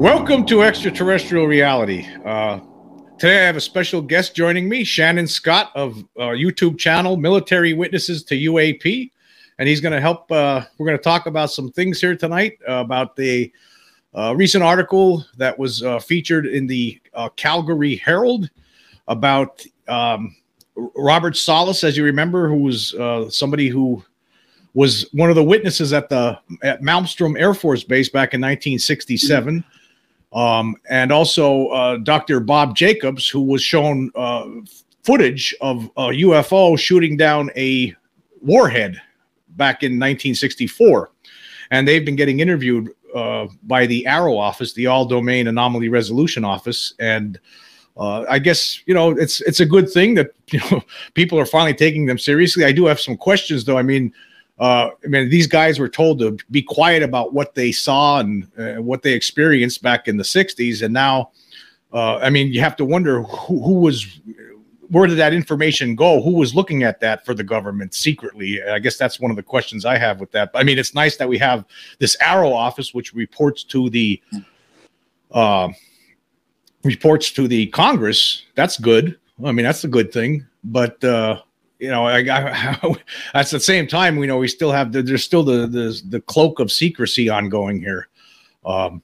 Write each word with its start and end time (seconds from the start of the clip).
Welcome 0.00 0.46
to 0.46 0.62
Extraterrestrial 0.62 1.46
Reality. 1.46 2.08
Uh, 2.24 2.60
today 3.18 3.42
I 3.42 3.44
have 3.44 3.56
a 3.56 3.60
special 3.60 4.00
guest 4.00 4.34
joining 4.34 4.66
me, 4.66 4.82
Shannon 4.82 5.26
Scott 5.26 5.72
of 5.74 5.98
uh, 6.16 6.28
YouTube 6.28 6.78
channel 6.78 7.18
Military 7.18 7.74
Witnesses 7.74 8.24
to 8.24 8.34
UAP. 8.34 9.10
And 9.58 9.68
he's 9.68 9.82
going 9.82 9.92
to 9.92 10.00
help. 10.00 10.32
Uh, 10.32 10.64
we're 10.78 10.86
going 10.86 10.96
to 10.96 11.04
talk 11.04 11.26
about 11.26 11.50
some 11.50 11.70
things 11.70 12.00
here 12.00 12.16
tonight 12.16 12.58
uh, 12.66 12.76
about 12.76 13.14
the 13.14 13.52
uh, 14.14 14.34
recent 14.34 14.64
article 14.64 15.22
that 15.36 15.58
was 15.58 15.84
featured 16.02 16.46
in 16.46 16.66
the 16.66 16.98
Calgary 17.36 17.96
Herald 17.96 18.48
about 19.06 19.62
um, 19.86 20.34
Robert 20.96 21.36
Salas, 21.36 21.84
as 21.84 21.98
you 21.98 22.04
remember, 22.04 22.48
who 22.48 22.62
was 22.62 22.94
somebody 23.28 23.68
who 23.68 24.02
was 24.72 25.10
one 25.12 25.28
of 25.28 25.36
the 25.36 25.44
witnesses 25.44 25.92
at 25.92 26.08
the 26.08 26.38
at 26.62 26.80
Malmstrom 26.80 27.38
Air 27.38 27.52
Force 27.52 27.84
Base 27.84 28.08
back 28.08 28.32
in 28.32 28.40
1967. 28.40 29.58
Mm-hmm 29.58 29.76
um, 30.32 30.76
and 30.88 31.10
also 31.12 31.68
uh, 31.68 31.96
Dr. 31.98 32.40
Bob 32.40 32.76
Jacobs, 32.76 33.28
who 33.28 33.42
was 33.42 33.62
shown 33.62 34.10
uh, 34.14 34.46
footage 35.02 35.54
of 35.60 35.84
a 35.96 36.08
UFO 36.08 36.78
shooting 36.78 37.16
down 37.16 37.50
a 37.56 37.94
warhead 38.40 39.00
back 39.50 39.82
in 39.82 39.92
1964. 39.92 41.10
And 41.72 41.86
they've 41.86 42.04
been 42.04 42.16
getting 42.16 42.40
interviewed 42.40 42.90
uh, 43.14 43.48
by 43.64 43.86
the 43.86 44.06
AARO 44.08 44.38
office, 44.38 44.72
the 44.72 44.86
All 44.86 45.04
Domain 45.04 45.48
Anomaly 45.48 45.88
Resolution 45.88 46.44
Office, 46.44 46.94
and 46.98 47.38
uh, 47.96 48.24
I 48.28 48.38
guess 48.38 48.80
you 48.86 48.94
know 48.94 49.10
it's 49.10 49.40
it's 49.42 49.60
a 49.60 49.66
good 49.66 49.90
thing 49.90 50.14
that 50.14 50.30
you 50.50 50.60
know 50.70 50.82
people 51.14 51.38
are 51.38 51.46
finally 51.46 51.74
taking 51.74 52.06
them 52.06 52.18
seriously. 52.18 52.64
I 52.64 52.72
do 52.72 52.86
have 52.86 53.00
some 53.00 53.16
questions 53.16 53.64
though. 53.64 53.78
I 53.78 53.82
mean, 53.82 54.12
uh, 54.60 54.90
I 55.02 55.08
mean, 55.08 55.30
these 55.30 55.46
guys 55.46 55.78
were 55.78 55.88
told 55.88 56.18
to 56.18 56.36
be 56.50 56.62
quiet 56.62 57.02
about 57.02 57.32
what 57.32 57.54
they 57.54 57.72
saw 57.72 58.20
and 58.20 58.46
uh, 58.58 58.74
what 58.74 59.02
they 59.02 59.14
experienced 59.14 59.82
back 59.82 60.06
in 60.06 60.18
the 60.18 60.22
60s. 60.22 60.82
And 60.82 60.92
now, 60.92 61.30
uh, 61.94 62.16
I 62.16 62.28
mean, 62.28 62.52
you 62.52 62.60
have 62.60 62.76
to 62.76 62.84
wonder 62.84 63.22
who, 63.22 63.62
who, 63.62 63.80
was, 63.80 64.20
where 64.90 65.06
did 65.06 65.16
that 65.16 65.32
information 65.32 65.96
go? 65.96 66.20
Who 66.20 66.32
was 66.32 66.54
looking 66.54 66.82
at 66.82 67.00
that 67.00 67.24
for 67.24 67.32
the 67.32 67.42
government 67.42 67.94
secretly? 67.94 68.62
I 68.62 68.78
guess 68.80 68.98
that's 68.98 69.18
one 69.18 69.30
of 69.30 69.38
the 69.38 69.42
questions 69.42 69.86
I 69.86 69.96
have 69.96 70.20
with 70.20 70.30
that. 70.32 70.50
I 70.54 70.62
mean, 70.62 70.78
it's 70.78 70.94
nice 70.94 71.16
that 71.16 71.28
we 71.28 71.38
have 71.38 71.64
this 71.98 72.14
AARO 72.18 72.52
office, 72.52 72.92
which 72.92 73.14
reports 73.14 73.64
to 73.64 73.88
the, 73.88 74.20
uh, 75.30 75.70
reports 76.84 77.30
to 77.32 77.48
the 77.48 77.68
Congress. 77.68 78.44
That's 78.56 78.78
good. 78.78 79.18
I 79.42 79.52
mean, 79.52 79.64
that's 79.64 79.84
a 79.84 79.88
good 79.88 80.12
thing. 80.12 80.46
But, 80.64 81.02
uh, 81.02 81.40
you 81.80 81.88
know, 81.88 82.06
I, 82.06 82.18
I, 82.18 82.94
at 83.34 83.50
the 83.50 83.58
same 83.58 83.86
time, 83.86 84.16
we 84.16 84.26
know 84.26 84.38
we 84.38 84.48
still 84.48 84.70
have 84.70 84.92
the, 84.92 85.02
there's 85.02 85.24
still 85.24 85.42
the, 85.42 85.66
the 85.66 86.00
the 86.08 86.20
cloak 86.20 86.60
of 86.60 86.70
secrecy 86.70 87.28
ongoing 87.28 87.80
here. 87.80 88.08
Um, 88.64 89.02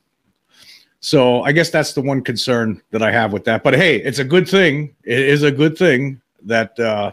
so 1.01 1.43
I 1.43 1.53
guess 1.53 1.71
that's 1.71 1.95
the 1.95 2.03
one 2.03 2.23
concern 2.23 2.83
that 2.91 3.03
I 3.03 3.11
have 3.11 3.33
with 3.33 3.45
that. 3.45 3.63
But 3.63 3.75
hey, 3.75 3.97
it's 3.97 4.19
a 4.19 4.25
good 4.25 4.49
thing. 4.49 4.95
It 5.05 5.21
is 5.21 5.43
a 5.43 5.51
good 5.51 5.79
thing 5.79 6.21
that 6.43 6.79
uh, 6.79 7.13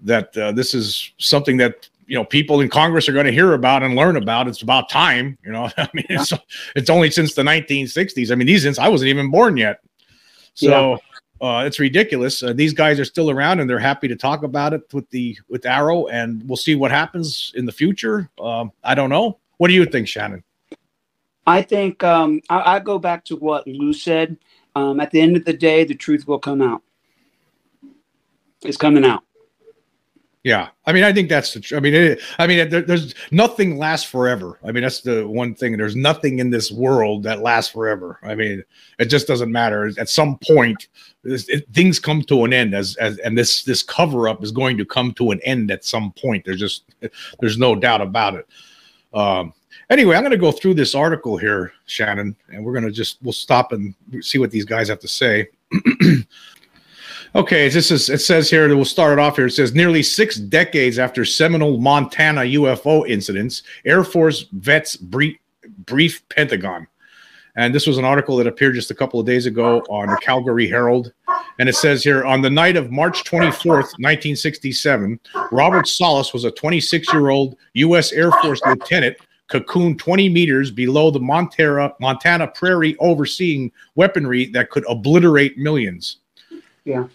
that 0.00 0.36
uh, 0.36 0.52
this 0.52 0.74
is 0.74 1.12
something 1.18 1.56
that 1.56 1.88
you 2.06 2.16
know 2.16 2.24
people 2.24 2.60
in 2.60 2.68
Congress 2.68 3.08
are 3.08 3.12
going 3.12 3.26
to 3.26 3.32
hear 3.32 3.54
about 3.54 3.82
and 3.82 3.96
learn 3.96 4.16
about. 4.16 4.46
It's 4.46 4.62
about 4.62 4.90
time. 4.90 5.38
You 5.42 5.52
know, 5.52 5.70
I 5.78 5.88
mean, 5.94 6.06
it's 6.10 6.32
it's 6.76 6.90
only 6.90 7.10
since 7.10 7.34
the 7.34 7.42
1960s. 7.42 8.30
I 8.30 8.34
mean, 8.34 8.46
these 8.46 8.62
since 8.62 8.78
I 8.78 8.88
wasn't 8.88 9.08
even 9.08 9.30
born 9.30 9.56
yet. 9.56 9.80
So. 10.54 10.92
Yeah 10.92 10.96
uh, 11.40 11.64
it's 11.66 11.78
ridiculous. 11.78 12.42
Uh, 12.42 12.52
these 12.52 12.74
guys 12.74 13.00
are 13.00 13.04
still 13.04 13.30
around, 13.30 13.60
and 13.60 13.70
they're 13.70 13.78
happy 13.78 14.08
to 14.08 14.16
talk 14.16 14.42
about 14.42 14.74
it 14.74 14.82
with 14.92 15.08
the 15.10 15.36
with 15.48 15.62
AARO, 15.62 16.08
and 16.12 16.46
we'll 16.46 16.56
see 16.56 16.74
what 16.74 16.90
happens 16.90 17.52
in 17.56 17.64
the 17.64 17.72
future. 17.72 18.28
Um, 18.38 18.72
I 18.84 18.94
don't 18.94 19.10
know. 19.10 19.38
What 19.56 19.68
do 19.68 19.74
you 19.74 19.86
think, 19.86 20.06
Shannon? 20.06 20.44
I 21.46 21.62
think 21.62 22.04
um, 22.04 22.40
I, 22.50 22.76
I, 22.76 22.78
go 22.78 22.98
back 22.98 23.24
to 23.26 23.36
what 23.36 23.66
Lou 23.66 23.92
said. 23.92 24.36
Um, 24.76 25.00
at 25.00 25.10
the 25.10 25.20
end 25.20 25.36
of 25.36 25.44
the 25.44 25.52
day, 25.52 25.84
the 25.84 25.94
truth 25.94 26.28
will 26.28 26.38
come 26.38 26.62
out. 26.62 26.82
It's 28.62 28.76
coming 28.76 29.04
out. 29.04 29.24
Yeah, 30.42 30.68
I 30.86 30.92
mean, 30.94 31.04
I 31.04 31.12
think 31.12 31.28
that's 31.28 31.52
the. 31.52 31.60
Tr- 31.60 31.76
I 31.76 31.80
mean, 31.80 31.92
it, 31.92 32.20
I 32.38 32.46
mean, 32.46 32.70
there, 32.70 32.80
there's 32.80 33.14
nothing 33.30 33.76
lasts 33.76 34.08
forever. 34.08 34.58
I 34.64 34.72
mean, 34.72 34.82
that's 34.82 35.02
the 35.02 35.28
one 35.28 35.54
thing. 35.54 35.76
There's 35.76 35.96
nothing 35.96 36.38
in 36.38 36.48
this 36.48 36.72
world 36.72 37.24
that 37.24 37.40
lasts 37.40 37.70
forever. 37.70 38.18
I 38.22 38.34
mean, 38.34 38.64
it 38.98 39.06
just 39.06 39.26
doesn't 39.26 39.52
matter. 39.52 39.92
At 39.98 40.08
some 40.08 40.38
point, 40.38 40.88
it, 41.24 41.66
things 41.74 41.98
come 41.98 42.22
to 42.22 42.44
an 42.44 42.54
end, 42.54 42.74
as, 42.74 42.96
as 42.96 43.18
and 43.18 43.36
this 43.36 43.64
this 43.64 43.82
cover 43.82 44.30
up 44.30 44.42
is 44.42 44.50
going 44.50 44.78
to 44.78 44.84
come 44.86 45.12
to 45.14 45.30
an 45.30 45.40
end 45.44 45.70
at 45.70 45.84
some 45.84 46.10
point. 46.12 46.46
There's 46.46 46.60
just 46.60 46.84
there's 47.40 47.58
no 47.58 47.74
doubt 47.74 48.00
about 48.00 48.34
it. 48.36 48.48
Um, 49.12 49.52
anyway, 49.90 50.16
I'm 50.16 50.22
going 50.22 50.30
to 50.30 50.38
go 50.38 50.52
through 50.52 50.72
this 50.72 50.94
article 50.94 51.36
here, 51.36 51.72
Shannon, 51.84 52.34
and 52.48 52.64
we're 52.64 52.72
going 52.72 52.86
to 52.86 52.90
just 52.90 53.18
we'll 53.22 53.34
stop 53.34 53.72
and 53.72 53.94
see 54.22 54.38
what 54.38 54.50
these 54.50 54.64
guys 54.64 54.88
have 54.88 55.00
to 55.00 55.08
say. 55.08 55.48
Okay, 57.32 57.68
this 57.68 57.92
is 57.92 58.10
it 58.10 58.20
says 58.20 58.50
here. 58.50 58.66
that 58.66 58.74
We'll 58.74 58.84
start 58.84 59.12
it 59.12 59.22
off 59.22 59.36
here. 59.36 59.46
It 59.46 59.52
says 59.52 59.72
nearly 59.72 60.02
six 60.02 60.36
decades 60.36 60.98
after 60.98 61.24
seminal 61.24 61.78
Montana 61.78 62.40
UFO 62.40 63.08
incidents, 63.08 63.62
Air 63.84 64.02
Force 64.02 64.46
vets 64.52 64.96
brief, 64.96 65.36
brief 65.86 66.28
Pentagon. 66.28 66.88
And 67.54 67.72
this 67.72 67.86
was 67.86 67.98
an 67.98 68.04
article 68.04 68.36
that 68.38 68.48
appeared 68.48 68.74
just 68.74 68.90
a 68.90 68.94
couple 68.94 69.20
of 69.20 69.26
days 69.26 69.46
ago 69.46 69.80
on 69.88 70.08
the 70.08 70.16
Calgary 70.16 70.68
Herald. 70.68 71.12
And 71.60 71.68
it 71.68 71.76
says 71.76 72.02
here 72.02 72.24
on 72.24 72.42
the 72.42 72.50
night 72.50 72.76
of 72.76 72.90
March 72.90 73.22
24th, 73.22 73.94
1967, 73.98 75.20
Robert 75.52 75.86
Salas 75.86 76.32
was 76.32 76.44
a 76.44 76.50
26 76.50 77.12
year 77.12 77.28
old 77.28 77.56
U.S. 77.74 78.12
Air 78.12 78.32
Force 78.42 78.60
lieutenant 78.66 79.16
cocooned 79.48 79.98
20 79.98 80.28
meters 80.28 80.72
below 80.72 81.12
the 81.12 81.20
Montana, 81.20 81.92
Montana 82.00 82.48
prairie, 82.48 82.96
overseeing 82.98 83.70
weaponry 83.94 84.46
that 84.46 84.70
could 84.70 84.84
obliterate 84.88 85.58
millions. 85.58 86.18
Yeah. 86.84 87.06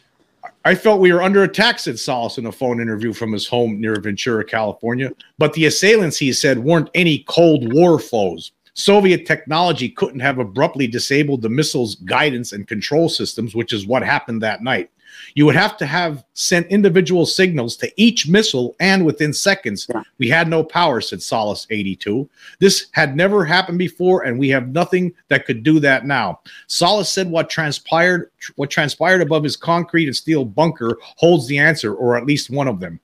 I 0.67 0.73
felt 0.73 0.99
we 0.99 1.13
were 1.13 1.21
under 1.21 1.43
attack, 1.43 1.77
said 1.77 1.99
Salas 1.99 2.39
in 2.39 2.47
a 2.47 2.51
phone 2.51 2.81
interview 2.81 3.13
from 3.13 3.31
his 3.31 3.47
home 3.47 3.79
near 3.79 3.95
Ventura, 3.99 4.43
California. 4.43 5.11
But 5.37 5.53
the 5.53 5.67
assailants, 5.67 6.17
he 6.17 6.33
said, 6.33 6.57
weren't 6.57 6.89
any 6.95 7.19
Cold 7.27 7.71
War 7.71 7.99
foes. 7.99 8.51
Soviet 8.73 9.27
technology 9.27 9.89
couldn't 9.89 10.21
have 10.21 10.39
abruptly 10.39 10.87
disabled 10.87 11.43
the 11.43 11.49
missile's 11.49 11.95
guidance 11.95 12.51
and 12.51 12.67
control 12.67 13.09
systems, 13.09 13.53
which 13.53 13.73
is 13.73 13.85
what 13.85 14.01
happened 14.01 14.41
that 14.41 14.63
night. 14.63 14.89
You 15.33 15.45
would 15.45 15.55
have 15.55 15.77
to 15.77 15.85
have 15.85 16.23
sent 16.33 16.67
individual 16.67 17.25
signals 17.25 17.75
to 17.77 17.91
each 17.97 18.27
missile, 18.27 18.75
and 18.79 19.05
within 19.05 19.33
seconds, 19.33 19.87
yeah. 19.93 20.03
we 20.17 20.29
had 20.29 20.47
no 20.47 20.63
power, 20.63 21.01
said 21.01 21.21
Salas 21.21 21.67
82. 21.69 22.29
This 22.59 22.87
had 22.91 23.15
never 23.15 23.43
happened 23.43 23.77
before, 23.77 24.23
and 24.23 24.39
we 24.39 24.49
have 24.49 24.69
nothing 24.69 25.13
that 25.27 25.45
could 25.45 25.63
do 25.63 25.79
that 25.81 26.05
now. 26.05 26.39
Salas 26.67 27.09
said 27.09 27.29
what 27.29 27.49
transpired, 27.49 28.31
what 28.55 28.69
transpired 28.69 29.21
above 29.21 29.43
his 29.43 29.57
concrete 29.57 30.07
and 30.07 30.15
steel 30.15 30.45
bunker 30.45 30.97
holds 31.01 31.47
the 31.47 31.57
answer, 31.57 31.93
or 31.93 32.15
at 32.15 32.25
least 32.25 32.49
one 32.49 32.67
of 32.67 32.79
them. 32.79 32.99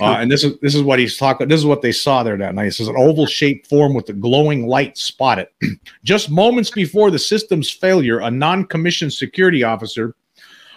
Uh, 0.00 0.16
and 0.20 0.30
this 0.30 0.42
is 0.42 0.58
this 0.60 0.74
is 0.74 0.82
what 0.82 0.98
he's 0.98 1.16
talking. 1.16 1.48
This 1.48 1.60
is 1.60 1.66
what 1.66 1.82
they 1.82 1.92
saw 1.92 2.22
there 2.22 2.36
that 2.38 2.54
night. 2.54 2.68
It 2.68 2.72
says 2.72 2.88
an 2.88 2.96
oval-shaped 2.96 3.66
form 3.66 3.92
with 3.92 4.08
a 4.08 4.14
glowing 4.14 4.66
light 4.66 4.96
spotted. 4.96 5.48
Just 6.04 6.30
moments 6.30 6.70
before 6.70 7.10
the 7.10 7.18
system's 7.18 7.70
failure, 7.70 8.20
a 8.20 8.30
non-commissioned 8.30 9.12
security 9.12 9.64
officer 9.64 10.14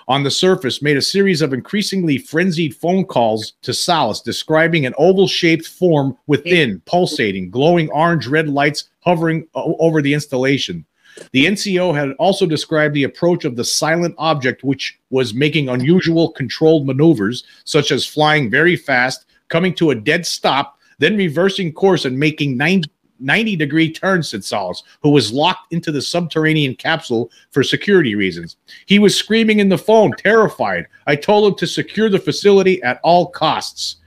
on 0.07 0.23
the 0.23 0.31
surface 0.31 0.81
made 0.81 0.97
a 0.97 1.01
series 1.01 1.41
of 1.41 1.53
increasingly 1.53 2.17
frenzied 2.17 2.75
phone 2.75 3.05
calls 3.05 3.53
to 3.63 3.73
Salas 3.73 4.21
describing 4.21 4.85
an 4.85 4.93
oval 4.97 5.27
shaped 5.27 5.67
form 5.67 6.17
within, 6.27 6.81
pulsating, 6.85 7.49
glowing 7.49 7.89
orange 7.89 8.27
red 8.27 8.47
lights 8.47 8.89
hovering 9.01 9.47
over 9.55 10.01
the 10.01 10.13
installation. 10.13 10.85
The 11.31 11.45
NCO 11.45 11.95
had 11.95 12.11
also 12.19 12.45
described 12.45 12.93
the 12.93 13.03
approach 13.03 13.45
of 13.45 13.55
the 13.55 13.63
silent 13.63 14.15
object, 14.17 14.63
which 14.63 14.99
was 15.09 15.33
making 15.33 15.69
unusual 15.69 16.31
controlled 16.31 16.85
maneuvers, 16.85 17.43
such 17.63 17.91
as 17.91 18.05
flying 18.05 18.49
very 18.49 18.75
fast, 18.75 19.25
coming 19.47 19.73
to 19.75 19.91
a 19.91 19.95
dead 19.95 20.25
stop, 20.25 20.77
then 20.99 21.17
reversing 21.17 21.71
course 21.71 22.05
and 22.05 22.19
making 22.19 22.57
90, 22.57 22.89
90 23.19 23.55
degree 23.55 23.91
turn, 23.91 24.23
said 24.23 24.43
Salas, 24.43 24.83
who 25.01 25.09
was 25.09 25.31
locked 25.31 25.73
into 25.73 25.91
the 25.91 26.01
subterranean 26.01 26.75
capsule 26.75 27.31
for 27.51 27.63
security 27.63 28.15
reasons. 28.15 28.57
He 28.85 28.99
was 28.99 29.15
screaming 29.15 29.59
in 29.59 29.69
the 29.69 29.77
phone, 29.77 30.11
terrified. 30.17 30.87
I 31.07 31.15
told 31.15 31.51
him 31.51 31.57
to 31.59 31.67
secure 31.67 32.09
the 32.09 32.19
facility 32.19 32.81
at 32.83 32.99
all 33.03 33.27
costs. 33.27 33.97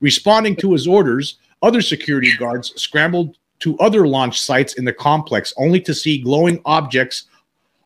Responding 0.00 0.56
to 0.56 0.72
his 0.72 0.86
orders, 0.86 1.38
other 1.62 1.82
security 1.82 2.32
guards 2.36 2.72
scrambled 2.80 3.36
to 3.60 3.78
other 3.78 4.06
launch 4.06 4.40
sites 4.40 4.74
in 4.74 4.84
the 4.84 4.92
complex, 4.92 5.52
only 5.56 5.80
to 5.80 5.94
see 5.94 6.18
glowing 6.18 6.60
objects 6.64 7.24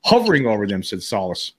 hovering 0.05 0.47
over 0.47 0.67
them, 0.67 0.83
said 0.83 1.03
Salas. 1.03 1.53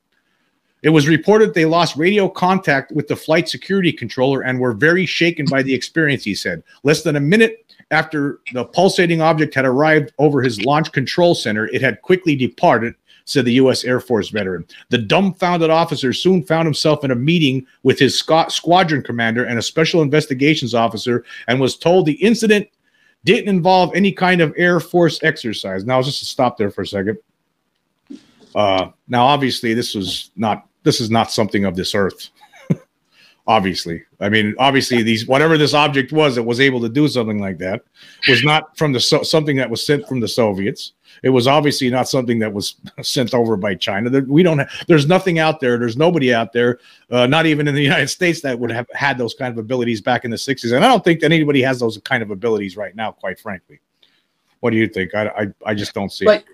It 0.83 0.89
was 0.89 1.07
reported 1.07 1.53
they 1.53 1.65
lost 1.65 1.95
radio 1.95 2.27
contact 2.27 2.91
with 2.91 3.07
the 3.07 3.15
flight 3.15 3.47
security 3.47 3.93
controller 3.93 4.41
and 4.41 4.59
were 4.59 4.73
very 4.73 5.05
shaken 5.05 5.45
by 5.49 5.63
the 5.63 5.73
experience, 5.73 6.25
he 6.25 6.35
said. 6.35 6.61
Less 6.83 7.03
than 7.03 7.15
a 7.15 7.21
minute 7.21 7.62
after 7.93 8.39
the 8.53 8.65
pulsating 8.65 9.21
object 9.21 9.53
had 9.53 9.65
arrived 9.65 10.11
over 10.19 10.41
his 10.41 10.65
launch 10.65 10.91
control 10.91 11.35
center, 11.35 11.67
it 11.67 11.81
had 11.81 12.01
quickly 12.01 12.35
departed, 12.35 12.95
said 13.25 13.45
the 13.45 13.53
U.S. 13.53 13.83
Air 13.83 13.99
Force 13.99 14.29
veteran. 14.29 14.65
The 14.89 14.97
dumbfounded 14.97 15.69
officer 15.69 16.11
soon 16.11 16.43
found 16.43 16.65
himself 16.65 17.03
in 17.03 17.11
a 17.11 17.15
meeting 17.15 17.65
with 17.83 17.99
his 17.99 18.17
squadron 18.19 19.03
commander 19.03 19.45
and 19.45 19.57
a 19.57 19.61
special 19.61 20.01
investigations 20.01 20.73
officer 20.73 21.23
and 21.47 21.59
was 21.61 21.77
told 21.77 22.05
the 22.05 22.13
incident 22.13 22.67
didn't 23.23 23.47
involve 23.47 23.95
any 23.95 24.11
kind 24.11 24.41
of 24.41 24.53
Air 24.57 24.79
Force 24.79 25.21
exercise. 25.23 25.85
Now, 25.85 26.01
just 26.01 26.19
to 26.19 26.25
stop 26.25 26.57
there 26.57 26.71
for 26.71 26.81
a 26.81 26.87
second. 26.87 27.17
Uh, 28.53 28.89
now, 29.07 29.25
obviously, 29.25 29.73
this 29.73 29.95
was 29.95 30.31
not 30.35 30.67
this 30.83 30.99
is 30.99 31.09
not 31.09 31.31
something 31.31 31.63
of 31.63 31.75
this 31.75 31.95
earth. 31.95 32.29
Obviously, 33.47 34.03
I 34.19 34.29
mean, 34.29 34.55
obviously, 34.57 35.03
these 35.03 35.27
whatever 35.27 35.57
this 35.57 35.73
object 35.73 36.11
was 36.11 36.35
that 36.35 36.43
was 36.43 36.59
able 36.59 36.79
to 36.81 36.89
do 36.89 37.07
something 37.07 37.39
like 37.39 37.57
that 37.59 37.83
was 38.27 38.43
not 38.43 38.77
from 38.77 38.93
the 38.93 38.99
so, 38.99 39.23
something 39.23 39.55
that 39.57 39.69
was 39.69 39.85
sent 39.85 40.07
from 40.07 40.19
the 40.19 40.27
Soviets. 40.27 40.93
It 41.23 41.29
was 41.29 41.47
obviously 41.47 41.89
not 41.89 42.09
something 42.09 42.39
that 42.39 42.51
was 42.51 42.75
sent 43.01 43.33
over 43.33 43.55
by 43.55 43.75
China. 43.75 44.21
We 44.27 44.43
don't. 44.43 44.61
There's 44.87 45.07
nothing 45.07 45.39
out 45.39 45.59
there. 45.59 45.77
There's 45.77 45.97
nobody 45.97 46.33
out 46.33 46.53
there, 46.53 46.79
uh, 47.11 47.27
not 47.27 47.45
even 47.45 47.67
in 47.67 47.75
the 47.75 47.83
United 47.91 48.07
States, 48.07 48.41
that 48.41 48.57
would 48.59 48.71
have 48.71 48.87
had 48.93 49.17
those 49.17 49.33
kind 49.33 49.51
of 49.51 49.57
abilities 49.57 50.01
back 50.01 50.25
in 50.25 50.31
the 50.31 50.37
'60s. 50.37 50.73
And 50.75 50.83
I 50.83 50.87
don't 50.87 51.03
think 51.03 51.19
that 51.21 51.31
anybody 51.31 51.61
has 51.61 51.79
those 51.79 51.97
kind 51.99 52.23
of 52.23 52.31
abilities 52.31 52.77
right 52.77 52.95
now. 52.95 53.11
Quite 53.11 53.39
frankly, 53.39 53.79
what 54.61 54.71
do 54.71 54.77
you 54.77 54.87
think? 54.87 55.13
I 55.15 55.27
I, 55.27 55.47
I 55.71 55.73
just 55.73 55.93
don't 55.93 56.11
see 56.11 56.25
but- 56.25 56.41
it 56.41 56.45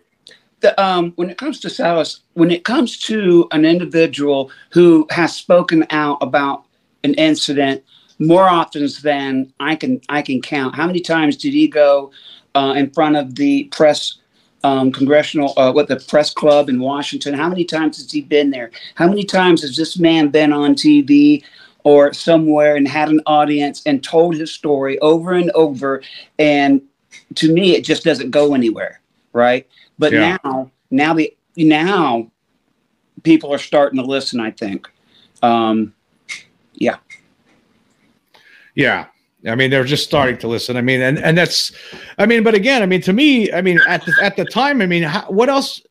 the, 0.61 0.81
um, 0.81 1.13
when 1.15 1.29
it 1.29 1.37
comes 1.37 1.59
to 1.61 1.69
Salas, 1.69 2.21
when 2.33 2.51
it 2.51 2.65
comes 2.65 2.97
to 2.99 3.47
an 3.51 3.65
individual 3.65 4.51
who 4.71 5.07
has 5.09 5.35
spoken 5.35 5.85
out 5.89 6.17
about 6.21 6.65
an 7.03 7.13
incident 7.15 7.83
more 8.19 8.43
often 8.43 8.87
than 9.01 9.51
I 9.59 9.75
can 9.75 10.01
I 10.09 10.21
can 10.21 10.41
count, 10.41 10.75
how 10.75 10.85
many 10.85 10.99
times 10.99 11.37
did 11.37 11.53
he 11.53 11.67
go 11.67 12.11
uh, 12.53 12.73
in 12.75 12.91
front 12.91 13.15
of 13.15 13.35
the 13.35 13.63
press 13.65 14.15
um, 14.63 14.91
congressional 14.91 15.53
uh, 15.57 15.71
what 15.71 15.87
the 15.87 15.95
press 15.95 16.33
club 16.33 16.69
in 16.69 16.79
Washington? 16.79 17.33
How 17.33 17.47
many 17.47 17.63
times 17.63 17.97
has 17.97 18.11
he 18.11 18.21
been 18.21 18.51
there? 18.51 18.71
How 18.95 19.07
many 19.07 19.23
times 19.23 19.61
has 19.61 19.77
this 19.77 19.97
man 19.97 20.29
been 20.29 20.53
on 20.53 20.75
TV? 20.75 21.43
Or 21.85 22.11
somewhere 22.11 22.75
and 22.75 22.85
had 22.85 23.07
an 23.07 23.21
audience 23.25 23.81
and 23.85 24.03
told 24.03 24.35
his 24.35 24.51
story 24.51 24.99
over 24.99 25.31
and 25.31 25.49
over. 25.51 26.03
And 26.37 26.81
to 27.35 27.51
me, 27.53 27.73
it 27.73 27.85
just 27.85 28.03
doesn't 28.03 28.31
go 28.31 28.53
anywhere, 28.53 28.99
right? 29.31 29.65
But 29.97 30.11
Yeah. 30.11 30.37
now, 30.43 30.71
now 30.91 31.13
the 31.13 31.33
now 31.55 32.29
people 33.23 33.53
are 33.53 33.59
starting 33.59 33.97
to 33.97 34.05
listen. 34.05 34.41
I 34.41 34.51
think. 34.51 34.89
Um, 35.41 35.93
yeah, 36.79 36.97
Yeah. 38.75 39.05
I 39.47 39.55
mean, 39.55 39.71
they're 39.71 39.85
just 39.85 40.03
starting 40.03 40.37
to 40.39 40.49
listen. 40.49 40.75
I 40.75 40.81
mean, 40.81 41.01
and 41.01 41.17
and 41.17 41.37
that's, 41.37 41.71
I 42.17 42.25
mean, 42.25 42.43
but 42.43 42.55
again, 42.55 42.81
I 42.81 42.85
mean, 42.85 42.99
to 43.03 43.13
me, 43.13 43.49
I 43.53 43.61
mean, 43.61 43.79
at 43.87 44.03
the 44.05 44.13
at 44.21 44.35
the 44.35 44.43
time, 44.43 44.81
I 44.81 44.85
mean, 44.85 45.03
how, 45.03 45.31
what 45.31 45.47
else? 45.47 45.81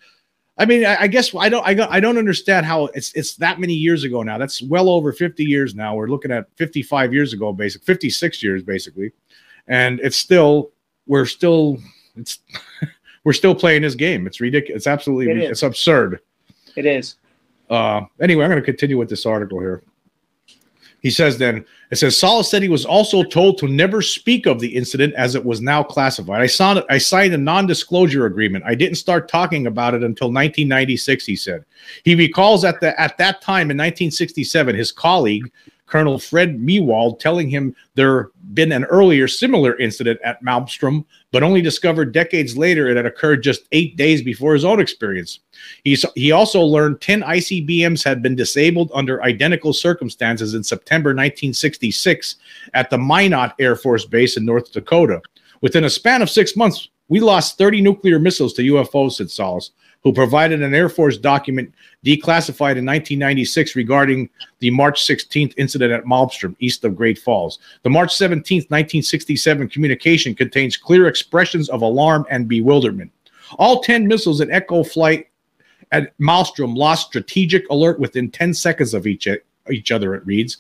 I 0.59 0.67
mean, 0.67 0.85
I, 0.85 1.03
I 1.03 1.07
guess 1.07 1.35
I 1.35 1.49
don't, 1.49 1.67
I 1.67 1.73
don't, 1.73 1.91
I 1.91 1.99
don't 1.99 2.19
understand 2.19 2.67
how 2.67 2.87
it's 2.93 3.11
it's 3.15 3.37
that 3.37 3.59
many 3.59 3.73
years 3.73 4.05
ago 4.05 4.23
now. 4.23 4.37
That's 4.37 4.61
well 4.61 4.91
over 4.91 5.15
fifty 5.15 5.45
years 5.45 5.75
now. 5.75 5.95
We're 5.95 6.09
looking 6.09 6.31
at 6.31 6.47
fifty 6.57 6.83
five 6.83 7.15
years 7.15 7.33
ago, 7.33 7.51
basic 7.55 7.83
fifty 7.85 8.11
six 8.11 8.43
years 8.43 8.63
basically, 8.63 9.13
and 9.67 9.99
it's 10.01 10.19
still, 10.19 10.71
we're 11.07 11.25
still, 11.25 11.79
it's, 12.17 12.41
we're 13.25 13.33
still 13.33 13.55
playing 13.55 13.81
this 13.81 13.95
game. 13.95 14.27
It's 14.27 14.41
ridiculous. 14.43 14.81
It's 14.81 14.87
absolutely, 14.87 15.31
It 15.31 15.51
it's 15.51 15.63
absurd. 15.63 16.21
it 16.77 16.85
is. 16.85 17.15
Uh, 17.71 18.03
anyway, 18.21 18.45
I'm 18.45 18.51
going 18.51 18.61
to 18.61 18.67
continue 18.67 18.99
with 18.99 19.09
this 19.09 19.25
article 19.25 19.59
here. 19.59 19.83
He 21.01 21.11
says 21.11 21.39
then, 21.39 21.65
it 21.91 21.97
says 21.97 22.17
Salas 22.17 22.51
said 22.51 22.61
he 22.61 22.69
was 22.69 22.85
also 22.85 23.23
told 23.23 23.57
to 23.59 23.69
never 23.69 24.03
speak 24.03 24.47
of 24.47 24.59
the 24.59 24.75
incident 24.75 25.15
as 25.15 25.35
it 25.35 25.45
was 25.45 25.61
now 25.61 25.83
classified. 25.83 26.41
I 26.41 26.47
signed, 26.47 26.85
I 26.91 26.99
signed 26.99 27.35
a 27.35 27.39
non 27.39 27.67
disclosure 27.67 28.27
agreement. 28.27 28.65
I 28.67 28.75
didn't 28.75 28.97
start 28.97 29.29
talking 29.29 29.69
about 29.69 29.95
it 29.95 30.03
until 30.03 30.27
1996, 30.27 31.25
he 31.25 31.37
said. 31.37 31.65
He 32.05 32.15
recalls 32.15 32.65
at, 32.65 32.81
the, 32.81 32.99
at 33.01 33.17
that 33.19 33.41
time 33.41 33.71
in 33.71 33.77
1967, 33.77 34.75
his 34.75 34.91
colleague, 34.91 35.51
Colonel 35.89 36.19
Fred 36.19 36.59
Meiwald, 36.59 37.19
telling 37.19 37.49
him 37.49 37.75
there 37.95 38.31
been 38.55 38.73
an 38.73 38.85
earlier 38.85 39.29
similar 39.29 39.77
incident 39.79 40.21
at 40.23 40.43
Malmstrom, 40.43 41.05
but 41.33 41.43
only 41.43 41.61
discovered 41.61 42.13
decades 42.13 42.57
later 42.57 42.89
it 42.89 42.97
had 42.97 43.07
occurred 43.07 43.43
just 43.43 43.69
eight 43.73 43.97
days 43.97 44.23
before 44.23 44.55
his 44.55 44.65
own 44.65 44.81
experience. 44.81 45.41
He's, 45.85 46.05
he 46.15 46.33
also 46.33 46.61
learned 46.61 47.01
10 47.01 47.23
ICBMs 47.23 48.05
had 48.05 48.23
been 48.23 48.37
disabled 48.37 48.91
under 48.95 49.23
identical 49.23 49.73
circumstances 49.73 50.55
in 50.55 50.63
September 50.63 51.11
1966 51.11 52.37
at 52.75 52.91
the 52.91 52.99
Minot 52.99 53.55
Air 53.59 53.77
Force 53.77 54.05
Base 54.05 54.37
in 54.37 54.45
North 54.45 54.73
Dakota. 54.73 55.21
Within 55.61 55.85
a 55.85 55.91
span 55.91 56.23
of 56.23 56.31
six 56.31 56.57
months, 56.57 56.89
we 57.09 57.21
lost 57.21 57.59
30 57.59 57.81
nuclear 57.81 58.19
missiles 58.19 58.53
to 58.55 58.63
UFOs, 58.63 59.13
said 59.13 59.31
Salas, 59.31 59.71
who 60.03 60.13
provided 60.13 60.63
an 60.63 60.75
Air 60.75 60.89
Force 60.89 61.17
document 61.17 61.73
declassified 62.05 62.77
in 62.77 62.87
1996 62.87 63.75
regarding 63.75 64.31
the 64.61 64.71
March 64.71 65.05
16th 65.07 65.55
incident 65.57 65.93
at 65.93 66.05
Malmstrom, 66.05 66.55
east 66.61 66.85
of 66.85 66.97
Great 66.97 67.19
Falls. 67.19 67.59
The 67.83 67.91
March 67.91 68.11
17th, 68.15 68.71
1967 68.71 69.69
communication 69.69 70.35
contains 70.35 70.77
clear 70.77 71.09
expressions 71.09 71.69
of 71.69 71.83
alarm 71.83 72.27
and 72.31 72.49
bewilderment. 72.49 73.11
All 73.59 73.81
10 73.81 74.07
missiles 74.07 74.41
in 74.41 74.51
Echo 74.51 74.85
flight 74.85 75.29
at 75.91 76.17
Malmstrom 76.19 76.77
lost 76.77 77.09
strategic 77.09 77.69
alert 77.71 77.99
within 77.99 78.31
10 78.31 78.55
seconds 78.55 78.95
of 78.95 79.07
each, 79.07 79.27
each 79.71 79.91
other, 79.91 80.15
it 80.15 80.25
reads. 80.27 80.59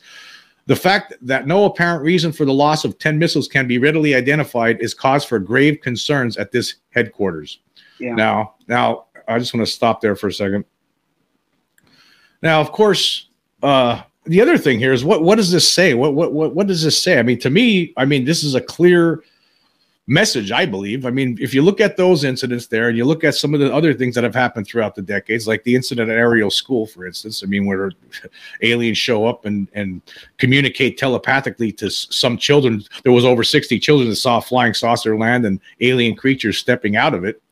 The 0.66 0.76
fact 0.76 1.14
that 1.22 1.46
no 1.46 1.64
apparent 1.64 2.02
reason 2.02 2.30
for 2.30 2.44
the 2.44 2.52
loss 2.52 2.84
of 2.84 2.98
10 2.98 3.18
missiles 3.18 3.48
can 3.48 3.66
be 3.66 3.78
readily 3.78 4.14
identified 4.14 4.80
is 4.80 4.92
cause 4.92 5.24
for 5.24 5.38
grave 5.38 5.80
concerns 5.80 6.36
at 6.36 6.52
this 6.52 6.76
headquarters. 6.90 7.60
Yeah. 7.98 8.14
Now, 8.14 8.54
now 8.68 9.06
I 9.28 9.38
just 9.38 9.54
want 9.54 9.66
to 9.66 9.72
stop 9.72 10.00
there 10.00 10.16
for 10.16 10.28
a 10.28 10.32
second. 10.32 10.64
Now, 12.42 12.60
of 12.60 12.72
course, 12.72 13.28
uh, 13.62 14.02
the 14.24 14.40
other 14.40 14.58
thing 14.58 14.78
here 14.78 14.92
is 14.92 15.04
what 15.04 15.22
what 15.22 15.36
does 15.36 15.50
this 15.50 15.68
say? 15.70 15.94
What 15.94 16.14
what 16.14 16.32
what 16.32 16.54
what 16.54 16.66
does 16.66 16.82
this 16.82 17.00
say? 17.00 17.18
I 17.18 17.22
mean, 17.22 17.38
to 17.40 17.50
me, 17.50 17.92
I 17.96 18.04
mean, 18.04 18.24
this 18.24 18.44
is 18.44 18.54
a 18.54 18.60
clear 18.60 19.22
message, 20.08 20.50
I 20.50 20.64
believe. 20.64 21.04
I 21.04 21.10
mean, 21.10 21.36
if 21.38 21.52
you 21.52 21.60
look 21.62 21.80
at 21.80 21.98
those 21.98 22.24
incidents 22.24 22.66
there 22.66 22.88
and 22.88 22.96
you 22.96 23.04
look 23.04 23.24
at 23.24 23.34
some 23.34 23.52
of 23.52 23.60
the 23.60 23.72
other 23.72 23.92
things 23.92 24.14
that 24.14 24.24
have 24.24 24.34
happened 24.34 24.66
throughout 24.66 24.94
the 24.94 25.02
decades, 25.02 25.46
like 25.46 25.62
the 25.64 25.76
incident 25.76 26.10
at 26.10 26.16
Ariel 26.16 26.50
School, 26.50 26.86
for 26.86 27.06
instance, 27.06 27.42
I 27.44 27.46
mean, 27.46 27.66
where 27.66 27.92
aliens 28.62 28.96
show 28.96 29.26
up 29.26 29.44
and, 29.44 29.68
and 29.74 30.00
communicate 30.38 30.96
telepathically 30.96 31.70
to 31.72 31.90
some 31.90 32.38
children. 32.38 32.82
There 33.02 33.12
was 33.12 33.26
over 33.26 33.44
60 33.44 33.78
children 33.78 34.08
that 34.08 34.16
saw 34.16 34.38
a 34.38 34.42
flying 34.42 34.72
saucer 34.72 35.16
land 35.16 35.44
and 35.44 35.60
alien 35.80 36.16
creatures 36.16 36.56
stepping 36.56 36.96
out 36.96 37.12
of 37.12 37.24
it. 37.24 37.42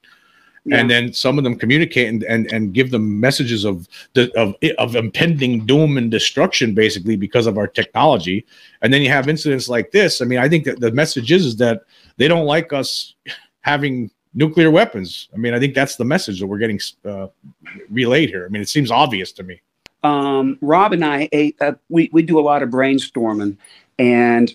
And 0.73 0.91
then 0.91 1.13
some 1.13 1.39
of 1.39 1.45
them 1.45 1.57
communicate 1.57 2.09
and, 2.09 2.25
and, 2.25 2.53
and 2.53 2.75
give 2.75 2.91
them 2.91 3.21
messages 3.21 3.65
of 3.65 3.87
the 4.15 4.33
of 4.35 4.57
of 4.79 4.97
impending 4.97 5.65
doom 5.65 5.97
and 5.97 6.11
destruction, 6.11 6.75
basically 6.75 7.17
because 7.17 7.47
of 7.47 7.57
our 7.57 7.69
technology. 7.69 8.45
And 8.83 8.93
then 8.93 9.01
you 9.03 9.09
have 9.11 9.29
incidents 9.29 9.69
like 9.69 9.93
this. 9.93 10.21
I 10.21 10.25
mean, 10.25 10.41
I 10.41 10.49
think 10.49 10.65
that 10.65 10.81
the 10.81 10.91
message 10.91 11.31
is, 11.31 11.47
is 11.47 11.57
that 11.57 11.83
they 12.17 12.27
don't 12.27 12.47
like 12.47 12.73
us 12.73 13.15
having 13.61 14.11
nuclear 14.35 14.71
weapons. 14.71 15.29
I 15.33 15.37
mean, 15.37 15.55
I 15.55 15.61
think 15.61 15.75
that's 15.75 15.97
the 15.97 16.05
message 16.05 16.41
that 16.41 16.47
we're 16.49 16.59
getting 16.59 16.81
uh, 17.05 17.29
relayed 17.89 18.31
here. 18.31 18.45
I 18.45 18.49
mean, 18.49 18.61
it 18.61 18.69
seems 18.69 18.91
obvious 18.91 19.33
to 19.33 19.45
me. 19.45 19.61
um, 20.07 20.59
Rob 20.61 20.93
and 20.93 21.05
I, 21.05 21.29
uh, 21.61 21.73
we, 21.89 22.11
we 22.13 22.23
do 22.23 22.39
a 22.39 22.43
lot 22.43 22.63
of 22.63 22.71
brainstorming. 22.71 23.57
And 23.99 24.55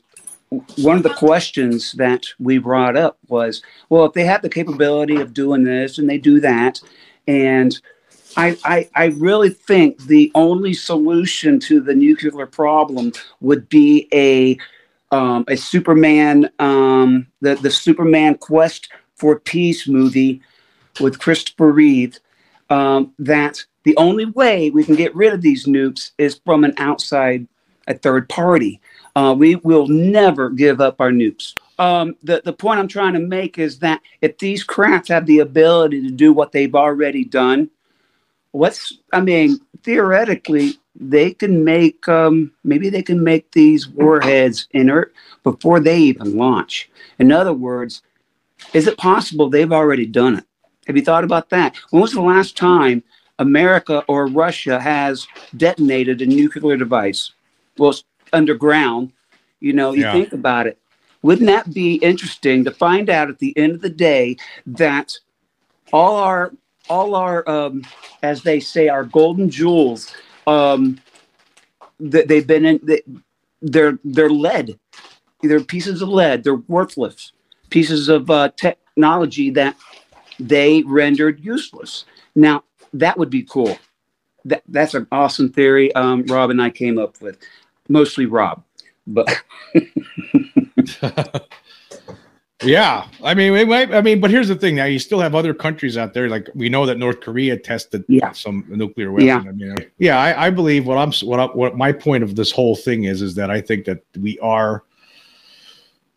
one 0.52 0.98
of 0.98 1.04
the 1.04 1.14
questions 1.14 1.94
that 1.94 2.28
we 2.38 2.58
brought 2.58 2.98
up 2.98 3.18
was, 3.30 3.62
well, 3.90 4.06
if 4.06 4.14
they 4.14 4.26
have 4.26 4.42
the 4.42 4.50
capability 4.50 5.16
of 5.16 5.34
doing 5.34 5.64
this 5.64 5.98
and 5.98 6.10
they 6.10 6.18
do 6.18 6.42
that, 6.42 6.82
and 7.26 7.80
I, 8.36 8.58
I, 8.66 8.90
I 8.96 9.06
really 9.06 9.50
think 9.50 10.04
the 10.04 10.32
only 10.36 10.74
solution 10.74 11.60
to 11.62 11.80
the 11.80 11.96
nuclear 11.96 12.46
problem 12.46 13.14
would 13.40 13.70
be 13.70 14.08
a 14.14 14.58
um, 15.14 15.44
a 15.50 15.58
Superman 15.58 16.50
um, 16.60 17.28
the 17.42 17.56
the 17.56 17.72
Superman 17.72 18.36
Quest 18.38 18.90
for 19.16 19.40
Peace 19.40 19.88
movie 19.88 20.42
with 21.00 21.20
Christopher 21.20 21.72
Reeve. 21.72 22.20
Um, 22.70 23.14
that 23.20 23.66
the 23.84 23.98
only 23.98 24.26
way 24.26 24.70
we 24.70 24.86
can 24.86 24.96
get 24.96 25.14
rid 25.14 25.34
of 25.34 25.42
these 25.42 25.66
nukes 25.66 26.12
is 26.18 26.40
from 26.46 26.64
an 26.64 26.74
outside, 26.78 27.48
a 27.88 27.94
third 27.94 28.30
party. 28.30 28.80
Uh, 29.16 29.36
we 29.38 29.56
will 29.56 29.88
never 29.88 30.50
give 30.50 30.80
up 30.80 31.02
our 31.02 31.12
nukes. 31.12 31.56
Um, 31.80 32.16
the, 32.24 32.42
the 32.46 32.54
point 32.54 32.80
I'm 32.80 32.88
trying 32.88 33.14
to 33.14 33.20
make 33.20 33.58
is 33.58 33.80
that 33.80 34.02
if 34.22 34.38
these 34.38 34.64
crafts 34.64 35.10
have 35.10 35.26
the 35.26 35.40
ability 35.40 36.02
to 36.04 36.12
do 36.12 36.32
what 36.32 36.52
they've 36.52 36.76
already 36.76 37.26
done, 37.26 37.70
what's, 38.52 38.98
I 39.12 39.22
mean, 39.22 39.60
theoretically, 39.84 40.78
they 40.96 41.34
can 41.34 41.64
make, 41.64 42.08
um, 42.08 42.52
maybe 42.64 42.90
they 42.90 43.02
can 43.02 43.24
make 43.24 43.52
these 43.52 43.88
warheads 43.88 44.68
inert 44.72 45.14
before 45.44 45.80
they 45.80 45.98
even 46.00 46.38
launch. 46.38 46.90
In 47.18 47.32
other 47.32 47.54
words, 47.54 48.04
is 48.74 48.88
it 48.88 48.98
possible 48.98 49.50
they've 49.50 49.72
already 49.72 50.06
done 50.06 50.38
it? 50.38 50.46
Have 50.88 50.96
you 50.96 51.04
thought 51.04 51.24
about 51.24 51.50
that? 51.50 51.76
When 51.90 52.02
was 52.02 52.12
the 52.12 52.22
last 52.22 52.56
time 52.58 53.04
America 53.40 54.04
or 54.08 54.28
Russia 54.28 54.80
has 54.80 55.28
detonated 55.58 56.22
a 56.22 56.26
nuclear 56.26 56.78
device? 56.78 57.32
Well, 57.78 57.96
underground. 58.34 59.14
You 59.60 59.74
know, 59.74 59.94
you 59.94 60.04
Yeah. 60.04 60.12
think 60.12 60.34
about 60.34 60.68
it. 60.68 60.78
Wouldn't 61.22 61.48
that 61.48 61.74
be 61.74 61.96
interesting 61.96 62.64
to 62.66 62.72
find 62.72 63.10
out 63.10 63.30
at 63.30 63.40
the 63.40 63.56
end 63.58 63.74
of 63.74 63.82
the 63.82 63.90
day 63.90 64.38
that 64.66 65.18
all 65.94 66.16
our 66.16 66.54
all 66.90 67.16
our 67.16 67.48
um, 67.48 67.84
as 68.24 68.42
they 68.42 68.60
say 68.60 68.90
our 68.90 69.04
golden 69.04 69.50
jewels 69.50 70.14
um, 70.48 71.00
that 72.00 72.28
they've 72.28 72.48
been 72.48 72.66
in 72.66 72.80
they, 72.82 73.02
they're 73.62 74.00
they're 74.04 74.30
lead 74.30 74.80
they're 75.44 75.62
pieces 75.64 76.02
of 76.02 76.10
lead 76.10 76.44
they're 76.44 76.56
worthless 76.56 77.34
pieces 77.70 78.10
of 78.10 78.30
uh, 78.30 78.50
technology 78.58 79.50
that 79.52 79.76
they 80.40 80.84
rendered 80.84 81.40
useless. 81.40 82.06
Now, 82.36 82.64
that 82.94 83.18
would 83.18 83.30
be 83.30 83.44
cool. 83.44 83.78
That, 84.46 84.64
that's 84.68 84.94
an 84.94 85.08
awesome 85.12 85.52
theory 85.52 85.94
um, 85.94 86.24
Rob 86.26 86.50
and 86.50 86.62
I 86.62 86.70
came 86.70 86.98
up 86.98 87.22
with, 87.22 87.38
mostly 87.92 88.26
Rob. 88.26 88.64
But 89.08 89.28
Yeah, 92.64 93.08
I 93.24 93.34
mean, 93.34 93.56
it 93.56 93.68
might, 93.68 93.94
I 93.94 94.02
mean, 94.02 94.20
but 94.20 94.30
here's 94.30 94.48
the 94.48 94.56
thing. 94.56 94.76
Now 94.76 94.86
you 94.86 95.00
still 95.00 95.20
have 95.20 95.34
other 95.34 95.54
countries 95.54 95.98
out 95.98 96.14
there, 96.14 96.30
like 96.30 96.48
we 96.54 96.70
know 96.70 96.86
that 96.86 96.98
North 96.98 97.22
Korea 97.22 97.58
tested 97.58 98.06
yeah. 98.08 98.32
some 98.34 98.66
nuclear 98.68 99.12
weapon. 99.12 99.28
Yeah, 99.28 99.38
I 99.40 99.52
mean, 99.52 99.76
yeah, 99.98 100.20
I, 100.20 100.48
I 100.48 100.50
believe 100.50 100.86
what 100.86 100.98
I'm 100.98 101.12
what 101.28 101.40
I, 101.40 101.46
what 101.46 101.76
my 101.76 101.92
point 101.92 102.24
of 102.24 102.36
this 102.36 102.52
whole 102.52 102.76
thing 102.76 103.06
is 103.06 103.22
is 103.22 103.36
that 103.36 103.50
I 103.50 103.62
think 103.62 103.86
that 103.86 104.04
we 104.20 104.38
are, 104.40 104.84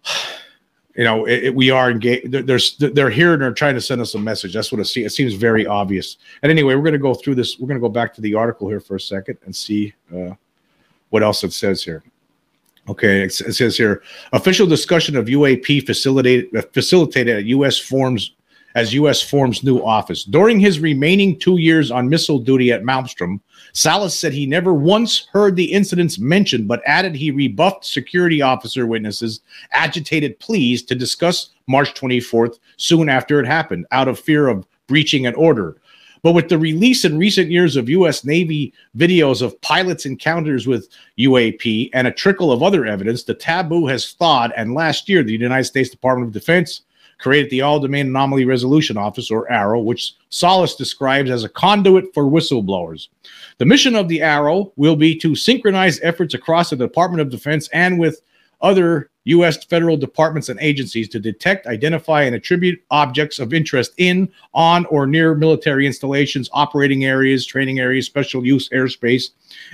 you 0.97 1.04
know, 1.04 1.25
it, 1.25 1.45
it, 1.45 1.54
we 1.54 1.71
are 1.71 1.90
engaged. 1.90 2.31
They're, 2.31 2.43
they're 2.43 2.90
they're 2.90 3.11
here 3.11 3.33
and 3.33 3.43
they're 3.43 3.52
trying 3.52 3.75
to 3.75 3.81
send 3.81 4.02
us 4.02 4.14
a 4.14 4.19
message. 4.19 4.52
That's 4.52 4.71
what 4.71 4.81
it, 4.81 4.85
see, 4.85 5.04
it 5.04 5.11
seems 5.11 5.33
very 5.35 5.66
obvious. 5.66 6.19
And 6.43 6.50
anyway, 6.50 6.75
we're 6.75 6.83
going 6.83 6.93
to 6.93 6.99
go 6.99 7.14
through 7.14 7.37
this. 7.37 7.59
We're 7.59 7.69
going 7.69 7.81
to 7.81 7.87
go 7.87 7.93
back 7.93 8.12
to 8.14 8.21
the 8.21 8.35
article 8.35 8.69
here 8.69 8.81
for 8.81 8.97
a 8.97 9.00
second 9.00 9.38
and 9.47 9.57
see 9.57 9.95
uh, 10.14 10.35
what 11.14 11.23
else 11.23 11.44
it 11.44 11.52
says 11.52 11.80
here. 11.85 12.02
Okay, 12.88 13.23
it 13.23 13.33
says 13.33 13.76
here 13.76 14.02
official 14.33 14.66
discussion 14.66 15.16
of 15.16 15.26
UAP 15.26 15.87
facilitated 15.87 16.54
uh, 16.56 16.62
facilitated 16.73 17.37
at 17.37 17.44
U.S. 17.44 17.78
forms 17.78 18.33
as 18.75 18.92
U.S. 18.94 19.23
forms 19.23 19.62
new 19.62 19.78
office. 19.78 20.25
During 20.25 20.59
his 20.59 20.80
remaining 20.80 21.38
two 21.38 21.59
years 21.59 21.92
on 21.92 22.09
missile 22.09 22.40
duty 22.40 22.73
at 22.73 22.83
Malmstrom, 22.83 23.38
Salas 23.73 24.18
said 24.18 24.33
he 24.33 24.44
never 24.44 24.75
once 24.75 25.28
heard 25.33 25.54
the 25.54 25.73
incidents 25.73 26.18
mentioned, 26.18 26.66
but 26.66 26.83
added 26.85 27.14
he 27.14 27.30
rebuffed 27.30 27.85
security 27.85 28.42
officer 28.42 28.85
witnesses' 28.85 29.40
agitated 29.71 30.40
pleas 30.40 30.83
to 30.83 30.97
discuss 30.97 31.50
March 31.68 31.94
24th 31.94 32.59
soon 32.76 33.09
after 33.09 33.38
it 33.38 33.47
happened, 33.47 33.87
out 33.92 34.09
of 34.09 34.18
fear 34.18 34.49
of 34.49 34.66
breaching 34.88 35.26
an 35.26 35.35
order. 35.37 35.76
But 36.25 36.33
with 36.33 36.49
the 36.49 36.57
release 36.57 37.04
in 37.04 37.19
recent 37.19 37.50
years 37.50 37.76
of 37.76 37.90
U.S. 37.90 38.25
Navy 38.25 38.73
videos 38.97 39.43
of 39.43 39.61
pilots' 39.61 40.07
encounters 40.07 40.66
with 40.66 40.88
UAP 41.19 41.90
and 41.93 42.07
a 42.07 42.12
trickle 42.12 42.50
of 42.50 42.62
other 42.62 42.87
evidence, 42.87 43.25
the 43.25 43.35
taboo 43.35 43.87
has 43.88 44.12
thawed. 44.12 44.50
And 44.57 44.73
last 44.73 45.07
year, 45.07 45.23
the 45.23 45.33
United 45.35 45.64
States 45.64 45.90
Department 45.90 46.28
of 46.28 46.33
Defense 46.33 46.81
created 47.19 47.50
the 47.50 47.61
All 47.61 47.78
Domain 47.78 48.07
Anomaly 48.07 48.47
Resolution 48.47 48.97
Office, 48.97 49.31
or 49.31 49.47
AARO, 49.50 49.85
which 49.85 50.14
Salas 50.31 50.75
describes 50.75 51.31
as 51.31 51.45
a 51.45 51.49
conduit 51.49 52.07
for 52.14 52.25
whistleblowers. 52.25 53.09
The 53.59 53.66
mission 53.66 53.95
of 53.95 54.09
the 54.09 54.21
AARO 54.21 54.73
will 54.76 54.97
be 54.97 55.14
to 55.19 55.37
synchronize 55.37 56.00
efforts 56.00 56.33
across 56.33 56.71
the 56.71 56.76
Department 56.76 57.21
of 57.21 57.28
Defense 57.28 57.69
and 57.75 57.99
with 57.99 58.23
other 58.62 59.11
U.S. 59.25 59.64
federal 59.64 59.97
departments 59.97 60.49
and 60.49 60.61
agencies 60.61 61.09
to 61.09 61.19
detect, 61.19 61.66
identify, 61.66 62.23
and 62.23 62.35
attribute 62.35 62.83
objects 62.90 63.38
of 63.38 63.54
interest 63.54 63.93
in, 63.97 64.31
on, 64.52 64.85
or 64.87 65.07
near 65.07 65.35
military 65.35 65.87
installations, 65.87 66.50
operating 66.52 67.04
areas, 67.04 67.47
training 67.47 67.78
areas, 67.78 68.07
special 68.07 68.47
use 68.47 68.69
airspace, 68.71 69.31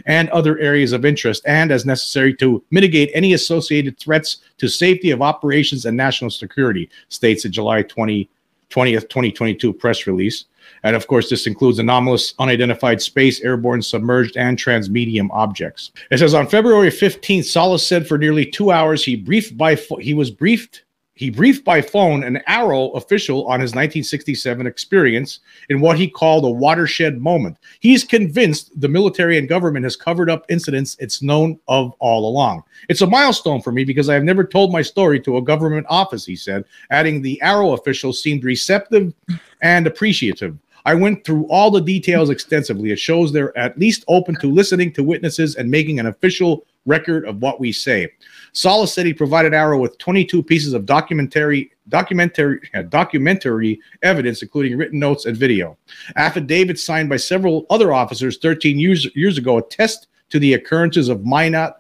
and 0.06 0.28
other 0.30 0.58
areas 0.58 0.92
of 0.92 1.04
interest, 1.04 1.42
and 1.46 1.72
as 1.72 1.84
necessary 1.84 2.34
to 2.34 2.62
mitigate 2.70 3.10
any 3.12 3.32
associated 3.32 3.98
threats 3.98 4.38
to 4.58 4.68
safety 4.68 5.10
of 5.10 5.22
operations 5.22 5.84
and 5.84 5.96
national 5.96 6.30
security, 6.30 6.88
states 7.08 7.44
a 7.44 7.48
July 7.48 7.82
20, 7.82 8.28
20th, 8.70 9.08
2022 9.08 9.72
press 9.72 10.06
release. 10.06 10.46
And 10.82 10.96
of 10.96 11.06
course, 11.06 11.28
this 11.28 11.46
includes 11.46 11.78
anomalous, 11.78 12.34
unidentified 12.38 13.02
space, 13.02 13.40
airborne, 13.40 13.82
submerged, 13.82 14.36
and 14.36 14.56
transmedium 14.56 15.28
objects. 15.32 15.90
It 16.10 16.18
says 16.18 16.34
on 16.34 16.46
February 16.46 16.90
15th, 16.90 17.44
Salas 17.44 17.86
said 17.86 18.06
for 18.06 18.16
nearly 18.16 18.46
two 18.46 18.70
hours 18.70 19.04
he 19.04 19.16
briefed 19.16 19.56
by 19.58 19.76
fo- 19.76 19.96
he 19.96 20.14
was 20.14 20.30
briefed 20.30 20.84
he 21.20 21.28
briefed 21.28 21.66
by 21.66 21.82
phone 21.82 22.24
an 22.24 22.40
AARO 22.48 22.96
official 22.96 23.46
on 23.46 23.60
his 23.60 23.72
1967 23.72 24.66
experience 24.66 25.40
in 25.68 25.78
what 25.78 25.98
he 25.98 26.08
called 26.08 26.46
a 26.46 26.50
watershed 26.50 27.20
moment. 27.20 27.58
He's 27.80 28.04
convinced 28.04 28.80
the 28.80 28.88
military 28.88 29.36
and 29.36 29.46
government 29.46 29.84
has 29.84 29.96
covered 29.96 30.30
up 30.30 30.46
incidents 30.48 30.96
it's 30.98 31.20
known 31.20 31.60
of 31.68 31.92
all 31.98 32.26
along. 32.26 32.62
It's 32.88 33.02
a 33.02 33.06
milestone 33.06 33.60
for 33.60 33.70
me 33.70 33.84
because 33.84 34.08
I 34.08 34.14
have 34.14 34.24
never 34.24 34.44
told 34.44 34.72
my 34.72 34.80
story 34.80 35.20
to 35.20 35.36
a 35.36 35.42
government 35.42 35.86
office, 35.90 36.24
he 36.24 36.36
said, 36.36 36.64
adding 36.88 37.20
the 37.20 37.38
AARO 37.44 37.78
official 37.78 38.14
seemed 38.14 38.42
receptive 38.42 39.12
and 39.60 39.86
appreciative. 39.86 40.56
I 40.86 40.94
went 40.94 41.26
through 41.26 41.46
all 41.48 41.70
the 41.70 41.82
details 41.82 42.30
extensively. 42.30 42.92
It 42.92 42.98
shows 42.98 43.30
they're 43.30 43.56
at 43.58 43.78
least 43.78 44.06
open 44.08 44.36
to 44.36 44.50
listening 44.50 44.90
to 44.94 45.02
witnesses 45.02 45.56
and 45.56 45.70
making 45.70 46.00
an 46.00 46.06
official 46.06 46.64
record 46.86 47.26
of 47.26 47.40
what 47.42 47.60
we 47.60 47.72
say. 47.72 48.10
Salas 48.52 48.92
said 48.92 49.06
he 49.06 49.12
provided 49.12 49.52
AARO 49.52 49.80
with 49.80 49.98
22 49.98 50.42
pieces 50.42 50.72
of 50.72 50.86
documentary 50.86 51.70
documentary 51.88 52.60
documentary 52.88 53.80
evidence, 54.02 54.42
including 54.42 54.76
written 54.76 54.98
notes 54.98 55.26
and 55.26 55.36
video. 55.36 55.76
Affidavits 56.16 56.82
signed 56.82 57.08
by 57.08 57.16
several 57.16 57.66
other 57.70 57.92
officers 57.92 58.38
13 58.38 58.78
years 58.78 59.14
years 59.14 59.38
ago 59.38 59.58
attest 59.58 60.08
to 60.30 60.38
the 60.38 60.54
occurrences 60.54 61.08
of 61.08 61.24
Minot 61.24 61.74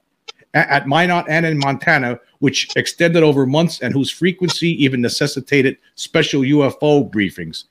at 0.54 0.88
Minot 0.88 1.26
and 1.28 1.46
in 1.46 1.58
Montana, 1.58 2.18
which 2.40 2.68
extended 2.76 3.22
over 3.22 3.46
months 3.46 3.80
and 3.80 3.94
whose 3.94 4.10
frequency 4.10 4.82
even 4.82 5.00
necessitated 5.00 5.76
special 5.94 6.42
UFO 6.42 7.08
briefings. 7.08 7.64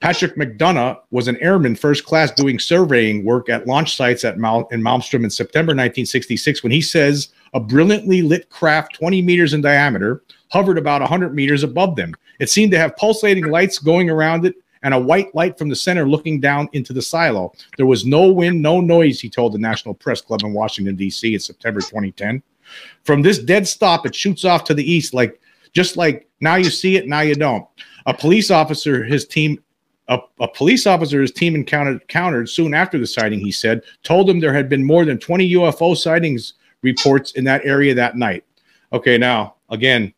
Patrick 0.00 0.36
McDonough 0.36 0.98
was 1.10 1.28
an 1.28 1.36
airman 1.38 1.76
first 1.76 2.04
class 2.04 2.30
doing 2.30 2.58
surveying 2.58 3.24
work 3.24 3.48
at 3.48 3.66
launch 3.66 3.96
sites 3.96 4.24
at 4.24 4.38
Mal- 4.38 4.68
in 4.70 4.82
Malmstrom 4.82 5.24
in 5.24 5.30
September 5.30 5.70
1966 5.70 6.62
when 6.62 6.72
he 6.72 6.80
says 6.80 7.28
a 7.52 7.60
brilliantly 7.60 8.22
lit 8.22 8.48
craft 8.48 8.94
20 8.94 9.20
meters 9.22 9.52
in 9.52 9.60
diameter 9.60 10.22
hovered 10.50 10.78
about 10.78 11.00
100 11.00 11.34
meters 11.34 11.62
above 11.62 11.96
them. 11.96 12.14
It 12.38 12.48
seemed 12.48 12.72
to 12.72 12.78
have 12.78 12.96
pulsating 12.96 13.50
lights 13.50 13.78
going 13.78 14.08
around 14.08 14.46
it 14.46 14.54
and 14.82 14.94
a 14.94 14.98
white 14.98 15.34
light 15.34 15.58
from 15.58 15.68
the 15.68 15.76
center 15.76 16.08
looking 16.08 16.40
down 16.40 16.68
into 16.72 16.92
the 16.92 17.02
silo. 17.02 17.52
There 17.76 17.86
was 17.86 18.06
no 18.06 18.30
wind, 18.30 18.62
no 18.62 18.80
noise, 18.80 19.20
he 19.20 19.28
told 19.28 19.52
the 19.52 19.58
National 19.58 19.94
Press 19.94 20.20
Club 20.20 20.40
in 20.42 20.54
Washington, 20.54 20.96
D.C. 20.96 21.34
in 21.34 21.40
September 21.40 21.80
2010. 21.80 22.42
From 23.04 23.20
this 23.20 23.38
dead 23.38 23.68
stop, 23.68 24.06
it 24.06 24.14
shoots 24.14 24.44
off 24.44 24.64
to 24.64 24.74
the 24.74 24.90
east, 24.90 25.12
like 25.12 25.40
just 25.72 25.96
like 25.96 26.28
now 26.40 26.56
you 26.56 26.70
see 26.70 26.96
it, 26.96 27.06
now 27.06 27.20
you 27.20 27.34
don't. 27.34 27.66
A 28.06 28.14
police 28.14 28.50
officer, 28.50 29.04
his 29.04 29.26
team 29.26 29.62
a, 30.10 30.18
a, 30.40 30.48
police 30.48 30.86
officer 30.86 31.20
his 31.22 31.30
team 31.30 31.54
encountered 31.54 32.06
countered 32.08 32.48
soon 32.48 32.74
after 32.74 32.98
the 32.98 33.06
sighting, 33.06 33.38
he 33.38 33.52
said, 33.52 33.82
told 34.02 34.28
him 34.28 34.40
there 34.40 34.52
had 34.52 34.68
been 34.68 34.84
more 34.84 35.04
than 35.04 35.18
20 35.18 35.52
UFO 35.54 35.96
sightings 35.96 36.54
reports 36.82 37.32
in 37.32 37.44
that 37.44 37.64
area 37.64 37.94
that 37.94 38.16
night. 38.16 38.44
Okay, 38.92 39.16
now 39.16 39.54
again, 39.70 40.12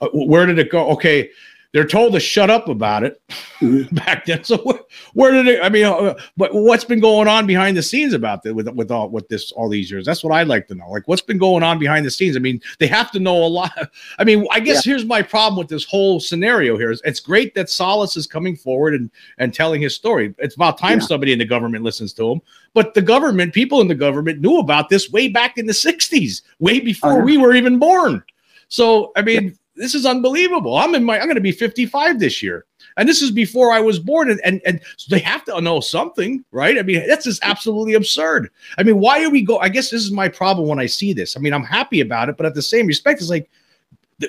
uh, 0.00 0.08
where 0.12 0.44
did 0.44 0.58
it 0.58 0.70
go? 0.70 0.90
Okay, 0.90 1.30
they're 1.72 1.86
told 1.86 2.12
to 2.12 2.20
shut 2.20 2.50
up 2.50 2.68
about 2.68 3.02
it 3.02 3.20
mm-hmm. 3.60 3.94
back 3.94 4.26
then. 4.26 4.44
So 4.44 4.58
where, 4.58 4.80
where 5.14 5.32
did 5.32 5.48
it? 5.48 5.60
I 5.62 5.68
mean, 5.68 5.86
uh, 5.86 6.14
but 6.36 6.52
what's 6.52 6.84
been 6.84 7.00
going 7.00 7.28
on 7.28 7.46
behind 7.46 7.76
the 7.76 7.82
scenes 7.82 8.12
about 8.12 8.42
this 8.42 8.52
with 8.52 8.68
with 8.68 8.90
all 8.90 9.08
with 9.08 9.28
this 9.28 9.52
all 9.52 9.68
these 9.68 9.90
years? 9.90 10.04
That's 10.04 10.22
what 10.22 10.32
I'd 10.32 10.48
like 10.48 10.66
to 10.68 10.74
know. 10.74 10.90
Like, 10.90 11.08
what's 11.08 11.22
been 11.22 11.38
going 11.38 11.62
on 11.62 11.78
behind 11.78 12.04
the 12.04 12.10
scenes? 12.10 12.36
I 12.36 12.40
mean, 12.40 12.60
they 12.78 12.86
have 12.86 13.10
to 13.12 13.18
know 13.18 13.36
a 13.36 13.46
lot. 13.46 13.72
I 14.18 14.24
mean, 14.24 14.46
I 14.50 14.60
guess 14.60 14.84
yeah. 14.86 14.92
here's 14.92 15.04
my 15.04 15.22
problem 15.22 15.58
with 15.58 15.68
this 15.68 15.84
whole 15.84 16.20
scenario. 16.20 16.76
Here 16.76 16.90
is 16.90 17.00
it's 17.04 17.20
great 17.20 17.54
that 17.54 17.70
Salas 17.70 18.16
is 18.16 18.26
coming 18.26 18.54
forward 18.54 18.94
and 18.94 19.10
and 19.38 19.54
telling 19.54 19.80
his 19.80 19.94
story. 19.94 20.34
It's 20.38 20.56
about 20.56 20.78
time 20.78 21.00
yeah. 21.00 21.06
somebody 21.06 21.32
in 21.32 21.38
the 21.38 21.46
government 21.46 21.84
listens 21.84 22.12
to 22.14 22.30
him. 22.30 22.40
But 22.74 22.94
the 22.94 23.02
government, 23.02 23.54
people 23.54 23.80
in 23.80 23.88
the 23.88 23.94
government, 23.94 24.40
knew 24.40 24.58
about 24.58 24.88
this 24.88 25.10
way 25.10 25.28
back 25.28 25.56
in 25.56 25.66
the 25.66 25.72
'60s, 25.72 26.42
way 26.58 26.80
before 26.80 27.12
uh-huh. 27.12 27.24
we 27.24 27.38
were 27.38 27.54
even 27.54 27.78
born. 27.78 28.22
So, 28.68 29.12
I 29.16 29.22
mean. 29.22 29.56
This 29.74 29.94
is 29.94 30.04
unbelievable. 30.04 30.76
I'm 30.76 30.94
in 30.94 31.04
my 31.04 31.18
I'm 31.18 31.26
going 31.26 31.36
to 31.36 31.40
be 31.40 31.52
55 31.52 32.18
this 32.18 32.42
year. 32.42 32.66
And 32.98 33.08
this 33.08 33.22
is 33.22 33.30
before 33.30 33.72
I 33.72 33.80
was 33.80 33.98
born 33.98 34.30
and 34.30 34.40
and, 34.44 34.60
and 34.66 34.80
so 34.96 35.14
they 35.14 35.20
have 35.20 35.44
to 35.46 35.60
know 35.60 35.80
something, 35.80 36.44
right? 36.52 36.78
I 36.78 36.82
mean, 36.82 37.06
that's 37.08 37.24
just 37.24 37.42
absolutely 37.42 37.94
absurd. 37.94 38.50
I 38.76 38.82
mean, 38.82 38.98
why 38.98 39.24
are 39.24 39.30
we 39.30 39.42
go 39.42 39.58
I 39.58 39.68
guess 39.68 39.90
this 39.90 40.04
is 40.04 40.12
my 40.12 40.28
problem 40.28 40.68
when 40.68 40.78
I 40.78 40.86
see 40.86 41.12
this. 41.12 41.36
I 41.36 41.40
mean, 41.40 41.54
I'm 41.54 41.64
happy 41.64 42.00
about 42.00 42.28
it, 42.28 42.36
but 42.36 42.46
at 42.46 42.54
the 42.54 42.62
same 42.62 42.86
respect 42.86 43.20
it's 43.20 43.30
like 43.30 43.50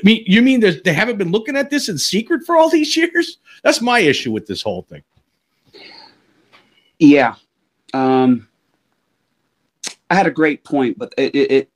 you 0.01 0.41
mean 0.41 0.59
they 0.59 0.93
haven't 0.93 1.17
been 1.17 1.31
looking 1.31 1.57
at 1.57 1.69
this 1.69 1.89
in 1.89 1.97
secret 1.97 2.45
for 2.45 2.55
all 2.55 2.69
these 2.69 2.95
years? 2.97 3.39
That's 3.63 3.81
my 3.81 3.99
issue 3.99 4.31
with 4.31 4.47
this 4.47 4.61
whole 4.61 4.83
thing. 4.83 5.03
Yeah. 6.99 7.35
Um 7.93 8.47
I 10.09 10.15
had 10.15 10.27
a 10.27 10.31
great 10.31 10.63
point, 10.63 10.97
but 10.99 11.11
it, 11.17 11.35
it, 11.35 11.71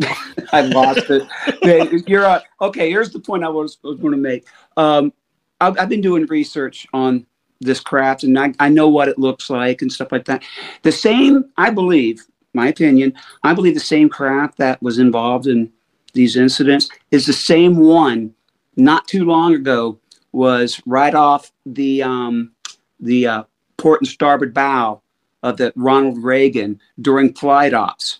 I 0.52 0.62
lost 0.62 1.06
it. 1.10 2.08
You're 2.08 2.26
uh, 2.26 2.40
okay. 2.60 2.88
Here's 2.88 3.10
the 3.10 3.20
point 3.20 3.44
I 3.44 3.48
was, 3.48 3.78
was 3.82 3.98
going 3.98 4.12
to 4.12 4.18
make. 4.18 4.46
Um, 4.76 5.12
I've, 5.60 5.78
I've, 5.78 5.88
been 5.88 6.00
doing 6.00 6.26
research 6.26 6.86
on 6.92 7.26
this 7.60 7.80
craft, 7.80 8.24
and 8.24 8.38
I, 8.38 8.52
I 8.58 8.68
know 8.68 8.88
what 8.88 9.08
it 9.08 9.18
looks 9.18 9.50
like 9.50 9.82
and 9.82 9.92
stuff 9.92 10.12
like 10.12 10.24
that. 10.24 10.42
The 10.82 10.92
same, 10.92 11.44
I 11.56 11.70
believe, 11.70 12.24
my 12.54 12.68
opinion, 12.68 13.14
I 13.42 13.52
believe 13.52 13.74
the 13.74 13.80
same 13.80 14.08
craft 14.08 14.58
that 14.58 14.82
was 14.82 14.98
involved 14.98 15.46
in 15.46 15.70
these 16.14 16.36
incidents 16.36 16.88
is 17.10 17.26
the 17.26 17.32
same 17.32 17.76
one. 17.76 18.34
Not 18.76 19.06
too 19.06 19.24
long 19.24 19.54
ago, 19.54 19.98
was 20.32 20.80
right 20.86 21.14
off 21.14 21.52
the 21.66 22.02
um, 22.02 22.52
the 23.00 23.26
uh, 23.26 23.42
port 23.76 24.00
and 24.00 24.08
starboard 24.08 24.54
bow 24.54 25.02
of 25.42 25.56
the 25.56 25.72
Ronald 25.76 26.22
Reagan 26.22 26.80
during 27.00 27.34
flight 27.34 27.74
ops 27.74 28.19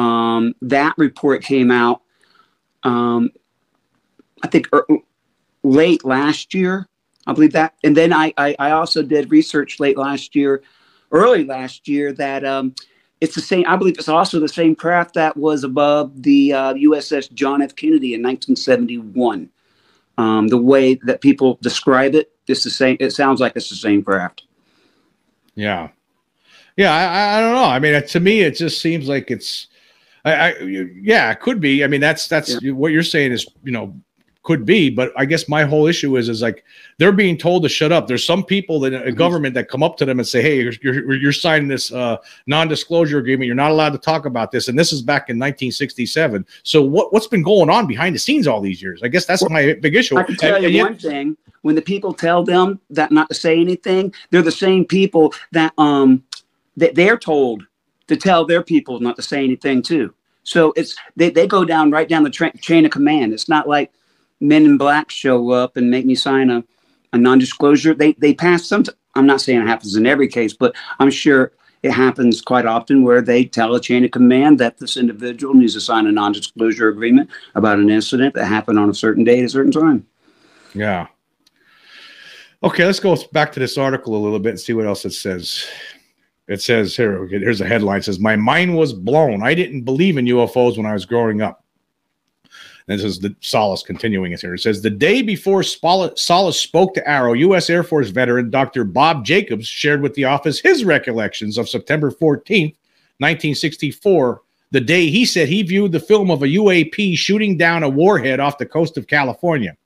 um, 0.00 0.54
that 0.62 0.94
report 0.96 1.42
came 1.42 1.70
out 1.70 2.02
um, 2.82 3.30
I 4.42 4.48
think 4.48 4.68
er, 4.72 4.86
late 5.62 6.04
last 6.04 6.54
year. 6.54 6.88
I 7.26 7.32
believe 7.32 7.52
that. 7.52 7.74
And 7.84 7.96
then 7.96 8.12
I, 8.12 8.32
I, 8.36 8.56
I 8.58 8.70
also 8.72 9.02
did 9.02 9.30
research 9.30 9.78
late 9.78 9.98
last 9.98 10.34
year, 10.34 10.62
early 11.12 11.44
last 11.44 11.86
year, 11.86 12.12
that 12.14 12.44
um, 12.44 12.74
it's 13.20 13.34
the 13.34 13.40
same. 13.40 13.64
I 13.68 13.76
believe 13.76 13.98
it's 13.98 14.08
also 14.08 14.40
the 14.40 14.48
same 14.48 14.74
craft 14.74 15.14
that 15.14 15.36
was 15.36 15.62
above 15.62 16.22
the 16.22 16.52
uh, 16.52 16.74
USS 16.74 17.32
John 17.32 17.62
F. 17.62 17.76
Kennedy 17.76 18.14
in 18.14 18.22
1971. 18.22 19.50
Um, 20.18 20.48
the 20.48 20.58
way 20.58 20.94
that 21.04 21.20
people 21.20 21.58
describe 21.62 22.14
it, 22.14 22.32
it's 22.46 22.64
the 22.64 22.70
same. 22.70 22.96
It 23.00 23.10
sounds 23.10 23.40
like 23.40 23.52
it's 23.54 23.70
the 23.70 23.76
same 23.76 24.02
craft. 24.02 24.44
Yeah, 25.54 25.88
yeah. 26.76 26.92
I, 26.92 27.38
I 27.38 27.40
don't 27.40 27.54
know. 27.54 27.64
I 27.64 27.78
mean, 27.78 28.06
to 28.06 28.20
me, 28.20 28.40
it 28.40 28.56
just 28.56 28.80
seems 28.80 29.08
like 29.08 29.30
it's. 29.30 29.68
I, 30.24 30.32
I 30.32 30.58
yeah, 30.60 31.30
it 31.30 31.40
could 31.40 31.60
be. 31.60 31.84
I 31.84 31.86
mean, 31.86 32.00
that's 32.00 32.28
that's 32.28 32.62
yeah. 32.62 32.72
what 32.72 32.92
you're 32.92 33.02
saying 33.02 33.32
is 33.32 33.46
you 33.62 33.72
know 33.72 33.94
could 34.42 34.64
be 34.64 34.88
but 34.88 35.12
i 35.18 35.24
guess 35.26 35.50
my 35.50 35.64
whole 35.64 35.86
issue 35.86 36.16
is 36.16 36.30
is 36.30 36.40
like 36.40 36.64
they're 37.00 37.12
being 37.12 37.38
told 37.38 37.62
to 37.62 37.68
shut 37.68 37.92
up. 37.92 38.06
There's 38.06 38.26
some 38.26 38.44
people 38.44 38.78
that 38.80 38.92
a 38.92 38.98
mm-hmm. 38.98 39.16
government 39.16 39.54
that 39.54 39.70
come 39.70 39.82
up 39.82 39.96
to 39.96 40.04
them 40.04 40.18
and 40.18 40.28
say 40.28 40.42
hey 40.42 40.60
you're, 40.60 40.74
you're, 40.82 41.14
you're 41.14 41.32
signing 41.32 41.66
this 41.66 41.90
uh, 41.90 42.18
non-disclosure 42.46 43.16
agreement. 43.16 43.46
You're 43.46 43.54
not 43.54 43.70
allowed 43.70 43.94
to 43.94 43.98
talk 43.98 44.26
about 44.26 44.52
this. 44.52 44.68
And 44.68 44.78
this 44.78 44.92
is 44.92 45.00
back 45.00 45.30
in 45.30 45.38
1967 45.38 46.46
so 46.62 46.82
what, 46.82 47.10
what's 47.10 47.26
been 47.26 47.42
going 47.42 47.70
on 47.70 47.86
behind 47.86 48.14
the 48.14 48.18
scenes 48.18 48.46
all 48.46 48.60
these 48.60 48.82
years? 48.82 49.00
I 49.02 49.08
guess 49.08 49.24
that's 49.24 49.40
well, 49.40 49.50
my 49.50 49.72
big 49.80 49.96
issue. 49.96 50.18
I 50.18 50.24
can 50.24 50.36
tell 50.36 50.56
and, 50.56 50.64
you 50.64 50.80
and 50.80 50.90
one 50.90 50.92
yet, 50.92 51.02
thing. 51.02 51.36
When 51.62 51.74
the 51.74 51.82
people 51.82 52.12
tell 52.12 52.44
them 52.44 52.80
that 52.90 53.12
not 53.12 53.28
to 53.28 53.34
say 53.34 53.58
anything 53.58 54.12
they're 54.30 54.42
the 54.42 54.52
same 54.52 54.84
people 54.84 55.32
that 55.52 55.72
um 55.78 56.22
that 56.76 56.94
they're 56.94 57.18
told 57.18 57.66
to 58.10 58.16
tell 58.16 58.44
their 58.44 58.62
people 58.62 59.00
not 59.00 59.16
to 59.16 59.22
say 59.22 59.42
anything 59.42 59.80
too 59.80 60.12
so 60.42 60.72
it's 60.76 60.94
they, 61.16 61.30
they 61.30 61.46
go 61.46 61.64
down 61.64 61.90
right 61.90 62.08
down 62.08 62.22
the 62.22 62.30
tra- 62.30 62.56
chain 62.58 62.84
of 62.84 62.90
command 62.90 63.32
it's 63.32 63.48
not 63.48 63.68
like 63.68 63.90
men 64.40 64.64
in 64.64 64.78
black 64.78 65.10
show 65.10 65.50
up 65.50 65.76
and 65.76 65.90
make 65.90 66.06
me 66.06 66.14
sign 66.14 66.50
a, 66.50 66.64
a 67.12 67.18
non-disclosure. 67.18 67.94
They 67.94 68.12
they 68.14 68.34
pass 68.34 68.66
some. 68.66 68.84
I'm 69.14 69.26
not 69.26 69.40
saying 69.40 69.60
it 69.60 69.66
happens 69.66 69.96
in 69.96 70.06
every 70.06 70.28
case, 70.28 70.52
but 70.54 70.74
I'm 70.98 71.10
sure 71.10 71.52
it 71.82 71.90
happens 71.90 72.42
quite 72.42 72.66
often 72.66 73.02
where 73.02 73.22
they 73.22 73.44
tell 73.44 73.74
a 73.74 73.80
chain 73.80 74.04
of 74.04 74.10
command 74.10 74.58
that 74.60 74.78
this 74.78 74.96
individual 74.96 75.54
needs 75.54 75.74
to 75.74 75.80
sign 75.80 76.06
a 76.06 76.12
non-disclosure 76.12 76.88
agreement 76.88 77.30
about 77.54 77.78
an 77.78 77.88
incident 77.88 78.34
that 78.34 78.44
happened 78.44 78.78
on 78.78 78.90
a 78.90 78.94
certain 78.94 79.24
date, 79.24 79.44
a 79.44 79.48
certain 79.48 79.72
time. 79.72 80.06
Yeah. 80.74 81.06
Okay, 82.62 82.84
let's 82.84 83.00
go 83.00 83.16
back 83.32 83.50
to 83.52 83.60
this 83.60 83.78
article 83.78 84.14
a 84.14 84.18
little 84.18 84.38
bit 84.38 84.50
and 84.50 84.60
see 84.60 84.74
what 84.74 84.86
else 84.86 85.06
it 85.06 85.12
says. 85.12 85.66
It 86.50 86.60
says 86.60 86.96
here, 86.96 87.28
here's 87.28 87.60
a 87.60 87.66
headline. 87.66 87.98
It 87.98 88.04
says, 88.04 88.18
My 88.18 88.34
mind 88.34 88.76
was 88.76 88.92
blown. 88.92 89.40
I 89.40 89.54
didn't 89.54 89.82
believe 89.82 90.18
in 90.18 90.24
UFOs 90.24 90.76
when 90.76 90.84
I 90.84 90.92
was 90.92 91.06
growing 91.06 91.40
up. 91.40 91.64
This 92.88 93.04
is 93.04 93.20
the 93.20 93.36
Salas 93.40 93.84
continuing 93.84 94.32
it 94.32 94.40
here. 94.40 94.54
It 94.54 94.58
says 94.58 94.82
the 94.82 94.90
day 94.90 95.22
before 95.22 95.62
Salas 95.62 96.60
spoke 96.60 96.94
to 96.94 97.02
AARO, 97.02 97.38
U.S. 97.38 97.70
Air 97.70 97.84
Force 97.84 98.08
veteran 98.08 98.50
Dr. 98.50 98.82
Bob 98.82 99.24
Jacobs 99.24 99.68
shared 99.68 100.02
with 100.02 100.14
the 100.14 100.24
office 100.24 100.58
his 100.58 100.84
recollections 100.84 101.56
of 101.56 101.68
September 101.68 102.10
14th, 102.10 102.74
1964, 103.18 104.42
the 104.72 104.80
day 104.80 105.08
he 105.08 105.24
said 105.24 105.48
he 105.48 105.62
viewed 105.62 105.92
the 105.92 106.00
film 106.00 106.32
of 106.32 106.42
a 106.42 106.48
UAP 106.48 107.16
shooting 107.16 107.56
down 107.56 107.84
a 107.84 107.88
warhead 107.88 108.40
off 108.40 108.58
the 108.58 108.66
coast 108.66 108.98
of 108.98 109.06
California. 109.06 109.76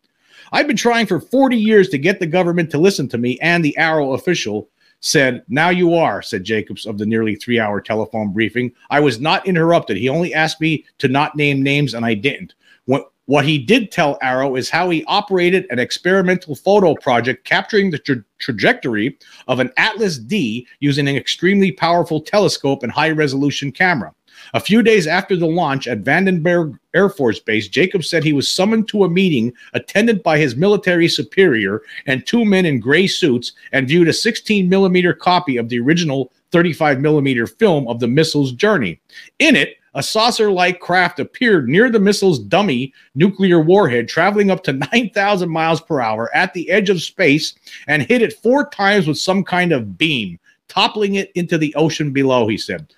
I've 0.50 0.66
been 0.66 0.76
trying 0.76 1.06
for 1.06 1.20
40 1.20 1.58
years 1.58 1.90
to 1.90 1.98
get 1.98 2.20
the 2.20 2.26
government 2.26 2.70
to 2.70 2.78
listen 2.78 3.06
to 3.10 3.18
me, 3.18 3.38
and 3.40 3.62
the 3.62 3.76
AARO 3.78 4.14
official 4.14 4.70
said, 5.04 5.44
Now 5.48 5.68
you 5.68 5.94
are, 5.94 6.22
said 6.22 6.44
Jacobs 6.44 6.86
of 6.86 6.96
the 6.96 7.06
nearly 7.06 7.36
three 7.36 7.60
hour 7.60 7.80
telephone 7.80 8.32
briefing. 8.32 8.72
I 8.90 9.00
was 9.00 9.20
not 9.20 9.46
interrupted. 9.46 9.98
He 9.98 10.08
only 10.08 10.32
asked 10.32 10.60
me 10.60 10.84
to 10.98 11.08
not 11.08 11.36
name 11.36 11.62
names, 11.62 11.94
and 11.94 12.06
I 12.06 12.14
didn't. 12.14 12.54
What, 12.86 13.12
what 13.26 13.44
he 13.44 13.58
did 13.58 13.92
tell 13.92 14.18
AARO 14.20 14.58
is 14.58 14.70
how 14.70 14.88
he 14.88 15.04
operated 15.04 15.66
an 15.68 15.78
experimental 15.78 16.54
photo 16.54 16.94
project 16.94 17.44
capturing 17.44 17.90
the 17.90 17.98
tra- 17.98 18.24
trajectory 18.38 19.18
of 19.46 19.60
an 19.60 19.70
Atlas 19.76 20.18
D 20.18 20.66
using 20.80 21.06
an 21.06 21.16
extremely 21.16 21.70
powerful 21.70 22.20
telescope 22.20 22.82
and 22.82 22.90
high 22.90 23.10
resolution 23.10 23.72
camera. 23.72 24.12
A 24.52 24.60
few 24.60 24.82
days 24.82 25.06
after 25.06 25.36
the 25.36 25.46
launch 25.46 25.88
at 25.88 26.04
Vandenberg 26.04 26.78
Air 26.94 27.08
Force 27.08 27.40
Base, 27.40 27.68
Jacob 27.68 28.04
said 28.04 28.22
he 28.22 28.32
was 28.32 28.48
summoned 28.48 28.88
to 28.88 29.04
a 29.04 29.08
meeting 29.08 29.52
attended 29.72 30.22
by 30.22 30.38
his 30.38 30.56
military 30.56 31.08
superior 31.08 31.82
and 32.06 32.26
two 32.26 32.44
men 32.44 32.66
in 32.66 32.80
gray 32.80 33.06
suits 33.06 33.52
and 33.72 33.88
viewed 33.88 34.08
a 34.08 34.12
16 34.12 34.68
millimeter 34.68 35.14
copy 35.14 35.56
of 35.56 35.68
the 35.68 35.80
original 35.80 36.30
35 36.52 37.00
millimeter 37.00 37.46
film 37.46 37.88
of 37.88 37.98
the 37.98 38.06
missile's 38.06 38.52
journey. 38.52 39.00
In 39.38 39.56
it, 39.56 39.78
a 39.94 40.02
saucer 40.02 40.50
like 40.50 40.80
craft 40.80 41.20
appeared 41.20 41.68
near 41.68 41.88
the 41.88 42.00
missile's 42.00 42.38
dummy 42.38 42.92
nuclear 43.14 43.60
warhead, 43.60 44.08
traveling 44.08 44.50
up 44.50 44.62
to 44.64 44.72
9,000 44.72 45.48
miles 45.48 45.80
per 45.80 46.00
hour 46.00 46.34
at 46.34 46.52
the 46.52 46.68
edge 46.70 46.90
of 46.90 47.02
space 47.02 47.54
and 47.86 48.02
hit 48.02 48.22
it 48.22 48.34
four 48.42 48.68
times 48.70 49.06
with 49.06 49.18
some 49.18 49.44
kind 49.44 49.72
of 49.72 49.96
beam, 49.96 50.38
toppling 50.68 51.14
it 51.14 51.30
into 51.34 51.58
the 51.58 51.74
ocean 51.76 52.12
below, 52.12 52.48
he 52.48 52.58
said. 52.58 52.92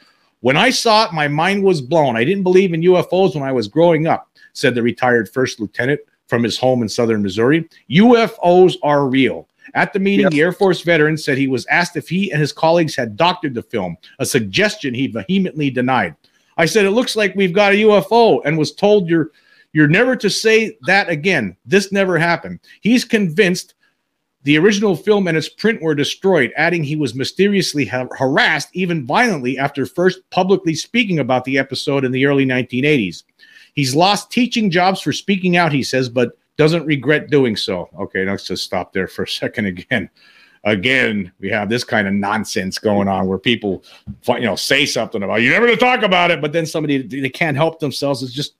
When 0.47 0.57
I 0.57 0.71
saw 0.71 1.07
it, 1.07 1.13
my 1.13 1.27
mind 1.27 1.65
was 1.65 1.81
blown. 1.81 2.17
I 2.17 2.23
didn't 2.23 2.45
believe 2.45 2.73
in 2.73 2.81
UFOs 2.83 3.35
when 3.35 3.43
I 3.43 3.51
was 3.51 3.67
growing 3.67 4.07
up, 4.07 4.31
said 4.53 4.77
the 4.77 4.83
retired 4.85 5.29
first 5.29 5.59
lieutenant 5.59 5.99
from 6.29 6.45
his 6.45 6.57
home 6.57 6.83
in 6.83 6.89
southern 6.89 7.21
Missouri. 7.21 7.69
UFOs 7.91 8.77
are 8.85 9.09
real. 9.09 9.49
At 9.75 9.93
the 9.93 9.99
meeting, 9.99 10.27
yep. 10.27 10.31
the 10.31 10.41
Air 10.41 10.53
Force 10.53 10.83
veteran 10.83 11.17
said 11.17 11.37
he 11.37 11.49
was 11.49 11.67
asked 11.67 11.97
if 11.97 12.09
he 12.09 12.31
and 12.31 12.41
his 12.41 12.53
colleagues 12.53 12.95
had 12.95 13.17
doctored 13.17 13.55
the 13.55 13.63
film, 13.65 13.97
a 14.21 14.25
suggestion 14.25 14.95
he 14.95 15.09
vehemently 15.09 15.69
denied. 15.69 16.15
I 16.57 16.67
said, 16.67 16.85
it 16.85 16.93
looks 16.93 17.17
like 17.17 17.35
we've 17.35 17.53
got 17.53 17.73
a 17.73 17.83
UFO 17.83 18.41
and 18.45 18.57
was 18.57 18.73
told 18.73 19.09
you're 19.09 19.33
you're 19.73 19.89
never 19.89 20.15
to 20.15 20.31
say 20.31 20.79
that 20.87 21.09
again. 21.09 21.57
This 21.67 21.91
never 21.91 22.19
happened. 22.19 22.61
He's 22.83 23.05
convinced 23.05 23.75
the 24.47 24.57
original 24.57 24.95
film 24.95 25.27
and 25.27 25.37
its 25.37 25.49
print 25.49 25.83
were 25.83 25.97
destroyed, 25.97 26.53
adding 26.57 26.85
he 26.85 26.95
was 26.95 27.17
mysteriously 27.17 27.85
ha- 27.85 28.07
harassed, 28.17 28.69
even 28.75 29.05
violently, 29.05 29.59
after 29.59 29.85
first 29.85 30.21
publicly 30.31 30.73
speaking 30.73 31.19
about 31.19 31.43
the 31.45 31.59
episode 31.59 32.05
in 32.05 32.13
the 32.13 32.27
early 32.27 32.47
1980s. 32.47 33.25
He's 33.75 33.97
lost 33.97 34.31
teaching 34.31 34.71
jobs 34.71 35.01
for 35.01 35.13
speaking 35.13 35.57
out, 35.57 35.73
he 35.73 35.83
says, 35.83 36.09
but 36.09 36.39
doesn't 36.57 36.87
regret 36.87 37.29
doing 37.29 37.57
so. 37.57 37.89
Okay, 37.99 38.25
let's 38.25 38.45
just 38.45 38.63
stop 38.63 38.93
there 38.93 39.09
for 39.09 39.25
a 39.25 39.29
second 39.29 39.67
again 39.67 40.09
again, 40.65 41.31
we 41.39 41.49
have 41.49 41.69
this 41.69 41.85
kind 41.85 42.09
of 42.09 42.13
nonsense 42.13 42.79
going 42.79 43.07
on 43.07 43.27
where 43.29 43.39
people, 43.39 43.85
you 44.29 44.41
know, 44.41 44.57
say 44.57 44.85
something 44.85 45.23
about 45.23 45.41
you 45.41 45.51
never 45.51 45.67
to 45.69 45.77
talk 45.77 46.03
about 46.03 46.33
it, 46.33 46.41
but 46.41 46.53
then 46.53 46.67
somebody 46.67 47.03
they 47.03 47.29
can't 47.29 47.57
help 47.57 47.79
themselves. 47.79 48.23
It's 48.23 48.33
just 48.33 48.57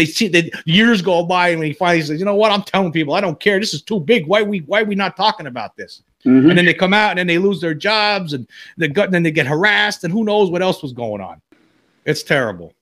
they 0.00 0.06
see 0.06 0.28
that 0.28 0.62
years 0.64 1.02
go 1.02 1.22
by 1.22 1.50
and 1.50 1.62
he 1.62 1.74
finally 1.74 2.00
says, 2.00 2.18
you 2.18 2.24
know 2.24 2.34
what, 2.34 2.50
I'm 2.50 2.62
telling 2.62 2.90
people 2.90 3.12
I 3.12 3.20
don't 3.20 3.38
care. 3.38 3.60
This 3.60 3.74
is 3.74 3.82
too 3.82 4.00
big. 4.00 4.26
Why 4.26 4.42
we 4.42 4.60
why 4.60 4.80
are 4.80 4.86
we 4.86 4.94
not 4.94 5.14
talking 5.14 5.46
about 5.46 5.76
this? 5.76 6.02
Mm-hmm. 6.24 6.48
And 6.48 6.58
then 6.58 6.64
they 6.64 6.72
come 6.72 6.94
out 6.94 7.10
and 7.10 7.18
then 7.18 7.26
they 7.26 7.36
lose 7.36 7.60
their 7.60 7.74
jobs 7.74 8.32
and 8.32 8.48
they 8.78 8.88
got 8.88 9.06
and 9.06 9.14
then 9.14 9.22
they 9.22 9.30
get 9.30 9.46
harassed 9.46 10.02
and 10.04 10.12
who 10.12 10.24
knows 10.24 10.50
what 10.50 10.62
else 10.62 10.82
was 10.82 10.94
going 10.94 11.20
on. 11.20 11.42
It's 12.06 12.22
terrible. 12.22 12.72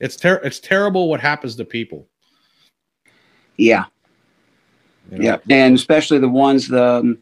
It's 0.00 0.16
ter- 0.16 0.40
it's 0.42 0.60
terrible 0.60 1.10
what 1.10 1.20
happens 1.20 1.56
to 1.56 1.64
people. 1.66 2.08
Yeah. 3.58 3.84
You 5.12 5.18
know? 5.18 5.24
Yeah, 5.24 5.38
and 5.50 5.74
especially 5.74 6.20
the 6.20 6.28
ones 6.28 6.68
the 6.68 6.82
um, 6.82 7.18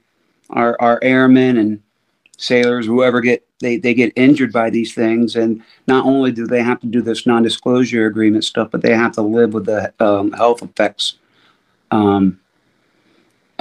our, 0.50 0.76
our 0.80 1.00
airmen 1.02 1.56
and 1.56 1.82
sailors, 2.38 2.86
whoever 2.86 3.20
get 3.20 3.44
they, 3.60 3.76
they 3.76 3.92
get 3.92 4.12
injured 4.16 4.52
by 4.52 4.70
these 4.70 4.94
things. 4.94 5.36
And 5.36 5.62
not 5.86 6.06
only 6.06 6.32
do 6.32 6.46
they 6.46 6.62
have 6.62 6.80
to 6.80 6.86
do 6.86 7.02
this 7.02 7.26
non-disclosure 7.26 8.06
agreement 8.06 8.44
stuff, 8.44 8.70
but 8.70 8.82
they 8.82 8.94
have 8.94 9.12
to 9.12 9.22
live 9.22 9.52
with 9.52 9.66
the 9.66 9.92
um, 10.00 10.32
health 10.32 10.62
effects. 10.62 11.18
Um, 11.90 12.38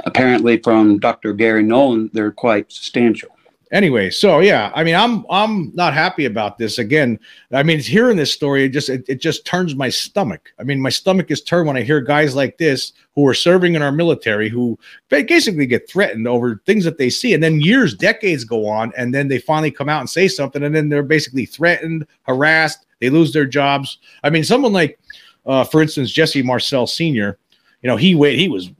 apparently, 0.04 0.58
from 0.58 0.98
Dr. 0.98 1.32
Gary 1.32 1.64
Nolan, 1.64 2.10
they're 2.12 2.32
quite 2.32 2.70
substantial 2.72 3.30
anyway 3.72 4.10
so 4.10 4.40
yeah 4.40 4.72
i 4.74 4.82
mean 4.82 4.94
i'm 4.94 5.24
i'm 5.30 5.74
not 5.74 5.92
happy 5.92 6.24
about 6.24 6.58
this. 6.58 6.78
Again 6.78 7.18
i 7.52 7.62
mean 7.62 7.80
hearing 7.80 8.16
this 8.16 8.32
story 8.32 8.64
it 8.64 8.70
just 8.70 8.88
it, 8.88 9.04
it 9.08 9.20
just 9.20 9.44
turns 9.44 9.74
my 9.74 9.88
stomach. 9.88 10.52
I 10.58 10.64
mean 10.64 10.80
my 10.80 10.90
stomach 10.90 11.30
is 11.30 11.42
turned 11.42 11.66
when 11.66 11.76
i 11.76 11.82
hear 11.82 12.00
guys 12.00 12.34
like 12.34 12.58
this 12.58 12.92
who 13.14 13.26
are 13.26 13.34
serving 13.34 13.74
in 13.74 13.82
our 13.82 13.92
military 13.92 14.48
who 14.48 14.78
basically 15.08 15.66
get 15.66 15.88
threatened 15.88 16.28
over 16.28 16.62
things 16.66 16.84
that 16.84 16.98
they 16.98 17.10
see. 17.10 17.34
And 17.34 17.42
then 17.42 17.60
years 17.60 17.94
decades 17.94 18.44
go 18.44 18.66
on 18.66 18.92
and 18.96 19.12
then 19.12 19.28
they 19.28 19.38
finally 19.38 19.70
come 19.70 19.88
out 19.88 20.00
and 20.00 20.10
say 20.10 20.28
something 20.28 20.62
and 20.62 20.74
then 20.74 20.88
they're 20.88 21.02
basically 21.02 21.46
threatened 21.46 22.06
harassed 22.22 22.86
they 23.00 23.10
lose 23.10 23.32
their 23.32 23.46
jobs. 23.46 23.98
I 24.24 24.30
mean 24.30 24.44
someone 24.44 24.72
like 24.72 24.98
uh, 25.46 25.64
for 25.64 25.82
instance 25.82 26.10
jesse 26.10 26.42
marcel 26.42 26.86
senior 26.86 27.38
you 27.82 27.88
know 27.88 27.96
he 27.96 28.14
wait 28.14 28.38
he 28.38 28.48
was 28.48 28.70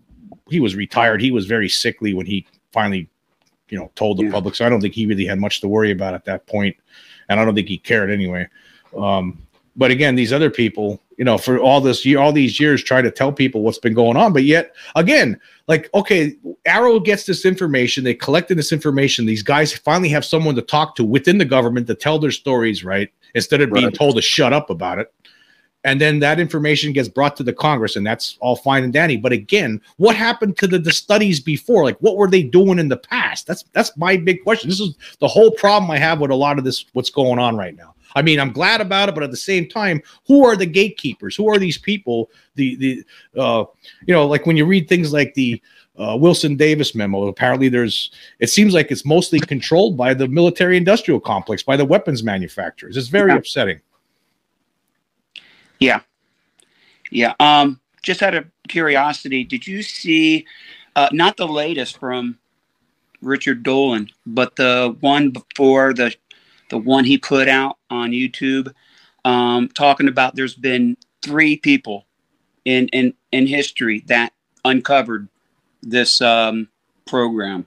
he 0.51 0.61
was 0.61 0.75
retired. 0.75 1.21
He 1.21 1.31
was 1.31 1.47
very 1.47 1.69
sickly 1.69 2.15
when 2.15 2.27
he 2.27 2.47
finally 2.73 3.09
you 3.71 3.79
know 3.79 3.91
told 3.95 4.19
the 4.19 4.25
yeah. 4.25 4.33
public. 4.33 4.55
So 4.55 4.67
I 4.67 4.69
don't 4.69 4.81
think 4.81 4.95
he 4.95 5.07
really 5.07 5.27
had 5.27 5.39
much 5.39 5.61
to 5.61 5.69
worry 5.69 5.91
about 5.91 6.15
at 6.15 6.25
that 6.27 6.47
point, 6.47 6.77
and 7.29 7.41
I 7.41 7.45
don't 7.45 7.55
think 7.55 7.69
he 7.69 7.79
cared 7.79 8.11
anyway. 8.11 8.49
Um, 8.97 9.39
but 9.77 9.91
again, 9.91 10.17
these 10.17 10.33
other 10.33 10.51
people, 10.51 11.01
you 11.19 11.25
know, 11.25 11.39
for 11.39 11.59
all 11.59 11.81
this 11.81 12.05
year, 12.05 12.19
all 12.19 12.33
these 12.33 12.59
years, 12.59 12.83
try 12.83 13.01
to 13.01 13.13
tell 13.13 13.33
people 13.33 13.63
what's 13.63 13.79
been 13.79 13.95
going 13.95 14.17
on, 14.17 14.33
but 14.33 14.45
yet 14.45 14.75
again, 14.97 15.41
like 15.69 15.89
okay, 15.95 16.37
AARO 16.67 17.05
gets 17.05 17.25
this 17.25 17.45
information, 17.45 18.03
they 18.05 18.15
collected 18.15 18.59
this 18.59 18.73
information. 18.73 19.25
These 19.25 19.43
guys 19.43 19.73
finally 19.73 20.09
have 20.09 20.25
someone 20.25 20.57
to 20.57 20.63
talk 20.63 20.97
to 20.97 21.05
within 21.05 21.39
the 21.39 21.45
government 21.45 21.87
to 21.87 21.95
tell 21.95 22.19
their 22.19 22.33
stories, 22.33 22.85
right? 22.85 23.09
Instead 23.35 23.61
of 23.61 23.73
being 23.73 23.93
told 23.93 24.17
to 24.17 24.23
shut 24.23 24.53
up 24.53 24.71
about 24.71 24.99
it. 24.99 25.13
And 25.85 26.01
then 26.01 26.19
that 26.19 26.41
information 26.41 26.93
gets 26.93 27.09
brought 27.09 27.37
to 27.37 27.43
the 27.43 27.53
Congress, 27.53 27.97
and 27.97 28.07
that's 28.07 28.37
all 28.41 28.57
fine 28.57 28.85
and 28.85 28.93
dandy. 28.93 29.17
But 29.17 29.33
again, 29.33 29.81
what 29.97 30.17
happened 30.17 30.57
to 30.59 30.67
the, 30.67 30.79
the 30.79 30.93
studies 30.93 31.41
before? 31.41 31.85
Like, 31.85 31.99
what 31.99 32.17
were 32.17 32.29
they 32.29 32.43
doing 32.43 32.79
in 32.79 32.89
the 32.89 32.97
past? 32.97 33.47
That's 33.47 33.65
that's 33.73 33.97
my 33.97 34.17
big 34.17 34.43
question. 34.43 34.71
This 34.71 34.81
is 34.81 34.97
the 35.21 35.29
whole 35.29 35.51
problem 35.53 35.91
I 35.91 35.99
have 35.99 36.21
with 36.21 36.31
a 36.31 36.35
lot 36.35 36.59
of 36.59 36.65
this. 36.65 36.85
What's 36.93 37.11
going 37.11 37.39
on 37.39 37.57
right 37.57 37.77
now? 37.77 37.95
I 38.17 38.23
mean, 38.23 38.41
I'm 38.41 38.53
glad 38.53 38.81
about 38.81 39.09
it, 39.09 39.15
but 39.15 39.23
at 39.23 39.31
the 39.31 39.37
same 39.37 39.69
time, 39.69 40.03
who 40.27 40.45
are 40.45 40.57
the 40.57 40.67
gatekeepers? 40.67 41.37
Who 41.37 41.49
are 41.49 41.59
these 41.59 41.79
people? 41.79 42.31
The 42.57 42.75
the 42.77 43.05
uh, 43.41 43.65
you 44.07 44.15
know, 44.15 44.27
like 44.27 44.47
when 44.47 44.57
you 44.57 44.67
read 44.67 44.89
things 44.89 45.13
like 45.13 45.35
the 45.35 45.63
uh, 45.99 46.17
Wilson 46.17 46.57
Davis 46.57 46.95
memo. 46.95 47.27
Apparently, 47.27 47.69
there's. 47.69 48.11
It 48.39 48.51
seems 48.51 48.73
like 48.75 48.91
it's 48.91 49.05
mostly 49.05 49.41
controlled 49.41 49.97
by 49.97 50.15
the 50.15 50.29
military-industrial 50.29 51.21
complex, 51.21 51.63
by 51.63 51.77
the 51.77 51.85
weapons 51.85 52.23
manufacturers. 52.23 52.97
It's 52.97 53.09
very 53.09 53.33
yeah. 53.33 53.39
upsetting. 53.39 53.81
Yeah, 55.79 56.01
yeah. 57.11 57.35
Um, 57.41 57.81
just 58.03 58.23
out 58.23 58.35
of 58.35 58.47
curiosity, 58.69 59.45
did 59.45 59.67
you 59.67 59.83
see 59.83 60.47
uh, 60.97 61.09
not 61.13 61.37
the 61.37 61.49
latest 61.49 61.99
from 61.99 62.39
Richard 63.21 63.63
Dolan, 63.63 64.09
but 64.27 64.57
the 64.57 64.97
one 65.01 65.31
before 65.31 65.95
the 65.95 66.15
the 66.71 66.79
one 66.79 67.05
he 67.05 67.19
put 67.19 67.49
out 67.49 67.79
on 67.91 68.11
YouTube, 68.11 68.73
um, 69.25 69.69
talking 69.69 70.09
about 70.09 70.37
there's 70.37 70.55
been 70.55 70.97
three 71.23 71.57
people 71.57 72.07
in 72.65 72.89
in 72.89 73.15
in 73.33 73.47
history 73.47 74.05
that 74.07 74.33
uncovered 74.65 75.29
this 75.83 76.21
um, 76.21 76.69
program, 77.07 77.67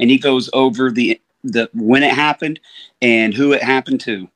and 0.00 0.10
he 0.10 0.18
goes 0.18 0.50
over 0.52 0.90
the 0.90 1.20
the 1.44 1.70
when 1.74 2.02
it 2.02 2.14
happened 2.14 2.60
and 3.02 3.34
who 3.34 3.52
it 3.52 3.62
happened 3.62 4.00
to. 4.02 4.28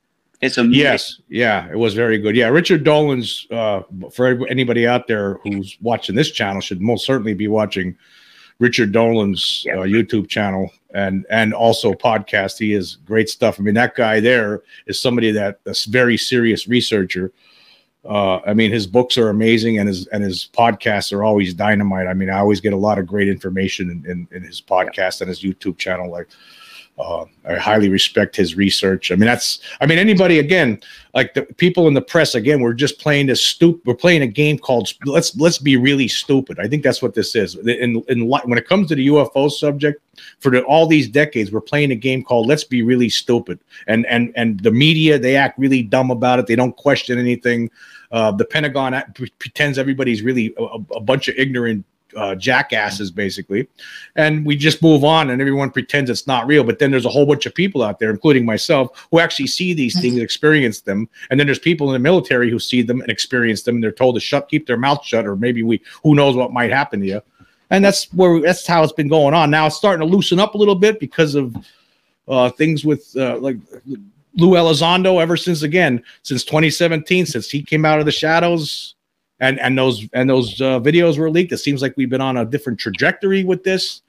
It's 0.42 0.58
a 0.58 0.64
yes, 0.66 1.20
yeah, 1.28 1.68
it 1.70 1.78
was 1.78 1.94
very 1.94 2.18
good. 2.18 2.36
Yeah, 2.36 2.48
Richard 2.48 2.84
Dolan's 2.84 3.46
uh, 3.50 3.82
for 4.12 4.46
anybody 4.48 4.86
out 4.86 5.06
there 5.06 5.34
who's 5.42 5.78
watching 5.80 6.14
this 6.14 6.30
channel 6.30 6.60
should 6.60 6.82
most 6.82 7.06
certainly 7.06 7.32
be 7.32 7.48
watching 7.48 7.96
Richard 8.58 8.92
Dolan's 8.92 9.66
uh, 9.70 9.78
YouTube 9.78 10.28
channel 10.28 10.70
and 10.94 11.24
and 11.30 11.54
also 11.54 11.92
podcast. 11.92 12.58
He 12.58 12.74
is 12.74 12.96
great 13.06 13.30
stuff. 13.30 13.58
I 13.58 13.62
mean, 13.62 13.74
that 13.74 13.94
guy 13.94 14.20
there 14.20 14.62
is 14.86 15.00
somebody 15.00 15.30
that 15.32 15.60
a 15.66 15.74
very 15.88 16.16
serious 16.16 16.68
researcher. 16.68 17.32
Uh, 18.04 18.40
I 18.46 18.54
mean, 18.54 18.70
his 18.70 18.86
books 18.86 19.18
are 19.18 19.30
amazing, 19.30 19.78
and 19.78 19.88
his 19.88 20.06
and 20.08 20.22
his 20.22 20.48
podcasts 20.52 21.12
are 21.12 21.24
always 21.24 21.54
dynamite. 21.54 22.06
I 22.06 22.14
mean, 22.14 22.30
I 22.30 22.38
always 22.38 22.60
get 22.60 22.72
a 22.72 22.78
lot 22.78 22.98
of 22.98 23.06
great 23.06 23.28
information 23.28 23.90
in, 23.90 24.10
in, 24.10 24.28
in 24.30 24.42
his 24.42 24.60
podcast 24.60 25.20
and 25.20 25.28
his 25.28 25.42
YouTube 25.42 25.76
channel. 25.76 26.10
Like, 26.10 26.28
uh, 26.98 27.26
I 27.44 27.56
highly 27.56 27.88
respect 27.88 28.36
his 28.36 28.56
research. 28.56 29.12
I 29.12 29.16
mean, 29.16 29.26
that's, 29.26 29.60
I 29.80 29.86
mean, 29.86 29.98
anybody 29.98 30.38
again, 30.38 30.80
like 31.14 31.34
the 31.34 31.42
people 31.42 31.88
in 31.88 31.94
the 31.94 32.00
press, 32.00 32.34
again, 32.34 32.60
we're 32.60 32.72
just 32.72 32.98
playing 32.98 33.26
this 33.26 33.44
stupid, 33.44 33.82
we're 33.84 33.94
playing 33.94 34.22
a 34.22 34.26
game 34.26 34.58
called 34.58 34.90
let's, 35.04 35.36
let's 35.36 35.58
be 35.58 35.76
really 35.76 36.08
stupid. 36.08 36.58
I 36.58 36.68
think 36.68 36.82
that's 36.82 37.02
what 37.02 37.14
this 37.14 37.34
is. 37.34 37.54
In, 37.56 38.02
in, 38.08 38.26
when 38.28 38.56
it 38.56 38.66
comes 38.66 38.88
to 38.88 38.94
the 38.94 39.08
UFO 39.08 39.50
subject 39.50 40.02
for 40.40 40.50
the, 40.50 40.62
all 40.62 40.86
these 40.86 41.08
decades, 41.08 41.52
we're 41.52 41.60
playing 41.60 41.90
a 41.90 41.96
game 41.96 42.22
called 42.24 42.46
let's 42.46 42.64
be 42.64 42.82
really 42.82 43.10
stupid. 43.10 43.58
And, 43.86 44.06
and, 44.06 44.32
and 44.34 44.60
the 44.60 44.70
media, 44.70 45.18
they 45.18 45.36
act 45.36 45.58
really 45.58 45.82
dumb 45.82 46.10
about 46.10 46.38
it. 46.38 46.46
They 46.46 46.56
don't 46.56 46.76
question 46.76 47.18
anything. 47.18 47.70
Uh, 48.10 48.30
the 48.30 48.44
Pentagon 48.44 49.02
pretends 49.38 49.78
everybody's 49.78 50.22
really 50.22 50.54
a, 50.58 50.62
a 50.96 51.00
bunch 51.00 51.28
of 51.28 51.34
ignorant 51.36 51.84
uh, 52.16 52.34
jackasses 52.34 53.10
basically. 53.10 53.66
And 54.14 54.44
we 54.44 54.56
just 54.56 54.82
move 54.82 55.04
on 55.04 55.30
and 55.30 55.40
everyone 55.40 55.70
pretends 55.70 56.10
it's 56.10 56.26
not 56.26 56.46
real 56.46 56.64
but 56.64 56.78
then 56.78 56.90
there's 56.90 57.04
a 57.04 57.10
whole 57.10 57.26
bunch 57.26 57.46
of 57.46 57.54
people 57.54 57.82
out 57.82 57.98
there 57.98 58.10
including 58.10 58.44
myself 58.44 59.08
who 59.10 59.18
actually 59.18 59.48
see 59.48 59.74
these 59.74 60.00
things 60.00 60.18
experience 60.18 60.80
them. 60.80 61.08
And 61.30 61.38
then 61.38 61.46
there's 61.46 61.58
people 61.58 61.88
in 61.88 61.92
the 61.94 61.98
military 61.98 62.50
who 62.50 62.58
see 62.58 62.82
them 62.82 63.00
and 63.00 63.10
experience 63.10 63.62
them 63.62 63.76
and 63.76 63.84
they're 63.84 63.92
told 63.92 64.14
to 64.16 64.20
shut 64.20 64.48
keep 64.48 64.66
their 64.66 64.76
mouth 64.76 65.04
shut 65.04 65.26
or 65.26 65.36
maybe 65.36 65.62
we 65.62 65.82
who 66.02 66.14
knows 66.14 66.36
what 66.36 66.52
might 66.52 66.70
happen 66.70 67.00
to 67.00 67.06
you. 67.06 67.22
And 67.70 67.84
that's 67.84 68.12
where 68.12 68.40
that's 68.40 68.66
how 68.66 68.82
it's 68.84 68.92
been 68.92 69.08
going 69.08 69.34
on. 69.34 69.50
Now 69.50 69.66
it's 69.66 69.76
starting 69.76 70.06
to 70.06 70.14
loosen 70.14 70.38
up 70.38 70.54
a 70.54 70.58
little 70.58 70.76
bit 70.76 71.00
because 71.00 71.34
of 71.34 71.56
uh, 72.28 72.50
things 72.50 72.84
with 72.84 73.14
uh, 73.16 73.38
like 73.38 73.56
Lou 74.36 74.50
Elizondo 74.50 75.20
ever 75.20 75.36
since 75.36 75.62
again 75.62 76.02
since 76.22 76.44
2017 76.44 77.26
since 77.26 77.50
he 77.50 77.62
came 77.62 77.84
out 77.84 77.98
of 77.98 78.06
the 78.06 78.12
shadows 78.12 78.95
and 79.40 79.60
and 79.60 79.76
those 79.76 80.08
and 80.12 80.28
those 80.28 80.60
uh, 80.60 80.80
videos 80.80 81.18
were 81.18 81.30
leaked. 81.30 81.52
It 81.52 81.58
seems 81.58 81.82
like 81.82 81.94
we've 81.96 82.10
been 82.10 82.20
on 82.20 82.38
a 82.38 82.44
different 82.44 82.78
trajectory 82.78 83.44
with 83.44 83.64
this, 83.64 84.02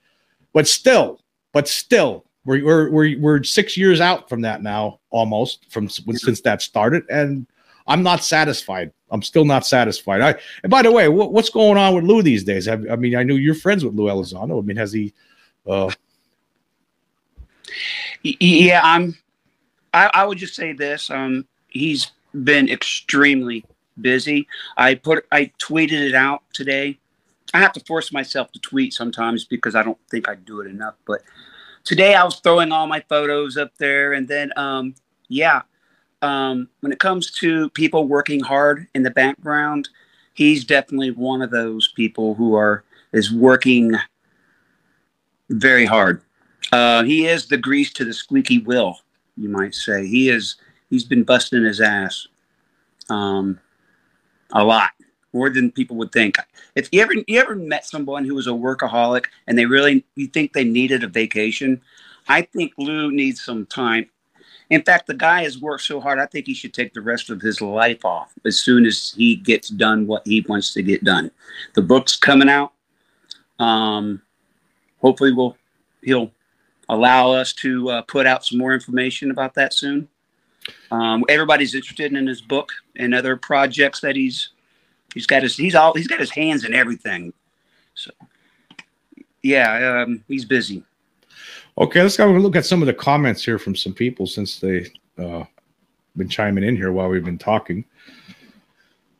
but 0.53 0.67
still, 0.67 1.19
but 1.51 1.67
still, 1.67 2.25
we're 2.45 2.89
we're 2.89 3.19
we're, 3.19 3.43
six 3.43 3.75
years 3.75 3.99
out 3.99 4.29
from 4.29 4.41
that 4.41 4.63
now, 4.63 4.99
almost 5.09 5.69
from 5.69 5.89
since 5.89 6.41
that 6.41 6.61
started, 6.61 7.03
and 7.09 7.45
I'm 7.87 8.03
not 8.03 8.23
satisfied. 8.23 8.91
I'm 9.09 9.21
still 9.21 9.45
not 9.45 9.65
satisfied. 9.65 10.21
I 10.21 10.35
and 10.63 10.69
by 10.69 10.81
the 10.81 10.91
way, 10.91 11.09
what, 11.09 11.33
what's 11.33 11.49
going 11.49 11.77
on 11.77 11.93
with 11.93 12.03
Lou 12.05 12.21
these 12.21 12.43
days? 12.43 12.65
Have, 12.65 12.85
I 12.89 12.95
mean, 12.95 13.15
I 13.15 13.23
know 13.23 13.35
you're 13.35 13.55
friends 13.55 13.83
with 13.83 13.95
Lou 13.95 14.05
Elizondo. 14.05 14.61
I 14.61 14.65
mean, 14.65 14.77
has 14.77 14.93
he? 14.93 15.13
Uh... 15.65 15.91
Yeah, 18.23 18.81
I'm. 18.83 19.17
I, 19.93 20.09
I 20.13 20.25
would 20.25 20.37
just 20.37 20.55
say 20.55 20.73
this. 20.73 21.09
Um, 21.09 21.45
he's 21.67 22.11
been 22.43 22.69
extremely 22.69 23.65
busy. 24.01 24.47
I 24.75 24.95
put 24.95 25.25
I 25.31 25.51
tweeted 25.59 26.07
it 26.07 26.15
out 26.15 26.43
today. 26.53 26.99
I 27.53 27.59
have 27.59 27.73
to 27.73 27.79
force 27.81 28.11
myself 28.11 28.51
to 28.51 28.59
tweet 28.59 28.93
sometimes 28.93 29.45
because 29.45 29.75
I 29.75 29.83
don't 29.83 29.97
think 30.09 30.27
I 30.29 30.35
do 30.35 30.61
it 30.61 30.67
enough. 30.67 30.95
But 31.05 31.21
today 31.83 32.13
I 32.13 32.23
was 32.23 32.39
throwing 32.39 32.71
all 32.71 32.87
my 32.87 33.03
photos 33.07 33.57
up 33.57 33.71
there, 33.77 34.13
and 34.13 34.27
then 34.27 34.51
um, 34.57 34.95
yeah, 35.29 35.61
um, 36.21 36.69
when 36.81 36.91
it 36.91 36.99
comes 36.99 37.31
to 37.31 37.69
people 37.71 38.07
working 38.07 38.41
hard 38.41 38.87
in 38.95 39.03
the 39.03 39.11
background, 39.11 39.89
he's 40.33 40.65
definitely 40.65 41.11
one 41.11 41.41
of 41.41 41.51
those 41.51 41.91
people 41.95 42.35
who 42.35 42.55
are 42.55 42.83
is 43.13 43.31
working 43.31 43.93
very 45.49 45.85
hard. 45.85 46.21
Uh, 46.71 47.03
he 47.03 47.27
is 47.27 47.47
the 47.47 47.57
grease 47.57 47.93
to 47.93 48.03
the 48.03 48.13
squeaky 48.13 48.59
wheel, 48.59 48.99
you 49.35 49.49
might 49.49 49.73
say. 49.73 50.05
He 50.05 50.29
is. 50.29 50.57
He's 50.89 51.03
been 51.03 51.23
busting 51.23 51.63
his 51.63 51.81
ass. 51.81 52.27
Um, 53.09 53.59
a 54.53 54.63
lot 54.63 54.91
more 55.33 55.49
than 55.49 55.71
people 55.71 55.97
would 55.97 56.11
think. 56.11 56.37
If 56.75 56.89
you 56.91 57.01
ever 57.01 57.13
you 57.27 57.39
ever 57.39 57.55
met 57.55 57.85
someone 57.85 58.25
who 58.25 58.35
was 58.35 58.47
a 58.47 58.51
workaholic 58.51 59.25
and 59.45 59.57
they 59.57 59.65
really 59.65 60.05
you 60.15 60.27
think 60.27 60.53
they 60.53 60.63
needed 60.63 61.03
a 61.03 61.07
vacation, 61.07 61.81
I 62.27 62.41
think 62.41 62.73
Lou 62.77 63.11
needs 63.11 63.43
some 63.43 63.65
time. 63.65 64.09
In 64.69 64.81
fact, 64.81 65.07
the 65.07 65.13
guy 65.13 65.43
has 65.43 65.61
worked 65.61 65.83
so 65.83 66.01
hard. 66.01 66.19
I 66.19 66.25
think 66.25 66.45
he 66.45 66.53
should 66.53 66.73
take 66.73 66.93
the 66.93 67.01
rest 67.01 67.29
of 67.29 67.39
his 67.39 67.61
life 67.61 68.03
off 68.03 68.33
as 68.45 68.59
soon 68.59 68.85
as 68.85 69.13
he 69.15 69.35
gets 69.35 69.69
done 69.69 70.07
what 70.07 70.27
he 70.27 70.45
wants 70.47 70.73
to 70.73 70.83
get 70.83 71.03
done. 71.03 71.31
The 71.73 71.81
book's 71.81 72.17
coming 72.17 72.49
out. 72.49 72.73
Um, 73.59 74.21
hopefully, 74.99 75.31
we'll 75.31 75.57
he'll 76.01 76.31
allow 76.89 77.31
us 77.31 77.53
to 77.53 77.89
uh, 77.89 78.01
put 78.03 78.25
out 78.25 78.45
some 78.45 78.57
more 78.57 78.73
information 78.73 79.31
about 79.31 79.53
that 79.55 79.73
soon. 79.73 80.07
Um, 80.91 81.23
everybody's 81.29 81.75
interested 81.75 82.13
in 82.13 82.27
his 82.27 82.41
book 82.41 82.71
and 82.95 83.13
other 83.13 83.35
projects 83.35 83.99
that 84.01 84.15
he's 84.15 84.49
he's 85.13 85.27
got 85.27 85.43
his 85.43 85.55
he's 85.57 85.75
all 85.75 85.93
he's 85.93 86.07
got 86.07 86.19
his 86.19 86.31
hands 86.31 86.65
in 86.65 86.73
everything. 86.73 87.33
So 87.93 88.11
yeah, 89.41 90.03
um, 90.03 90.23
he's 90.27 90.45
busy. 90.45 90.83
Okay, 91.77 92.01
let's 92.01 92.17
go 92.17 92.27
look 92.27 92.55
at 92.55 92.65
some 92.65 92.81
of 92.81 92.87
the 92.87 92.93
comments 92.93 93.43
here 93.45 93.59
from 93.59 93.75
some 93.75 93.93
people 93.93 94.25
since 94.25 94.59
they 94.59 94.87
uh, 95.17 95.43
been 96.15 96.29
chiming 96.29 96.63
in 96.63 96.75
here 96.75 96.91
while 96.91 97.07
we've 97.07 97.23
been 97.23 97.37
talking. 97.37 97.85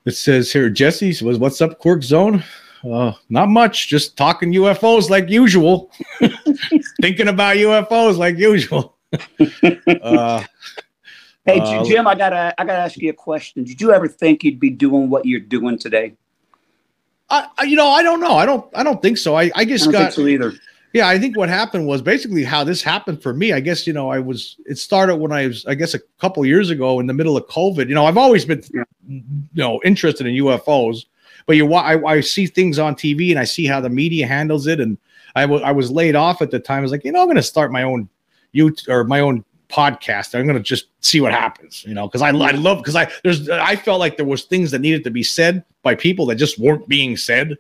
It 0.06 0.16
says 0.16 0.52
here, 0.52 0.70
Jesse 0.70 1.24
was 1.24 1.38
what's 1.38 1.62
up, 1.62 1.80
Quirk 1.80 2.02
Zone? 2.02 2.44
Uh, 2.84 3.12
not 3.30 3.50
much, 3.50 3.88
just 3.88 4.16
talking 4.16 4.54
UFOs 4.54 5.10
like 5.10 5.30
usual, 5.30 5.92
thinking 7.02 7.28
about 7.28 7.58
UFOs 7.58 8.18
like 8.18 8.38
usual. 8.38 8.96
uh, 10.02 10.44
Hey 11.48 11.62
uh, 11.62 11.82
Jim, 11.86 12.06
I 12.08 12.14
gotta 12.14 12.54
I 12.58 12.66
gotta 12.66 12.80
ask 12.80 12.98
you 12.98 13.10
a 13.10 13.14
question. 13.14 13.64
Did 13.64 13.80
you 13.80 13.94
ever 13.94 14.10
think 14.10 14.44
you'd 14.44 14.60
be 14.60 14.70
doing 14.70 15.10
what 15.10 15.26
you're 15.26 15.40
doing 15.40 15.80
today? 15.80 16.14
I, 17.30 17.48
I 17.58 17.64
you 17.64 17.78
know 17.78 17.88
I 17.88 18.04
don't 18.04 18.20
know. 18.20 18.34
I 18.34 18.46
don't 18.46 18.70
I 18.76 18.84
don't 18.84 19.02
think 19.02 19.18
so. 19.18 19.36
I 19.36 19.50
I 19.56 19.64
just 19.64 19.88
I 19.88 19.92
got 19.94 20.14
so 20.14 20.28
either. 20.28 20.52
Yeah, 20.92 21.08
I 21.08 21.18
think 21.18 21.38
what 21.38 21.48
happened 21.48 21.88
was 21.88 22.02
basically 22.02 22.44
how 22.44 22.66
this 22.66 22.82
happened 22.82 23.24
for 23.24 23.34
me. 23.34 23.54
I 23.54 23.62
guess 23.62 23.88
you 23.88 23.94
know 23.94 24.10
I 24.10 24.20
was 24.20 24.58
it 24.66 24.78
started 24.78 25.16
when 25.16 25.32
I 25.32 25.48
was 25.48 25.66
I 25.66 25.74
guess 25.74 25.94
a 25.94 26.00
couple 26.20 26.46
years 26.46 26.70
ago 26.70 27.00
in 27.00 27.08
the 27.08 27.14
middle 27.14 27.38
of 27.38 27.48
COVID. 27.48 27.88
You 27.88 27.96
know 27.96 28.06
I've 28.06 28.18
always 28.18 28.44
been 28.44 28.62
yeah. 28.74 28.84
you 29.08 29.24
know 29.54 29.80
interested 29.86 30.28
in 30.28 30.36
UFOs, 30.36 31.06
but 31.46 31.56
you 31.56 31.74
I, 31.74 32.04
I 32.06 32.20
see 32.20 32.48
things 32.48 32.78
on 32.78 32.94
TV 32.94 33.30
and 33.30 33.40
I 33.40 33.46
see 33.46 33.66
how 33.66 33.80
the 33.80 33.90
media 33.90 34.28
handles 34.28 34.68
it, 34.68 34.82
and 34.82 34.98
I, 35.34 35.44
w- 35.44 35.64
I 35.64 35.72
was 35.72 35.90
laid 35.92 36.16
off 36.16 36.42
at 36.42 36.52
the 36.52 36.60
time. 36.60 36.80
I 36.80 36.82
was 36.82 36.92
like, 36.92 37.06
you 37.06 37.14
know, 37.14 37.22
I'm 37.22 37.28
going 37.28 37.38
to 37.38 37.44
start 37.44 37.72
my 37.72 37.84
own 37.84 38.10
YouTube 38.54 38.90
or 38.90 39.06
my 39.06 39.22
own 39.22 39.46
podcast. 39.70 40.38
I'm 40.38 40.46
going 40.46 40.58
to 40.58 40.64
just 40.64 40.88
see 41.02 41.22
what 41.22 41.32
happens, 41.32 41.84
you 41.86 41.94
know, 41.94 42.08
because 42.08 42.22
I, 42.22 42.30
I 42.30 42.52
love 42.52 42.80
because 42.80 42.96
I 42.96 43.12
there's 43.24 43.50
I 43.50 43.76
felt 43.76 44.00
like 44.00 44.18
there 44.18 44.26
was 44.26 44.44
things 44.44 44.72
that 44.72 44.80
needed 44.80 45.04
to 45.04 45.12
be 45.12 45.24
said 45.24 45.64
by 45.84 45.96
people 45.96 46.26
that 46.28 46.36
just 46.36 46.60
weren't 46.60 46.88
being 46.88 47.18
said, 47.18 47.58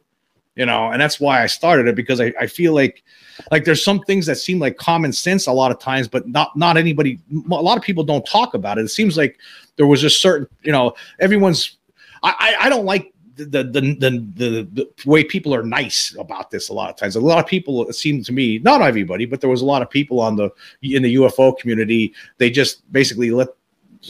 you 0.55 0.65
know, 0.65 0.91
and 0.91 1.01
that's 1.01 1.19
why 1.19 1.43
I 1.43 1.47
started 1.47 1.87
it 1.87 1.95
because 1.95 2.19
I, 2.21 2.33
I 2.39 2.47
feel 2.47 2.73
like 2.73 3.03
like 3.51 3.65
there's 3.65 3.83
some 3.83 3.99
things 4.01 4.25
that 4.25 4.37
seem 4.37 4.59
like 4.59 4.77
common 4.77 5.13
sense 5.13 5.47
a 5.47 5.51
lot 5.51 5.71
of 5.71 5.79
times, 5.79 6.07
but 6.07 6.27
not 6.27 6.55
not 6.55 6.77
anybody. 6.77 7.19
A 7.51 7.55
lot 7.55 7.77
of 7.77 7.83
people 7.83 8.03
don't 8.03 8.25
talk 8.25 8.53
about 8.53 8.77
it. 8.77 8.85
It 8.85 8.89
seems 8.89 9.17
like 9.17 9.39
there 9.75 9.87
was 9.87 10.03
a 10.03 10.09
certain, 10.09 10.47
you 10.63 10.71
know, 10.71 10.93
everyone's 11.19 11.77
I, 12.23 12.55
I 12.61 12.69
don't 12.69 12.85
like 12.85 13.13
the 13.37 13.63
the, 13.63 13.81
the 13.81 14.27
the 14.35 14.67
the 14.73 14.89
way 15.05 15.23
people 15.23 15.53
are 15.53 15.63
nice 15.63 16.15
about 16.17 16.51
this 16.51 16.69
a 16.69 16.73
lot 16.73 16.89
of 16.89 16.95
times. 16.95 17.15
A 17.15 17.21
lot 17.21 17.39
of 17.39 17.47
people 17.47 17.87
it 17.87 17.93
seemed 17.93 18.25
to 18.25 18.33
me, 18.33 18.59
not 18.59 18.81
everybody, 18.81 19.25
but 19.25 19.41
there 19.41 19.49
was 19.49 19.61
a 19.61 19.65
lot 19.65 19.81
of 19.81 19.89
people 19.89 20.19
on 20.19 20.35
the 20.35 20.49
in 20.81 21.03
the 21.03 21.15
UFO 21.15 21.57
community. 21.57 22.13
They 22.37 22.49
just 22.49 22.91
basically 22.91 23.31
let 23.31 23.49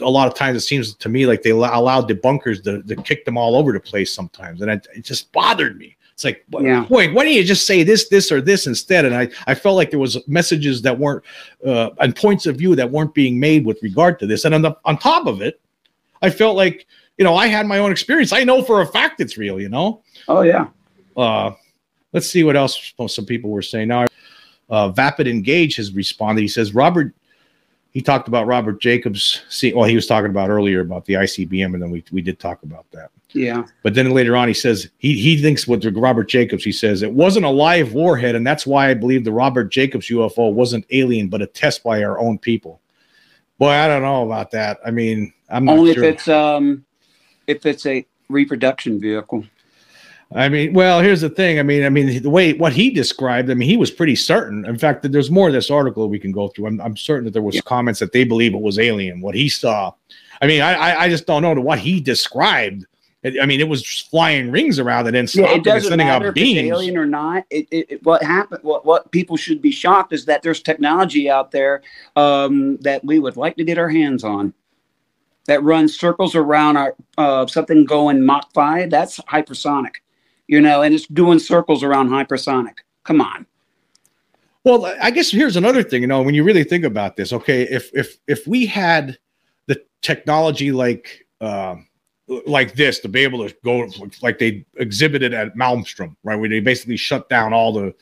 a 0.02 0.10
lot 0.10 0.28
of 0.28 0.34
times 0.34 0.58
it 0.58 0.62
seems 0.62 0.96
to 0.96 1.10
me 1.10 1.26
like 1.26 1.42
they 1.44 1.52
allowed 1.52 2.10
debunkers 2.10 2.64
to, 2.64 2.84
to 2.84 3.02
kick 3.04 3.26
them 3.26 3.38
all 3.38 3.56
over 3.56 3.72
the 3.72 3.80
place 3.80 4.14
sometimes, 4.14 4.62
and 4.62 4.72
it, 4.72 4.88
it 4.96 5.04
just 5.04 5.32
bothered 5.32 5.78
me. 5.78 5.98
It's 6.18 6.24
like, 6.24 6.44
yeah. 6.60 6.84
wait, 6.90 7.14
why 7.14 7.26
don't 7.26 7.34
you 7.34 7.44
just 7.44 7.68
say 7.68 7.84
this, 7.84 8.10
this, 8.10 8.32
or 8.32 8.42
this 8.42 8.66
instead? 8.66 9.06
And 9.06 9.14
I, 9.14 9.30
I 9.46 9.54
felt 9.54 9.76
like 9.76 9.92
there 9.92 10.00
was 10.00 10.18
messages 10.28 10.82
that 10.82 10.98
weren't 10.98 11.24
uh, 11.64 11.92
and 12.00 12.16
points 12.16 12.48
of 12.48 12.56
view 12.56 12.76
that 12.76 12.90
weren't 12.90 13.14
being 13.14 13.40
made 13.40 13.68
with 13.68 13.78
regard 13.84 14.18
to 14.18 14.26
this. 14.26 14.44
And 14.44 14.56
on 14.56 14.64
the 14.64 14.76
on 14.84 14.98
top 14.98 15.28
of 15.28 15.44
it, 15.44 15.62
I 16.24 16.32
felt 16.32 16.56
like 16.56 16.88
you 17.18 17.24
know 17.24 17.36
I 17.36 17.48
had 17.48 17.66
my 17.66 17.80
own 17.80 17.92
experience. 17.92 18.34
I 18.34 18.44
know 18.44 18.64
for 18.64 18.82
a 18.82 18.88
fact 18.88 19.20
it's 19.20 19.38
real. 19.38 19.60
You 19.60 19.70
know. 19.70 20.04
Oh 20.28 20.42
yeah. 20.42 20.68
Uh, 21.16 21.52
let's 22.14 22.30
see 22.30 22.44
what 22.44 22.56
else 22.56 22.94
some 23.08 23.26
people 23.26 23.50
were 23.50 23.62
saying. 23.62 23.88
Now, 23.88 24.06
uh, 24.70 24.90
Vapid 24.90 25.28
Engage 25.28 25.76
has 25.78 25.94
responded. 25.94 26.42
He 26.42 26.48
says 26.48 26.74
Robert 26.74 27.14
he 27.98 28.02
talked 28.02 28.28
about 28.28 28.46
Robert 28.46 28.80
Jacobs. 28.80 29.42
See, 29.50 29.74
well, 29.74 29.90
he 29.90 29.96
was 29.96 30.06
talking 30.06 30.30
about 30.30 30.52
earlier 30.52 30.82
about 30.82 31.06
the 31.06 31.16
ICBM, 31.16 31.74
and 31.74 31.82
then 31.82 31.90
we, 31.90 32.04
we 32.12 32.22
did 32.22 32.38
talk 32.38 32.62
about 32.62 32.86
that. 32.92 33.10
Yeah. 33.34 33.64
But 33.82 33.96
then 33.96 34.12
later 34.12 34.38
on, 34.38 34.48
he 34.48 34.54
says 34.54 34.92
he 35.00 35.20
he 35.20 35.42
thinks 35.42 35.68
with 35.68 35.84
Robert 35.96 36.30
Jacobs, 36.30 36.64
he 36.64 36.72
says 36.72 37.02
it 37.02 37.12
wasn't 37.12 37.46
a 37.46 37.50
live 37.50 37.94
warhead, 37.94 38.36
and 38.36 38.46
that's 38.46 38.68
why 38.68 38.90
I 38.90 38.94
believe 38.94 39.24
the 39.24 39.32
Robert 39.32 39.72
Jacobs 39.72 40.10
UFO 40.10 40.54
wasn't 40.54 40.86
alien, 40.92 41.28
but 41.28 41.42
a 41.42 41.48
test 41.48 41.84
by 41.84 42.04
our 42.04 42.20
own 42.20 42.38
people. 42.38 42.82
Boy, 43.58 43.70
I 43.70 43.88
don't 43.88 44.04
know 44.04 44.24
about 44.24 44.52
that. 44.52 44.80
I 44.86 44.92
mean, 44.92 45.34
I'm 45.50 45.68
only 45.68 45.96
sure. 45.96 46.04
if 46.04 46.14
it's 46.14 46.28
um 46.28 46.86
if 47.48 47.66
it's 47.66 47.86
a 47.86 48.06
reproduction 48.30 49.00
vehicle. 49.00 49.46
I 50.36 50.50
mean, 50.50 50.74
well, 50.74 51.00
here's 51.00 51.22
the 51.22 51.30
thing. 51.30 51.58
I 51.58 51.64
mean, 51.64 51.86
I 51.86 51.90
mean, 51.90 52.22
the 52.22 52.30
way 52.30 52.52
what 52.54 52.74
he 52.74 52.90
described, 52.90 53.50
I 53.50 53.54
mean, 53.54 53.70
he 53.70 53.78
was 53.78 53.90
pretty 53.90 54.16
certain. 54.16 54.66
In 54.66 54.78
fact, 54.78 55.02
that 55.04 55.14
there's 55.14 55.32
more 55.32 55.48
of 55.48 55.54
this 55.54 55.72
article 55.72 56.10
we 56.10 56.20
can 56.20 56.34
go 56.34 56.50
through. 56.50 56.68
I'm, 56.68 56.82
I'm 56.82 56.98
certain 56.98 57.24
that 57.26 57.32
there 57.32 57.42
was 57.42 57.56
yeah. 57.56 57.62
comments 57.62 58.02
that 58.02 58.12
they 58.12 58.26
believe 58.26 58.54
it 58.54 58.60
was 58.60 58.78
alien. 58.78 59.22
What 59.22 59.36
he 59.36 59.48
saw, 59.48 59.94
I 60.42 60.48
mean, 60.48 60.62
I 60.62 61.02
I 61.02 61.10
just 61.10 61.28
don't 61.28 61.42
know 61.42 61.56
to 61.56 61.62
what 61.62 61.80
he 61.80 62.02
described. 62.02 62.86
I 63.42 63.46
mean, 63.46 63.60
it 63.60 63.68
was 63.68 63.86
flying 64.10 64.52
rings 64.52 64.80
around 64.80 65.08
and 65.08 65.16
then 65.16 65.28
yeah, 65.34 65.56
it 65.56 65.64
doesn't 65.64 65.90
sending 65.90 66.08
matter 66.08 66.28
out 66.28 66.30
if 66.30 66.36
beams. 66.36 66.60
It's 66.60 66.72
alien 66.72 66.98
or 66.98 67.06
not. 67.06 67.46
It, 67.50 67.68
it, 67.72 68.06
what 68.06 68.22
happened? 68.22 68.64
What 68.64 68.86
what 68.86 69.12
people 69.12 69.38
should 69.38 69.62
be 69.62 69.72
shocked 69.72 70.14
is 70.14 70.26
that 70.26 70.44
there's 70.44 70.62
technology 70.62 71.30
out 71.30 71.52
there 71.52 71.82
um, 72.16 72.78
that 72.82 73.04
we 73.04 73.20
would 73.20 73.38
like 73.38 73.56
to 73.58 73.64
get 73.64 73.78
our 73.78 73.90
hands 73.90 74.24
on 74.24 74.54
that 75.48 75.64
runs 75.64 75.98
circles 75.98 76.36
around 76.36 76.78
our 76.78 76.96
uh, 77.18 77.48
something 77.48 77.84
going 77.86 78.26
Mach 78.26 78.54
five. 78.54 78.90
That's 78.90 79.20
hypersonic 79.22 79.96
you 80.48 80.62
know, 80.62 80.82
and 80.82 80.96
it's 80.96 81.08
doing 81.08 81.40
circles 81.40 81.84
around 81.84 82.10
hypersonic. 82.10 82.80
Come 83.04 83.22
on. 83.22 83.46
Well, 84.64 84.86
I 85.02 85.12
guess 85.12 85.32
here's 85.32 85.56
another 85.56 85.84
thing, 85.84 86.02
you 86.02 86.08
know, 86.08 86.22
when 86.22 86.36
you 86.36 86.44
really 86.44 86.64
think 86.64 86.84
about 86.84 87.16
this, 87.16 87.32
okay, 87.32 87.64
if 87.64 87.90
if 87.94 88.18
if 88.28 88.46
we 88.48 88.66
had 88.66 89.18
the 89.68 89.82
technology 90.02 90.72
like 90.72 91.26
um 91.40 91.88
like 92.46 92.74
this 92.74 93.00
to 93.00 93.08
be 93.08 93.22
able 93.22 93.48
to 93.48 93.56
go 93.64 93.88
like 94.22 94.40
they 94.40 94.66
exhibited 94.76 95.34
at 95.34 95.56
Malmstrom, 95.56 96.16
right? 96.24 96.36
Where 96.36 96.50
they 96.50 96.60
basically 96.60 96.98
shut 96.98 97.30
down 97.30 97.54
all 97.54 97.72
the 97.72 97.96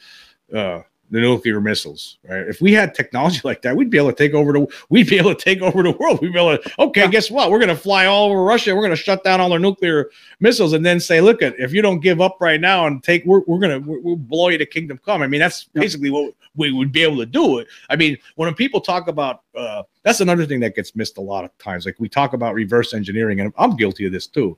uh 0.58 0.82
the 1.12 1.20
nuclear 1.20 1.62
missiles, 1.62 2.18
right? 2.28 2.48
If 2.48 2.62
we 2.62 2.74
had 2.74 2.96
technology 2.96 3.42
like 3.44 3.62
that, 3.62 3.76
we'd 3.76 3.90
be 3.90 3.98
able 3.98 4.12
to 4.12 4.16
take 4.16 4.34
over 4.34 4.54
the 4.54 4.68
we'd 4.90 5.08
be 5.08 5.18
able 5.18 5.36
to 5.36 5.42
take 5.42 5.62
over 5.62 5.84
the 5.84 5.92
world. 5.92 6.20
We'd 6.22 6.34
be 6.34 6.40
able 6.40 6.58
to 6.58 6.72
okay, 6.80 7.02
yeah. 7.02 7.08
guess 7.08 7.30
what? 7.30 7.52
We're 7.52 7.60
gonna 7.60 7.76
fly 7.76 8.06
all 8.06 8.32
over 8.32 8.44
Russia, 8.44 8.76
we're 8.76 8.82
gonna 8.82 8.96
shut 8.96 9.24
down 9.24 9.40
all 9.40 9.50
their 9.50 9.60
nuclear 9.60 10.10
missiles, 10.40 10.74
and 10.74 10.86
then 10.86 11.00
say, 11.00 11.22
look 11.22 11.42
at 11.42 11.60
if 11.60 11.74
you 11.74 11.82
don't 11.82 12.00
give 12.00 12.22
up 12.22 12.38
right 12.40 12.60
now 12.60 12.88
and 12.88 13.04
take 13.04 13.24
we're, 13.26 13.42
we're 13.48 13.60
gonna 13.60 13.80
we'll 13.80 14.16
blow 14.16 14.50
you 14.50 14.58
to 14.58 14.66
kingdom 14.66 15.00
come. 15.06 15.22
I 15.22 15.28
mean, 15.28 15.40
that's 15.40 15.70
yeah. 15.74 15.82
basically 15.82 16.10
what 16.10 16.34
we 16.56 16.72
would 16.72 16.92
be 16.92 17.04
able 17.04 17.18
to 17.18 17.26
do 17.26 17.60
it. 17.60 17.68
I 17.90 17.96
mean, 17.96 18.18
when 18.36 18.54
people 18.56 18.82
talk 18.82 19.08
about 19.08 19.42
uh 19.56 19.84
that's 20.04 20.22
another 20.22 20.46
thing 20.46 20.60
that 20.60 20.76
gets 20.76 20.96
missed 20.96 21.18
a 21.18 21.22
lot 21.22 21.46
of 21.46 21.58
times. 21.58 21.86
Like 21.86 21.96
we 22.00 22.08
talk 22.08 22.34
about 22.34 22.54
reverse 22.54 22.94
engineering, 22.94 23.40
and 23.40 23.52
I'm 23.58 23.76
guilty 23.76 24.06
of 24.06 24.12
this 24.12 24.28
too. 24.28 24.58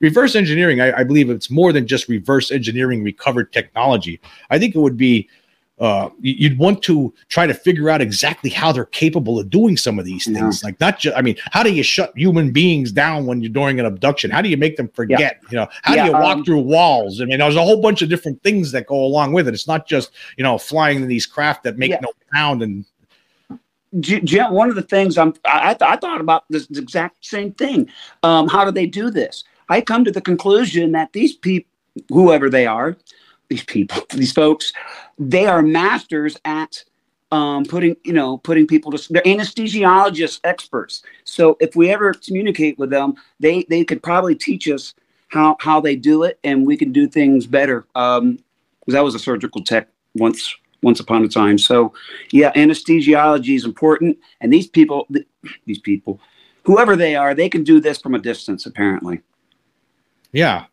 Reverse 0.00 0.34
engineering, 0.34 0.80
I, 0.80 1.00
I 1.00 1.04
believe 1.04 1.30
it's 1.30 1.50
more 1.50 1.72
than 1.72 1.86
just 1.86 2.08
reverse 2.08 2.50
engineering 2.50 3.02
recovered 3.02 3.52
technology. 3.52 4.20
I 4.50 4.58
think 4.58 4.74
it 4.74 4.78
would 4.78 4.96
be 4.96 5.28
uh, 5.80 6.10
you'd 6.20 6.58
want 6.58 6.82
to 6.82 7.14
try 7.28 7.46
to 7.46 7.54
figure 7.54 7.88
out 7.88 8.00
exactly 8.00 8.50
how 8.50 8.72
they're 8.72 8.84
capable 8.86 9.38
of 9.38 9.48
doing 9.48 9.76
some 9.76 9.98
of 9.98 10.04
these 10.04 10.24
things. 10.24 10.62
Yeah. 10.62 10.66
Like 10.66 10.80
not 10.80 10.98
just, 10.98 11.16
I 11.16 11.22
mean, 11.22 11.36
how 11.52 11.62
do 11.62 11.72
you 11.72 11.82
shut 11.82 12.12
human 12.16 12.50
beings 12.50 12.90
down 12.90 13.26
when 13.26 13.40
you're 13.40 13.52
doing 13.52 13.78
an 13.78 13.86
abduction? 13.86 14.30
How 14.30 14.42
do 14.42 14.48
you 14.48 14.56
make 14.56 14.76
them 14.76 14.88
forget? 14.88 15.20
Yeah. 15.20 15.32
You 15.50 15.56
know, 15.58 15.68
how 15.82 15.94
yeah, 15.94 16.06
do 16.06 16.10
you 16.10 16.12
walk 16.14 16.36
um, 16.38 16.44
through 16.44 16.60
walls? 16.60 17.20
I 17.20 17.26
mean, 17.26 17.38
there's 17.38 17.56
a 17.56 17.62
whole 17.62 17.80
bunch 17.80 18.02
of 18.02 18.08
different 18.08 18.42
things 18.42 18.72
that 18.72 18.86
go 18.86 18.96
along 18.96 19.32
with 19.32 19.46
it. 19.46 19.54
It's 19.54 19.68
not 19.68 19.86
just 19.86 20.10
you 20.36 20.44
know 20.44 20.58
flying 20.58 21.02
in 21.02 21.08
these 21.08 21.26
craft 21.26 21.62
that 21.64 21.78
make 21.78 22.00
no 22.00 22.12
sound 22.34 22.62
and. 22.62 22.84
One 23.90 24.68
of 24.68 24.74
the 24.74 24.82
things 24.82 25.16
I'm, 25.16 25.32
I, 25.46 25.72
th- 25.72 25.88
I 25.88 25.96
thought 25.96 26.20
about 26.20 26.44
this 26.50 26.68
exact 26.68 27.24
same 27.24 27.52
thing. 27.52 27.88
Um, 28.22 28.46
how 28.46 28.66
do 28.66 28.70
they 28.70 28.84
do 28.86 29.10
this? 29.10 29.44
I 29.70 29.80
come 29.80 30.04
to 30.04 30.10
the 30.10 30.20
conclusion 30.20 30.92
that 30.92 31.14
these 31.14 31.34
people, 31.34 31.70
whoever 32.10 32.50
they 32.50 32.66
are, 32.66 32.98
these 33.48 33.64
people, 33.64 34.02
these 34.14 34.32
folks, 34.32 34.72
they 35.18 35.46
are 35.46 35.62
masters 35.62 36.36
at 36.44 36.84
um, 37.30 37.64
putting, 37.64 37.96
you 38.04 38.12
know, 38.12 38.38
putting 38.38 38.66
people 38.66 38.90
to. 38.92 39.12
They're 39.12 39.22
anesthesiologists, 39.22 40.40
experts. 40.44 41.02
So 41.24 41.56
if 41.60 41.76
we 41.76 41.90
ever 41.90 42.14
communicate 42.14 42.78
with 42.78 42.90
them, 42.90 43.14
they 43.38 43.64
they 43.64 43.84
could 43.84 44.02
probably 44.02 44.34
teach 44.34 44.68
us 44.68 44.94
how 45.28 45.56
how 45.60 45.80
they 45.80 45.94
do 45.94 46.22
it, 46.22 46.38
and 46.42 46.66
we 46.66 46.76
can 46.76 46.90
do 46.92 47.06
things 47.06 47.46
better. 47.46 47.86
Um, 47.94 48.38
because 48.80 48.94
I 48.94 49.02
was 49.02 49.14
a 49.14 49.18
surgical 49.18 49.62
tech 49.62 49.88
once 50.14 50.54
once 50.82 51.00
upon 51.00 51.22
a 51.24 51.28
time. 51.28 51.58
So 51.58 51.92
yeah, 52.30 52.52
anesthesiology 52.54 53.54
is 53.54 53.66
important, 53.66 54.16
and 54.40 54.50
these 54.50 54.66
people, 54.66 55.06
these 55.66 55.80
people, 55.80 56.20
whoever 56.62 56.96
they 56.96 57.14
are, 57.14 57.34
they 57.34 57.50
can 57.50 57.64
do 57.64 57.80
this 57.80 58.00
from 58.00 58.14
a 58.14 58.18
distance. 58.18 58.64
Apparently. 58.64 59.20
Yeah, 60.32 60.64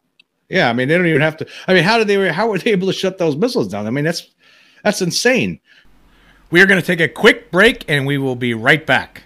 yeah, 0.50 0.70
I 0.70 0.74
mean 0.74 0.88
they 0.88 0.98
don't 0.98 1.08
even 1.08 1.22
have 1.22 1.38
to. 1.38 1.48
I 1.68 1.74
mean, 1.74 1.84
how 1.84 1.98
did 1.98 2.08
they? 2.08 2.32
How 2.32 2.50
were 2.50 2.58
they 2.58 2.72
able 2.72 2.88
to 2.88 2.94
shut 2.94 3.18
those 3.18 3.36
missiles 3.36 3.68
down? 3.68 3.88
I 3.88 3.90
mean, 3.90 4.06
that's 4.06 4.30
that's 4.84 5.02
insane. 5.02 5.60
We 6.52 6.62
are 6.62 6.66
going 6.68 6.80
to 6.80 6.86
take 6.86 7.00
a 7.00 7.08
quick 7.08 7.52
break, 7.52 7.86
and 7.88 8.06
we 8.06 8.18
will 8.18 8.36
be 8.36 8.54
right 8.54 8.86
back. 8.86 9.24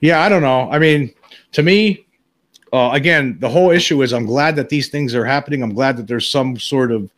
Yeah, 0.00 0.20
I 0.20 0.28
don't 0.28 0.42
know. 0.42 0.68
I 0.70 0.80
mean, 0.80 1.14
to 1.52 1.62
me, 1.62 2.06
uh, 2.72 2.90
again, 2.92 3.36
the 3.38 3.48
whole 3.48 3.70
issue 3.70 4.02
is 4.02 4.12
I'm 4.12 4.24
glad 4.24 4.56
that 4.56 4.70
these 4.70 4.88
things 4.88 5.14
are 5.14 5.24
happening. 5.24 5.62
I'm 5.62 5.74
glad 5.74 5.96
that 5.98 6.06
there's 6.06 6.28
some 6.28 6.58
sort 6.58 6.90
of 6.90 7.10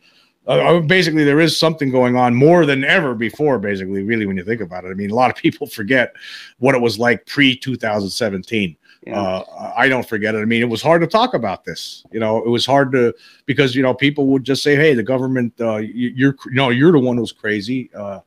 uh, 0.47 0.77
uh 0.77 0.79
basically 0.81 1.23
there 1.23 1.39
is 1.39 1.57
something 1.57 1.89
going 1.89 2.15
on 2.15 2.35
more 2.35 2.65
than 2.65 2.83
ever 2.83 3.15
before 3.15 3.57
basically 3.57 4.03
really 4.03 4.25
when 4.25 4.37
you 4.37 4.43
think 4.43 4.61
about 4.61 4.83
it. 4.83 4.89
I 4.89 4.93
mean 4.93 5.11
a 5.11 5.15
lot 5.15 5.31
of 5.31 5.37
people 5.41 5.65
forget 5.65 6.13
what 6.59 6.75
it 6.75 6.81
was 6.81 6.99
like 6.99 7.25
pre 7.25 7.55
2017 7.55 8.75
yeah. 9.07 9.19
uh, 9.19 9.73
i 9.77 9.87
don't 9.87 10.07
forget 10.07 10.35
it. 10.35 10.39
I 10.39 10.45
mean 10.45 10.61
it 10.61 10.69
was 10.69 10.81
hard 10.81 11.01
to 11.01 11.07
talk 11.07 11.33
about 11.33 11.63
this 11.63 12.03
you 12.11 12.19
know? 12.19 12.43
It 12.43 12.49
was 12.49 12.65
hard 12.65 12.91
to 12.91 13.13
because 13.45 13.75
you 13.75 13.81
know 13.81 13.93
people 13.93 14.27
would 14.27 14.43
just 14.43 14.61
say 14.61 14.75
hey 14.75 14.93
the 14.93 15.03
government 15.03 15.53
uh, 15.59 15.77
you, 15.77 16.09
you're 16.09 16.35
you 16.45 16.55
know 16.55 16.69
you're 16.69 16.91
the 16.91 16.99
one 16.99 17.17
who's 17.17 17.31
crazy. 17.31 17.89
Uh, 17.95 18.19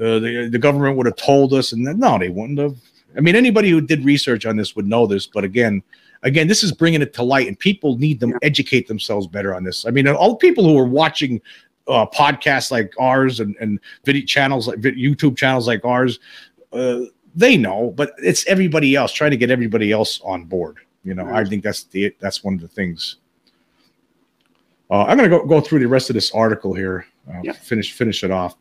uh, 0.00 0.18
the, 0.18 0.48
the 0.50 0.58
government 0.58 0.96
would 0.96 1.04
have 1.04 1.16
told 1.16 1.52
us 1.52 1.72
and 1.72 1.86
then, 1.86 1.98
no 1.98 2.18
they 2.18 2.30
wouldn't 2.30 2.58
have. 2.58 2.76
I 3.16 3.20
mean 3.20 3.36
anybody 3.36 3.70
who 3.70 3.80
did 3.80 4.04
research 4.04 4.44
on 4.44 4.56
this 4.56 4.74
would 4.74 4.86
know 4.86 5.06
this 5.06 5.26
but 5.26 5.44
again 5.44 5.82
again, 6.22 6.46
this 6.46 6.62
is 6.62 6.72
bringing 6.72 7.02
it 7.02 7.12
to 7.14 7.22
light, 7.22 7.48
and 7.48 7.58
people 7.58 7.98
need 7.98 8.20
to 8.20 8.38
educate 8.42 8.88
themselves 8.88 9.26
better 9.26 9.54
on 9.54 9.64
this. 9.64 9.86
I 9.86 9.90
mean, 9.90 10.06
all 10.08 10.30
the 10.30 10.36
people 10.36 10.64
who 10.64 10.78
are 10.78 10.86
watching 10.86 11.40
uh, 11.88 12.06
podcasts 12.06 12.70
like 12.70 12.92
ours 12.98 13.40
and, 13.40 13.56
and 13.60 13.80
video 14.04 14.24
channels 14.24 14.68
like 14.68 14.78
YouTube 14.80 15.36
channels 15.36 15.66
like 15.66 15.84
ours, 15.84 16.20
uh, 16.72 17.00
they 17.34 17.56
know, 17.56 17.92
but 17.96 18.12
it's 18.18 18.46
everybody 18.46 18.94
else 18.94 19.12
trying 19.12 19.30
to 19.30 19.36
get 19.36 19.50
everybody 19.50 19.90
else 19.90 20.20
on 20.22 20.44
board. 20.44 20.78
You 21.04 21.14
know, 21.14 21.26
I 21.26 21.44
think 21.44 21.64
that's 21.64 21.84
the 21.84 22.14
that's 22.20 22.44
one 22.44 22.54
of 22.54 22.60
the 22.60 22.68
things. 22.68 23.16
Uh, 24.90 25.04
I'm 25.04 25.16
going 25.16 25.28
to 25.28 25.38
go 25.38 25.44
go 25.46 25.60
through 25.60 25.80
the 25.80 25.88
rest 25.88 26.10
of 26.10 26.14
this 26.14 26.30
article 26.32 26.74
here. 26.74 27.06
Uh, 27.28 27.52
Finish 27.52 27.92
finish 27.92 28.22
it 28.22 28.30
off. 28.30 28.56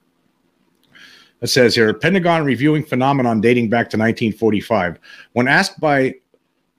It 1.41 1.47
says 1.47 1.75
here 1.75 1.93
Pentagon 1.93 2.45
reviewing 2.45 2.83
phenomenon 2.83 3.41
dating 3.41 3.69
back 3.69 3.89
to 3.89 3.97
1945. 3.97 4.99
When 5.33 5.47
asked 5.47 5.79
by 5.79 6.15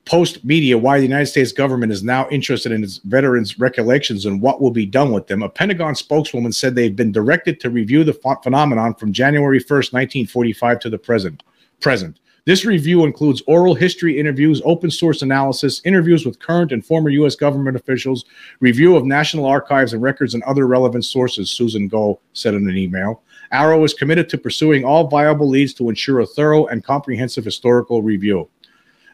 Postmedia 0.05 0.81
why 0.81 0.99
the 0.99 1.07
United 1.07 1.27
States 1.27 1.53
government 1.53 1.93
is 1.93 2.03
now 2.03 2.29
interested 2.29 2.73
in 2.73 2.83
its 2.83 2.99
veterans' 2.99 3.59
recollections 3.59 4.27
and 4.27 4.43
what 4.43 4.61
will 4.61 4.71
be 4.71 4.85
done 4.85 5.13
with 5.13 5.27
them. 5.29 5.43
A 5.43 5.49
Pentagon 5.49 5.95
spokeswoman 5.95 6.53
said 6.53 6.75
they've 6.75 6.97
been 6.97 7.13
directed 7.13 7.61
to 7.61 7.71
review 7.71 8.03
the 8.03 8.19
phenomenon 8.43 8.95
from 8.95 9.13
January 9.13 9.61
1st, 9.61 9.93
1945 9.93 10.81
to 10.81 10.91
the 10.91 10.99
present. 10.99 11.45
Present. 11.81 12.19
This 12.45 12.65
review 12.65 13.05
includes 13.05 13.41
oral 13.47 13.77
history 13.77 14.19
interviews, 14.19 14.61
open 14.65 14.91
source 14.91 15.23
analysis, 15.23 15.81
interviews 15.85 16.27
with 16.27 16.41
current 16.41 16.73
and 16.73 16.85
former 16.85 17.09
U.S. 17.11 17.37
government 17.37 17.77
officials, 17.77 18.25
review 18.59 18.97
of 18.97 19.05
national 19.05 19.47
archives 19.47 19.93
and 19.93 20.03
records, 20.03 20.35
and 20.35 20.43
other 20.43 20.67
relevant 20.67 21.05
sources, 21.05 21.51
Susan 21.51 21.87
Gough 21.87 22.19
said 22.33 22.55
in 22.55 22.69
an 22.69 22.77
email. 22.77 23.23
AARO 23.53 23.85
is 23.85 23.95
committed 23.95 24.29
to 24.29 24.39
pursuing 24.39 24.85
all 24.85 25.07
viable 25.07 25.49
leads 25.49 25.73
to 25.75 25.89
ensure 25.89 26.19
a 26.19 26.27
thorough 26.27 26.67
and 26.67 26.83
comprehensive 26.83 27.45
historical 27.45 28.03
review. 28.03 28.49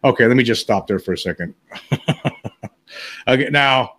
Okay, 0.05 0.27
let 0.27 0.37
me 0.37 0.45
just 0.45 0.61
stop 0.61 0.87
there 0.87 0.99
for 0.99 1.13
a 1.13 1.19
second. 1.19 1.55
okay, 3.29 3.49
now, 3.51 3.97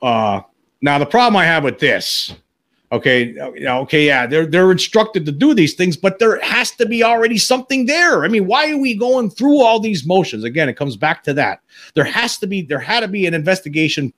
uh, 0.00 0.40
now 0.80 0.98
the 0.98 1.06
problem 1.06 1.36
I 1.36 1.44
have 1.44 1.64
with 1.64 1.78
this 1.78 2.34
Okay, 2.92 3.34
okay, 3.40 4.04
yeah, 4.04 4.26
they're 4.26 4.44
they're 4.44 4.70
instructed 4.70 5.24
to 5.24 5.32
do 5.32 5.54
these 5.54 5.72
things, 5.72 5.96
but 5.96 6.18
there 6.18 6.38
has 6.40 6.72
to 6.72 6.84
be 6.84 7.02
already 7.02 7.38
something 7.38 7.86
there. 7.86 8.22
I 8.22 8.28
mean, 8.28 8.46
why 8.46 8.70
are 8.70 8.76
we 8.76 8.94
going 8.94 9.30
through 9.30 9.62
all 9.62 9.80
these 9.80 10.04
motions? 10.04 10.44
Again, 10.44 10.68
it 10.68 10.74
comes 10.74 10.94
back 10.94 11.24
to 11.24 11.32
that. 11.32 11.62
There 11.94 12.04
has 12.04 12.36
to 12.38 12.46
be 12.46 12.60
there 12.60 12.78
had 12.78 13.00
to 13.00 13.08
be 13.08 13.26
an 13.26 13.32
investigation 13.32 14.12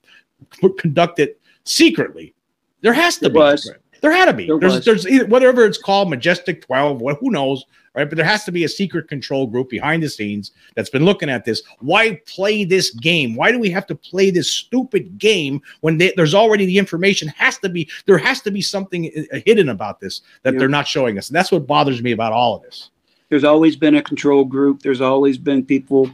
conducted 0.78 1.36
secretly. 1.62 2.34
There 2.80 2.92
has 2.92 3.14
to 3.18 3.20
there 3.20 3.30
be. 3.30 3.38
Was. 3.38 3.70
There 4.00 4.10
had 4.10 4.24
to 4.24 4.32
be. 4.32 4.46
There 4.46 4.58
there's 4.58 4.74
was. 4.74 4.84
there's 4.84 5.06
either, 5.06 5.26
whatever 5.26 5.64
it's 5.64 5.78
called, 5.78 6.10
Majestic 6.10 6.66
Twelve. 6.66 7.00
What 7.00 7.18
who 7.20 7.30
knows? 7.30 7.64
Right? 7.94 8.08
But 8.08 8.16
there 8.16 8.26
has 8.26 8.44
to 8.44 8.52
be 8.52 8.64
a 8.64 8.68
secret 8.68 9.08
control 9.08 9.46
group 9.46 9.70
behind 9.70 10.02
the 10.02 10.08
scenes 10.08 10.52
that's 10.74 10.90
been 10.90 11.04
looking 11.04 11.30
at 11.30 11.44
this. 11.44 11.62
Why 11.78 12.20
play 12.26 12.64
this 12.64 12.90
game? 12.90 13.34
Why 13.34 13.52
do 13.52 13.58
we 13.58 13.70
have 13.70 13.86
to 13.86 13.94
play 13.94 14.30
this 14.30 14.50
stupid 14.50 15.18
game 15.18 15.62
when 15.80 15.98
they, 15.98 16.12
there's 16.16 16.34
already 16.34 16.66
the 16.66 16.78
information? 16.78 17.28
Has 17.28 17.58
to 17.58 17.68
be 17.68 17.88
there 18.06 18.18
has 18.18 18.40
to 18.42 18.50
be 18.50 18.60
something 18.60 19.10
uh, 19.32 19.38
hidden 19.46 19.68
about 19.68 20.00
this 20.00 20.22
that 20.42 20.54
yeah. 20.54 20.60
they're 20.60 20.68
not 20.68 20.88
showing 20.88 21.18
us, 21.18 21.28
and 21.28 21.36
that's 21.36 21.52
what 21.52 21.66
bothers 21.66 22.02
me 22.02 22.12
about 22.12 22.32
all 22.32 22.56
of 22.56 22.62
this. 22.62 22.90
There's 23.28 23.44
always 23.44 23.76
been 23.76 23.94
a 23.96 24.02
control 24.02 24.44
group. 24.44 24.82
There's 24.82 25.00
always 25.00 25.38
been 25.38 25.64
people 25.64 26.10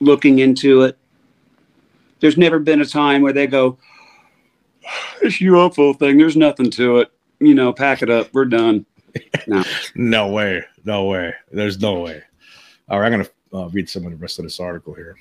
looking 0.00 0.40
into 0.40 0.82
it. 0.82 0.98
There's 2.20 2.36
never 2.36 2.58
been 2.58 2.80
a 2.80 2.86
time 2.86 3.22
where 3.22 3.32
they 3.32 3.46
go, 3.46 3.78
"This 5.22 5.40
UFO 5.40 5.98
thing, 5.98 6.16
there's 6.18 6.36
nothing 6.36 6.70
to 6.72 6.98
it." 6.98 7.10
You 7.40 7.54
know, 7.54 7.72
pack 7.72 8.02
it 8.02 8.08
up. 8.08 8.30
We're 8.32 8.46
done. 8.46 8.86
No, 9.46 9.64
no 9.94 10.28
way. 10.28 10.62
No 10.84 11.04
way. 11.04 11.34
There's 11.52 11.78
no 11.78 12.00
way. 12.00 12.22
All 12.88 13.00
right, 13.00 13.12
I'm 13.12 13.20
going 13.20 13.24
to 13.24 13.56
uh, 13.58 13.68
read 13.68 13.88
some 13.88 14.04
of 14.04 14.10
the 14.10 14.16
rest 14.16 14.38
of 14.38 14.44
this 14.44 14.60
article 14.60 14.94
here. 14.94 15.16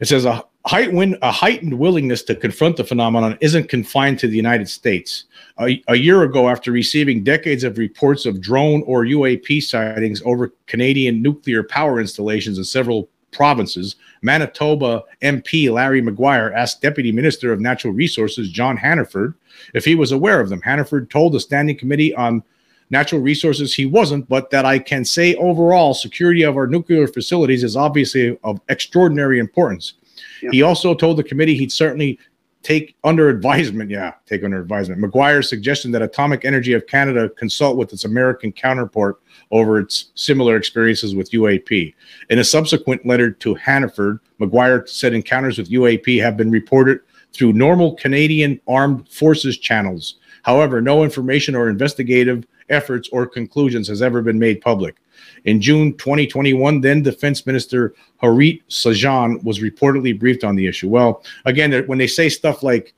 It 0.00 0.06
says 0.06 0.24
a 0.24 0.44
heightened, 0.66 1.18
a 1.22 1.32
heightened 1.32 1.78
willingness 1.78 2.22
to 2.24 2.34
confront 2.34 2.76
the 2.76 2.84
phenomenon 2.84 3.36
isn't 3.40 3.68
confined 3.68 4.18
to 4.20 4.28
the 4.28 4.36
United 4.36 4.68
States. 4.68 5.24
A, 5.60 5.82
a, 5.88 5.96
year 5.96 6.22
ago, 6.22 6.48
after 6.48 6.70
receiving 6.70 7.24
decades 7.24 7.64
of 7.64 7.78
reports 7.78 8.26
of 8.26 8.40
drone 8.40 8.82
or 8.82 9.04
UAP 9.04 9.62
sightings 9.62 10.22
over 10.24 10.52
Canadian 10.66 11.20
nuclear 11.20 11.64
power 11.64 12.00
installations 12.00 12.58
in 12.58 12.64
several 12.64 13.08
provinces, 13.32 13.96
Manitoba 14.22 15.02
MP 15.22 15.70
Larry 15.70 16.00
Maguire 16.00 16.52
asked 16.52 16.80
Deputy 16.80 17.10
Minister 17.12 17.52
of 17.52 17.60
Natural 17.60 17.92
Resources 17.92 18.50
John 18.50 18.76
Hannaford 18.76 19.34
if 19.74 19.84
he 19.84 19.94
was 19.94 20.12
aware 20.12 20.40
of 20.40 20.48
them. 20.48 20.62
Hannaford 20.62 21.10
told 21.10 21.32
the 21.32 21.40
Standing 21.40 21.76
Committee 21.76 22.14
on 22.14 22.42
natural 22.90 23.20
resources 23.20 23.74
he 23.74 23.86
wasn't, 23.86 24.28
but 24.28 24.50
that 24.50 24.64
I 24.64 24.78
can 24.78 25.04
say 25.04 25.34
overall 25.36 25.94
security 25.94 26.42
of 26.42 26.56
our 26.56 26.66
nuclear 26.66 27.06
facilities 27.06 27.64
is 27.64 27.76
obviously 27.76 28.38
of 28.44 28.60
extraordinary 28.68 29.38
importance. 29.38 29.94
Yeah. 30.42 30.50
He 30.52 30.62
also 30.62 30.94
told 30.94 31.16
the 31.18 31.24
committee 31.24 31.56
he'd 31.56 31.72
certainly 31.72 32.18
take 32.62 32.96
under 33.04 33.28
advisement, 33.28 33.90
yeah, 33.90 34.14
take 34.26 34.42
under 34.42 34.60
advisement. 34.60 35.00
Maguire's 35.00 35.48
suggestion 35.48 35.92
that 35.92 36.02
Atomic 36.02 36.44
Energy 36.44 36.72
of 36.72 36.86
Canada 36.86 37.28
consult 37.30 37.76
with 37.76 37.92
its 37.92 38.04
American 38.04 38.52
counterpart 38.52 39.20
over 39.50 39.78
its 39.78 40.10
similar 40.14 40.56
experiences 40.56 41.14
with 41.14 41.30
UAP. 41.30 41.94
In 42.30 42.38
a 42.38 42.44
subsequent 42.44 43.06
letter 43.06 43.30
to 43.30 43.54
Hannaford, 43.54 44.20
McGuire 44.40 44.88
said 44.88 45.14
encounters 45.14 45.58
with 45.58 45.70
UAP 45.70 46.20
have 46.20 46.36
been 46.36 46.50
reported 46.50 47.00
through 47.32 47.52
normal 47.52 47.94
Canadian 47.94 48.60
Armed 48.66 49.08
Forces 49.08 49.58
channels. 49.58 50.16
However, 50.42 50.80
no 50.80 51.04
information 51.04 51.54
or 51.54 51.68
investigative 51.68 52.44
efforts 52.70 53.08
or 53.12 53.26
conclusions 53.26 53.88
has 53.88 54.02
ever 54.02 54.22
been 54.22 54.38
made 54.38 54.60
public. 54.60 54.96
In 55.44 55.60
June 55.60 55.96
2021, 55.96 56.80
then 56.80 57.02
Defense 57.02 57.44
Minister 57.46 57.94
Harjit 58.22 58.62
Sajjan 58.68 59.42
was 59.44 59.60
reportedly 59.60 60.18
briefed 60.18 60.44
on 60.44 60.56
the 60.56 60.66
issue. 60.66 60.88
Well, 60.88 61.22
again, 61.44 61.72
when 61.86 61.98
they 61.98 62.06
say 62.06 62.28
stuff 62.28 62.62
like 62.62 62.94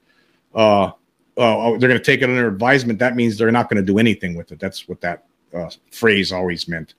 uh, 0.54 0.90
uh, 1.40 1.56
oh, 1.56 1.78
they're 1.78 1.88
going 1.88 2.00
to 2.00 2.04
take 2.04 2.22
it 2.22 2.24
under 2.24 2.48
advisement, 2.48 2.98
that 2.98 3.16
means 3.16 3.38
they're 3.38 3.50
not 3.50 3.70
going 3.70 3.82
to 3.82 3.86
do 3.86 3.98
anything 3.98 4.34
with 4.34 4.52
it. 4.52 4.58
That's 4.58 4.88
what 4.88 5.00
that 5.00 5.24
uh, 5.54 5.70
phrase 5.90 6.32
always 6.32 6.68
meant. 6.68 6.94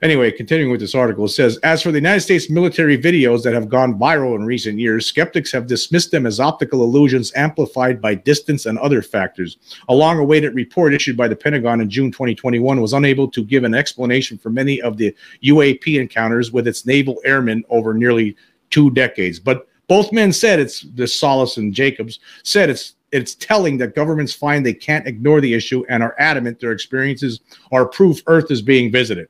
Anyway, 0.00 0.30
continuing 0.30 0.70
with 0.70 0.80
this 0.80 0.94
article, 0.94 1.24
it 1.24 1.30
says 1.30 1.56
As 1.64 1.82
for 1.82 1.90
the 1.90 1.98
United 1.98 2.20
States 2.20 2.48
military 2.48 2.96
videos 2.96 3.42
that 3.42 3.52
have 3.52 3.68
gone 3.68 3.98
viral 3.98 4.36
in 4.36 4.46
recent 4.46 4.78
years, 4.78 5.06
skeptics 5.06 5.50
have 5.50 5.66
dismissed 5.66 6.12
them 6.12 6.24
as 6.24 6.38
optical 6.38 6.84
illusions 6.84 7.32
amplified 7.34 8.00
by 8.00 8.14
distance 8.14 8.66
and 8.66 8.78
other 8.78 9.02
factors. 9.02 9.56
A 9.88 9.94
long 9.94 10.20
awaited 10.20 10.54
report 10.54 10.94
issued 10.94 11.16
by 11.16 11.26
the 11.26 11.34
Pentagon 11.34 11.80
in 11.80 11.90
June 11.90 12.12
2021 12.12 12.80
was 12.80 12.92
unable 12.92 13.26
to 13.26 13.44
give 13.44 13.64
an 13.64 13.74
explanation 13.74 14.38
for 14.38 14.50
many 14.50 14.80
of 14.80 14.98
the 14.98 15.12
UAP 15.42 15.98
encounters 16.00 16.52
with 16.52 16.68
its 16.68 16.86
naval 16.86 17.20
airmen 17.24 17.64
over 17.68 17.92
nearly 17.92 18.36
two 18.70 18.92
decades. 18.92 19.40
But 19.40 19.66
both 19.88 20.12
men 20.12 20.32
said 20.32 20.60
it's 20.60 20.82
the 20.94 21.08
Salas 21.08 21.56
and 21.56 21.74
Jacobs 21.74 22.20
said 22.44 22.70
it's 22.70 22.94
it's 23.10 23.34
telling 23.34 23.78
that 23.78 23.96
governments 23.96 24.34
find 24.34 24.64
they 24.64 24.74
can't 24.74 25.08
ignore 25.08 25.40
the 25.40 25.54
issue 25.54 25.84
and 25.88 26.04
are 26.04 26.14
adamant 26.18 26.60
their 26.60 26.72
experiences 26.72 27.40
are 27.72 27.86
proof 27.86 28.22
Earth 28.26 28.50
is 28.50 28.62
being 28.62 28.92
visited. 28.92 29.28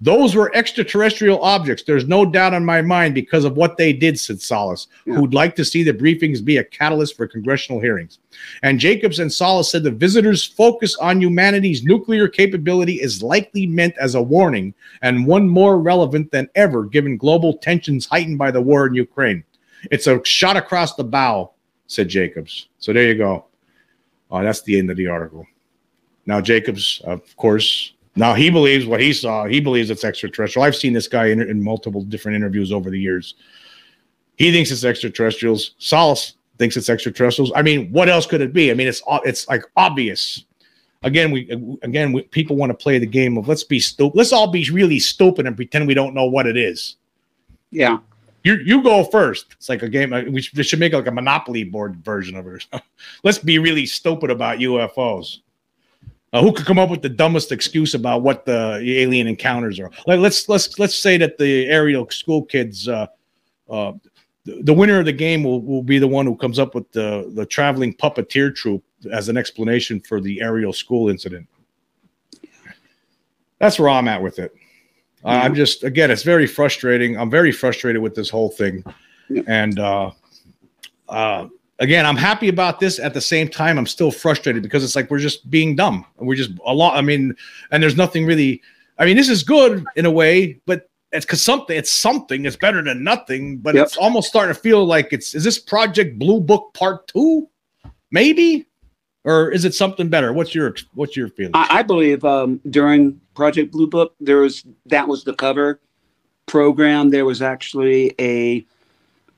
Those 0.00 0.36
were 0.36 0.54
extraterrestrial 0.54 1.42
objects. 1.42 1.82
There's 1.82 2.06
no 2.06 2.24
doubt 2.24 2.54
in 2.54 2.64
my 2.64 2.80
mind 2.82 3.16
because 3.16 3.44
of 3.44 3.56
what 3.56 3.76
they 3.76 3.92
did, 3.92 4.18
said 4.18 4.40
Salas, 4.40 4.86
yeah. 5.04 5.14
who'd 5.14 5.34
like 5.34 5.56
to 5.56 5.64
see 5.64 5.82
the 5.82 5.92
briefings 5.92 6.44
be 6.44 6.58
a 6.58 6.64
catalyst 6.64 7.16
for 7.16 7.26
congressional 7.26 7.80
hearings. 7.80 8.20
And 8.62 8.78
Jacobs 8.78 9.18
and 9.18 9.32
Salas 9.32 9.72
said 9.72 9.82
the 9.82 9.90
visitors' 9.90 10.44
focus 10.44 10.94
on 10.96 11.20
humanity's 11.20 11.82
nuclear 11.82 12.28
capability 12.28 13.00
is 13.00 13.24
likely 13.24 13.66
meant 13.66 13.94
as 13.98 14.14
a 14.14 14.22
warning 14.22 14.72
and 15.02 15.26
one 15.26 15.48
more 15.48 15.80
relevant 15.80 16.30
than 16.30 16.48
ever 16.54 16.84
given 16.84 17.16
global 17.16 17.58
tensions 17.58 18.06
heightened 18.06 18.38
by 18.38 18.52
the 18.52 18.62
war 18.62 18.86
in 18.86 18.94
Ukraine. 18.94 19.42
It's 19.90 20.06
a 20.06 20.24
shot 20.24 20.56
across 20.56 20.94
the 20.94 21.04
bow, 21.04 21.52
said 21.88 22.08
Jacobs. 22.08 22.68
So 22.78 22.92
there 22.92 23.08
you 23.08 23.16
go. 23.16 23.46
Oh, 24.30 24.44
that's 24.44 24.62
the 24.62 24.78
end 24.78 24.90
of 24.90 24.96
the 24.96 25.08
article. 25.08 25.44
Now, 26.26 26.40
Jacobs, 26.40 27.00
of 27.04 27.34
course, 27.36 27.94
now 28.18 28.34
he 28.34 28.50
believes 28.50 28.84
what 28.84 29.00
he 29.00 29.12
saw. 29.12 29.46
He 29.46 29.60
believes 29.60 29.90
it's 29.90 30.04
extraterrestrial. 30.04 30.64
I've 30.64 30.76
seen 30.76 30.92
this 30.92 31.06
guy 31.08 31.26
in, 31.26 31.40
in 31.40 31.62
multiple 31.62 32.02
different 32.02 32.36
interviews 32.36 32.72
over 32.72 32.90
the 32.90 32.98
years. 32.98 33.34
He 34.36 34.52
thinks 34.52 34.70
it's 34.70 34.84
extraterrestrials. 34.84 35.74
Salas 35.78 36.34
thinks 36.58 36.76
it's 36.76 36.88
extraterrestrials. 36.88 37.52
I 37.54 37.62
mean, 37.62 37.90
what 37.92 38.08
else 38.08 38.26
could 38.26 38.40
it 38.40 38.52
be? 38.52 38.70
I 38.70 38.74
mean, 38.74 38.88
it's 38.88 39.02
it's 39.24 39.48
like 39.48 39.62
obvious. 39.76 40.44
Again, 41.04 41.30
we 41.30 41.48
again 41.82 42.12
we, 42.12 42.22
people 42.22 42.56
want 42.56 42.70
to 42.70 42.74
play 42.74 42.98
the 42.98 43.06
game 43.06 43.38
of 43.38 43.46
let's 43.46 43.64
be 43.64 43.78
stupid. 43.78 44.16
Let's 44.16 44.32
all 44.32 44.50
be 44.50 44.68
really 44.70 44.98
stupid 44.98 45.46
and 45.46 45.54
pretend 45.54 45.86
we 45.86 45.94
don't 45.94 46.14
know 46.14 46.26
what 46.26 46.46
it 46.46 46.56
is. 46.56 46.96
Yeah. 47.70 47.98
You 48.42 48.54
you 48.64 48.82
go 48.82 49.04
first. 49.04 49.46
It's 49.52 49.68
like 49.68 49.82
a 49.82 49.88
game. 49.88 50.12
Uh, 50.12 50.22
we 50.22 50.42
should, 50.42 50.56
we 50.56 50.64
should 50.64 50.80
make 50.80 50.92
like 50.92 51.06
a 51.06 51.12
Monopoly 51.12 51.64
board 51.64 51.96
version 52.04 52.36
of 52.36 52.46
it. 52.48 52.66
let's 53.22 53.38
be 53.38 53.58
really 53.58 53.86
stupid 53.86 54.30
about 54.30 54.58
UFOs. 54.58 55.38
Uh, 56.32 56.42
who 56.42 56.52
could 56.52 56.66
come 56.66 56.78
up 56.78 56.90
with 56.90 57.00
the 57.00 57.08
dumbest 57.08 57.52
excuse 57.52 57.94
about 57.94 58.22
what 58.22 58.44
the 58.44 58.82
alien 58.84 59.26
encounters 59.26 59.80
are? 59.80 59.90
Like, 60.06 60.20
let's 60.20 60.48
let's 60.48 60.78
let's 60.78 60.94
say 60.94 61.16
that 61.16 61.38
the 61.38 61.66
Ariel 61.68 62.08
School 62.10 62.44
kids, 62.44 62.86
uh, 62.86 63.06
uh, 63.70 63.92
the, 64.44 64.62
the 64.62 64.74
winner 64.74 64.98
of 64.98 65.06
the 65.06 65.12
game 65.12 65.42
will, 65.42 65.62
will 65.62 65.82
be 65.82 65.98
the 65.98 66.06
one 66.06 66.26
who 66.26 66.36
comes 66.36 66.58
up 66.58 66.74
with 66.74 66.90
the 66.92 67.30
the 67.34 67.46
traveling 67.46 67.94
puppeteer 67.94 68.54
troupe 68.54 68.84
as 69.10 69.30
an 69.30 69.38
explanation 69.38 70.00
for 70.00 70.20
the 70.20 70.42
Ariel 70.42 70.72
School 70.72 71.08
incident. 71.08 71.48
That's 73.58 73.78
where 73.78 73.88
I'm 73.88 74.06
at 74.06 74.22
with 74.22 74.38
it. 74.38 74.54
Uh, 75.24 75.28
I'm 75.28 75.54
just 75.54 75.82
again, 75.82 76.10
it's 76.10 76.22
very 76.22 76.46
frustrating. 76.46 77.18
I'm 77.18 77.30
very 77.30 77.52
frustrated 77.52 78.02
with 78.02 78.14
this 78.14 78.28
whole 78.28 78.50
thing, 78.50 78.84
and 79.46 79.78
uh, 79.78 80.10
uh, 81.08 81.48
again, 81.78 82.06
I'm 82.06 82.16
happy 82.16 82.48
about 82.48 82.80
this. 82.80 82.98
At 82.98 83.14
the 83.14 83.20
same 83.20 83.48
time, 83.48 83.78
I'm 83.78 83.86
still 83.86 84.10
frustrated 84.10 84.62
because 84.62 84.84
it's 84.84 84.96
like 84.96 85.10
we're 85.10 85.18
just 85.18 85.50
being 85.50 85.76
dumb. 85.76 86.04
We're 86.16 86.34
just 86.34 86.52
a 86.64 86.74
lot. 86.74 86.96
I 86.96 87.00
mean, 87.00 87.34
and 87.70 87.82
there's 87.82 87.96
nothing 87.96 88.26
really. 88.26 88.62
I 88.98 89.04
mean, 89.04 89.16
this 89.16 89.28
is 89.28 89.42
good 89.42 89.84
in 89.96 90.06
a 90.06 90.10
way, 90.10 90.60
but 90.66 90.88
it's 91.12 91.24
because 91.24 91.42
something. 91.42 91.76
It's 91.76 91.90
something. 91.90 92.44
It's 92.44 92.56
better 92.56 92.82
than 92.82 93.04
nothing. 93.04 93.58
But 93.58 93.74
yep. 93.74 93.86
it's 93.86 93.96
almost 93.96 94.28
starting 94.28 94.54
to 94.54 94.60
feel 94.60 94.84
like 94.84 95.12
it's. 95.12 95.34
Is 95.34 95.44
this 95.44 95.58
Project 95.58 96.18
Blue 96.18 96.40
Book 96.40 96.74
Part 96.74 97.08
Two? 97.08 97.48
Maybe, 98.10 98.66
or 99.24 99.50
is 99.50 99.64
it 99.64 99.74
something 99.74 100.08
better? 100.08 100.32
What's 100.32 100.54
your 100.54 100.74
What's 100.94 101.16
your 101.16 101.28
feeling? 101.28 101.52
I, 101.54 101.78
I 101.78 101.82
believe 101.82 102.24
um, 102.24 102.60
during 102.70 103.20
Project 103.34 103.72
Blue 103.72 103.86
Book, 103.86 104.14
there 104.20 104.38
was 104.38 104.64
that 104.86 105.06
was 105.06 105.24
the 105.24 105.34
cover 105.34 105.80
program. 106.46 107.10
There 107.10 107.24
was 107.24 107.42
actually 107.42 108.14
a 108.18 108.66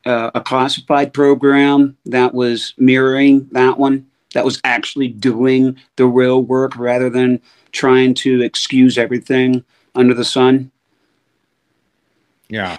uh, 0.07 0.31
a 0.35 0.41
classified 0.41 1.13
program 1.13 1.97
that 2.07 2.35
was 2.35 2.75
mirroring 2.79 3.49
that 3.53 3.79
one, 3.79 4.07
that 4.35 4.45
was 4.45 4.61
actually 4.65 5.09
doing 5.09 5.77
the 5.97 6.07
real 6.07 6.43
work 6.43 6.77
rather 6.77 7.11
than 7.11 7.41
trying 7.73 8.15
to 8.15 8.43
excuse 8.43 8.99
everything 8.99 9.65
under 9.95 10.15
the 10.15 10.25
sun. 10.25 10.71
Yeah. 12.49 12.79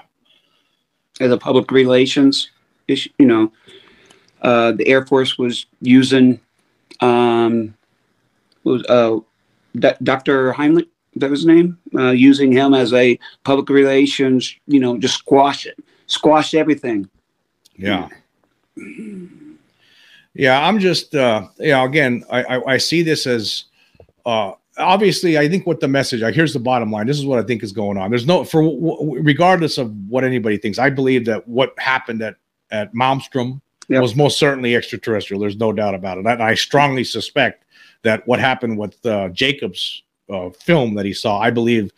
As 1.20 1.32
a 1.32 1.38
public 1.38 1.72
relations 1.72 2.50
issue, 2.88 3.10
you 3.20 3.26
know, 3.26 3.52
uh, 4.42 4.72
the 4.72 4.88
Air 4.88 5.06
Force 5.06 5.38
was 5.38 5.66
using 5.82 6.40
um, 7.00 7.76
was 8.64 8.84
uh, 8.86 9.20
D- 9.78 9.98
Dr. 10.04 10.54
Heimlich, 10.54 10.88
that 11.16 11.30
was 11.30 11.42
his 11.42 11.46
name, 11.46 11.78
uh, 11.96 12.12
using 12.12 12.52
him 12.52 12.74
as 12.74 12.94
a 12.94 13.20
public 13.44 13.70
relations, 13.70 14.56
you 14.68 14.80
know, 14.80 14.98
just 14.98 15.16
squash 15.16 15.66
it, 15.66 15.78
squash 16.12 16.54
everything. 16.54 17.10
Yeah. 17.78 18.10
Yeah, 20.34 20.66
I'm 20.66 20.80
just, 20.80 21.16
uh, 21.16 21.48
you 21.58 21.70
know, 21.72 21.86
again, 21.86 22.24
I, 22.30 22.44
I, 22.44 22.74
I 22.74 22.78
see 22.78 23.02
this 23.02 23.28
as, 23.28 23.66
uh, 24.26 24.54
obviously, 24.78 25.38
I 25.38 25.50
think 25.50 25.68
what 25.68 25.80
the 25.80 25.88
message, 25.88 26.22
like, 26.22 26.36
here's 26.36 26.54
the 26.54 26.60
bottom 26.60 26.92
line. 26.92 27.08
This 27.08 27.20
is 27.20 27.26
what 27.26 27.40
I 27.40 27.44
think 27.44 27.64
is 27.64 27.72
going 27.72 27.98
on. 27.98 28.10
There's 28.10 28.26
no, 28.26 28.44
for 28.44 28.62
regardless 29.20 29.78
of 29.78 29.94
what 30.08 30.24
anybody 30.24 30.58
thinks, 30.58 30.80
I 30.80 30.90
believe 30.90 31.26
that 31.26 31.48
what 31.48 31.74
happened 31.78 32.22
at, 32.22 32.36
at 32.72 32.94
Malmstrom 32.94 33.60
yep. 33.90 34.02
was 34.02 34.16
most 34.16 34.38
certainly 34.38 34.76
extraterrestrial. 34.76 35.42
There's 35.42 35.58
no 35.58 35.74
doubt 35.74 35.96
about 35.96 36.18
it. 36.18 36.26
And 36.26 36.42
I 36.42 36.56
strongly 36.56 37.04
suspect 37.04 37.66
that 38.04 38.26
what 38.26 38.40
happened 38.40 38.78
with 38.78 39.06
uh, 39.06 39.30
Jacobs' 39.30 40.04
uh, 40.30 40.50
film 40.50 40.96
that 40.96 41.06
he 41.06 41.14
saw, 41.14 41.40
I 41.40 41.52
believe 41.52 41.92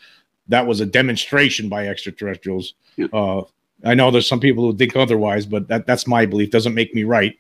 that 0.48 0.66
was 0.66 0.82
a 0.82 0.86
demonstration 0.86 1.70
by 1.70 1.88
extraterrestrials. 1.88 2.74
Yep. 2.98 3.10
Uh, 3.14 3.44
I 3.84 3.94
know 3.94 4.12
there's 4.12 4.28
some 4.28 4.40
people 4.40 4.64
who 4.64 4.78
think 4.78 4.96
otherwise, 4.96 5.46
but 5.46 5.68
that, 5.68 5.86
that's 5.86 6.08
my 6.08 6.26
belief. 6.26 6.52
Doesn't 6.52 6.74
make 6.74 6.94
me 6.96 7.04
right. 7.04 7.38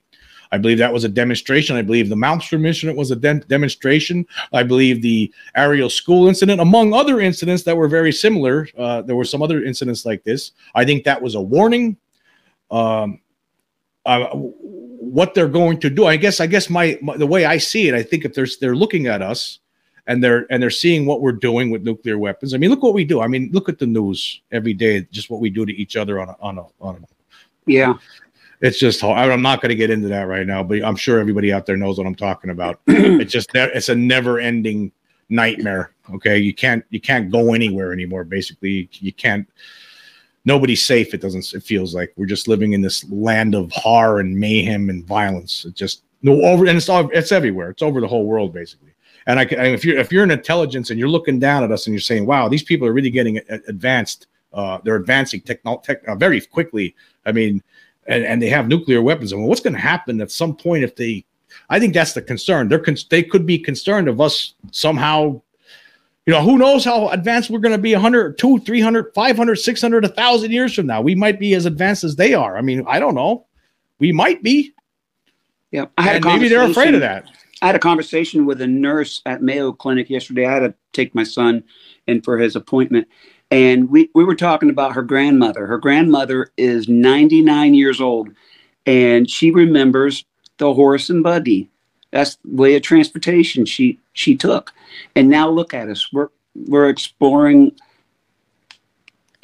I 0.51 0.59
believe 0.59 0.77
that 0.77 0.93
was 0.93 1.03
a 1.03 1.09
demonstration. 1.09 1.75
I 1.75 1.81
believe 1.81 2.09
the 2.09 2.15
Malmstrom 2.15 2.67
incident 2.67 2.95
was 2.95 3.09
a 3.09 3.15
de- 3.15 3.39
demonstration. 3.39 4.25
I 4.51 4.61
believe 4.61 5.01
the 5.01 5.33
Ariel 5.55 5.89
School 5.89 6.27
incident, 6.27 6.61
among 6.61 6.93
other 6.93 7.19
incidents 7.19 7.63
that 7.63 7.75
were 7.75 7.87
very 7.87 8.11
similar, 8.11 8.67
uh, 8.77 9.01
there 9.01 9.15
were 9.15 9.25
some 9.25 9.41
other 9.41 9.63
incidents 9.63 10.05
like 10.05 10.23
this. 10.23 10.51
I 10.75 10.85
think 10.85 11.05
that 11.05 11.19
was 11.19 11.33
a 11.33 11.41
warning. 11.41 11.97
Um, 12.69 13.19
uh, 14.05 14.27
what 14.35 15.33
they're 15.33 15.47
going 15.47 15.79
to 15.79 15.89
do, 15.89 16.05
I 16.05 16.17
guess. 16.17 16.39
I 16.39 16.45
guess 16.45 16.69
my, 16.69 16.99
my 17.01 17.17
the 17.17 17.25
way 17.25 17.45
I 17.45 17.57
see 17.57 17.87
it, 17.87 17.95
I 17.95 18.03
think 18.03 18.23
if 18.23 18.33
they're 18.33 18.47
they're 18.61 18.75
looking 18.75 19.07
at 19.07 19.21
us 19.21 19.59
and 20.07 20.23
they're 20.23 20.45
and 20.49 20.61
they're 20.61 20.69
seeing 20.69 21.05
what 21.05 21.21
we're 21.21 21.31
doing 21.31 21.69
with 21.69 21.83
nuclear 21.83 22.17
weapons. 22.17 22.53
I 22.53 22.57
mean, 22.57 22.69
look 22.69 22.83
what 22.83 22.93
we 22.93 23.05
do. 23.05 23.21
I 23.21 23.27
mean, 23.27 23.49
look 23.53 23.69
at 23.69 23.79
the 23.79 23.87
news 23.87 24.41
every 24.51 24.73
day. 24.73 25.07
Just 25.11 25.29
what 25.29 25.39
we 25.39 25.49
do 25.49 25.65
to 25.65 25.73
each 25.73 25.95
other 25.95 26.19
on 26.19 26.29
a 26.29 26.35
on 26.41 26.57
a 26.57 26.65
on 26.81 26.95
a. 26.95 26.99
Yeah, 27.65 27.93
it's 28.61 28.79
just 28.79 29.03
I'm 29.03 29.41
not 29.41 29.61
going 29.61 29.69
to 29.69 29.75
get 29.75 29.89
into 29.89 30.07
that 30.09 30.23
right 30.23 30.45
now, 30.45 30.63
but 30.63 30.83
I'm 30.83 30.95
sure 30.95 31.19
everybody 31.19 31.53
out 31.53 31.65
there 31.65 31.77
knows 31.77 31.97
what 31.97 32.07
I'm 32.07 32.15
talking 32.15 32.49
about. 32.49 32.79
it's 32.87 33.31
just 33.31 33.49
it's 33.53 33.89
a 33.89 33.95
never-ending 33.95 34.91
nightmare. 35.29 35.91
Okay, 36.15 36.37
you 36.37 36.53
can't 36.53 36.83
you 36.89 36.99
can't 36.99 37.31
go 37.31 37.53
anywhere 37.53 37.93
anymore. 37.93 38.23
Basically, 38.23 38.89
you 38.93 39.13
can't. 39.13 39.47
Nobody's 40.45 40.83
safe. 40.83 41.13
It 41.13 41.21
doesn't. 41.21 41.53
It 41.53 41.63
feels 41.63 41.95
like 41.95 42.13
we're 42.17 42.25
just 42.25 42.49
living 42.49 42.73
in 42.73 42.81
this 42.81 43.09
land 43.09 43.55
of 43.55 43.71
horror 43.71 44.19
and 44.19 44.37
mayhem 44.37 44.89
and 44.89 45.05
violence. 45.05 45.63
It 45.63 45.75
just 45.75 46.03
no 46.21 46.41
over 46.41 46.65
and 46.65 46.77
it's 46.77 46.89
all 46.89 47.09
it's 47.13 47.31
everywhere. 47.31 47.69
It's 47.69 47.81
over 47.81 48.01
the 48.01 48.07
whole 48.07 48.25
world 48.25 48.53
basically. 48.53 48.92
And 49.25 49.39
I, 49.39 49.43
and 49.43 49.73
if 49.73 49.85
you're 49.85 49.97
if 49.97 50.11
you're 50.11 50.23
an 50.23 50.31
intelligence 50.31 50.89
and 50.89 50.99
you're 50.99 51.09
looking 51.09 51.39
down 51.39 51.63
at 51.63 51.71
us 51.71 51.87
and 51.87 51.93
you're 51.93 52.01
saying, 52.01 52.25
"Wow, 52.25 52.49
these 52.49 52.63
people 52.63 52.87
are 52.87 52.93
really 52.93 53.09
getting 53.09 53.39
advanced. 53.67 54.27
Uh, 54.53 54.79
they're 54.83 54.95
advancing 54.95 55.41
techno- 55.41 55.81
tech, 55.83 56.05
uh, 56.07 56.15
very 56.15 56.41
quickly." 56.41 56.95
I 57.25 57.31
mean, 57.31 57.63
and, 58.07 58.23
and 58.25 58.41
they 58.41 58.49
have 58.49 58.67
nuclear 58.67 59.01
weapons. 59.01 59.31
I 59.31 59.37
And 59.37 59.47
what's 59.47 59.61
going 59.61 59.73
to 59.73 59.79
happen 59.79 60.21
at 60.21 60.31
some 60.31 60.55
point 60.55 60.83
if 60.83 60.95
they? 60.95 61.25
I 61.69 61.79
think 61.79 61.93
that's 61.93 62.13
the 62.13 62.21
concern. 62.21 62.67
They're 62.67 62.79
con- 62.79 62.97
they 63.09 63.23
could 63.23 63.45
be 63.45 63.57
concerned 63.57 64.07
of 64.07 64.19
us 64.19 64.53
somehow. 64.71 65.41
You 66.25 66.31
know, 66.31 66.41
who 66.41 66.57
knows 66.57 66.85
how 66.85 67.09
advanced 67.09 67.49
we're 67.49 67.59
going 67.59 67.75
to 67.75 67.81
be 67.81 67.91
100, 67.91 68.37
200, 68.37 68.65
300, 68.65 69.13
500, 69.13 69.55
600, 69.57 70.03
1,000 70.03 70.51
years 70.51 70.73
from 70.73 70.85
now. 70.85 71.01
We 71.01 71.15
might 71.15 71.37
be 71.37 71.53
as 71.53 71.65
advanced 71.65 72.05
as 72.05 72.15
they 72.15 72.33
are. 72.33 72.55
I 72.55 72.61
mean, 72.61 72.85
I 72.87 73.01
don't 73.01 73.13
know. 73.13 73.45
We 73.99 74.13
might 74.13 74.41
be. 74.41 74.73
Yeah. 75.71 75.87
I 75.97 76.03
had 76.03 76.15
and 76.17 76.25
maybe 76.25 76.47
they're 76.47 76.69
afraid 76.69 76.93
of 76.93 77.01
that. 77.01 77.25
I 77.63 77.67
had 77.67 77.77
a 77.77 77.79
conversation 77.79 78.45
with 78.45 78.59
a 78.59 78.67
nurse 78.67 79.21
at 79.25 79.41
Mayo 79.41 79.71
Clinic 79.71 80.09
yesterday. 80.09 80.45
I 80.45 80.53
had 80.53 80.59
to 80.59 80.73
take 80.91 81.15
my 81.15 81.23
son 81.23 81.63
in 82.07 82.21
for 82.21 82.37
his 82.37 82.57
appointment. 82.57 83.07
And 83.51 83.89
we, 83.89 84.09
we 84.13 84.25
were 84.25 84.35
talking 84.35 84.69
about 84.69 84.95
her 84.95 85.01
grandmother. 85.01 85.65
Her 85.65 85.77
grandmother 85.77 86.51
is 86.57 86.89
99 86.89 87.73
years 87.73 88.01
old, 88.01 88.31
and 88.85 89.29
she 89.29 89.49
remembers 89.49 90.25
the 90.57 90.73
horse 90.73 91.09
and 91.09 91.23
buggy. 91.23 91.69
That's 92.11 92.35
the 92.43 92.53
way 92.53 92.75
of 92.75 92.81
transportation 92.81 93.65
she 93.65 93.97
she 94.11 94.35
took. 94.35 94.73
And 95.15 95.29
now 95.29 95.49
look 95.49 95.73
at 95.73 95.87
us. 95.87 96.11
We're 96.11 96.31
we're 96.67 96.89
exploring, 96.89 97.71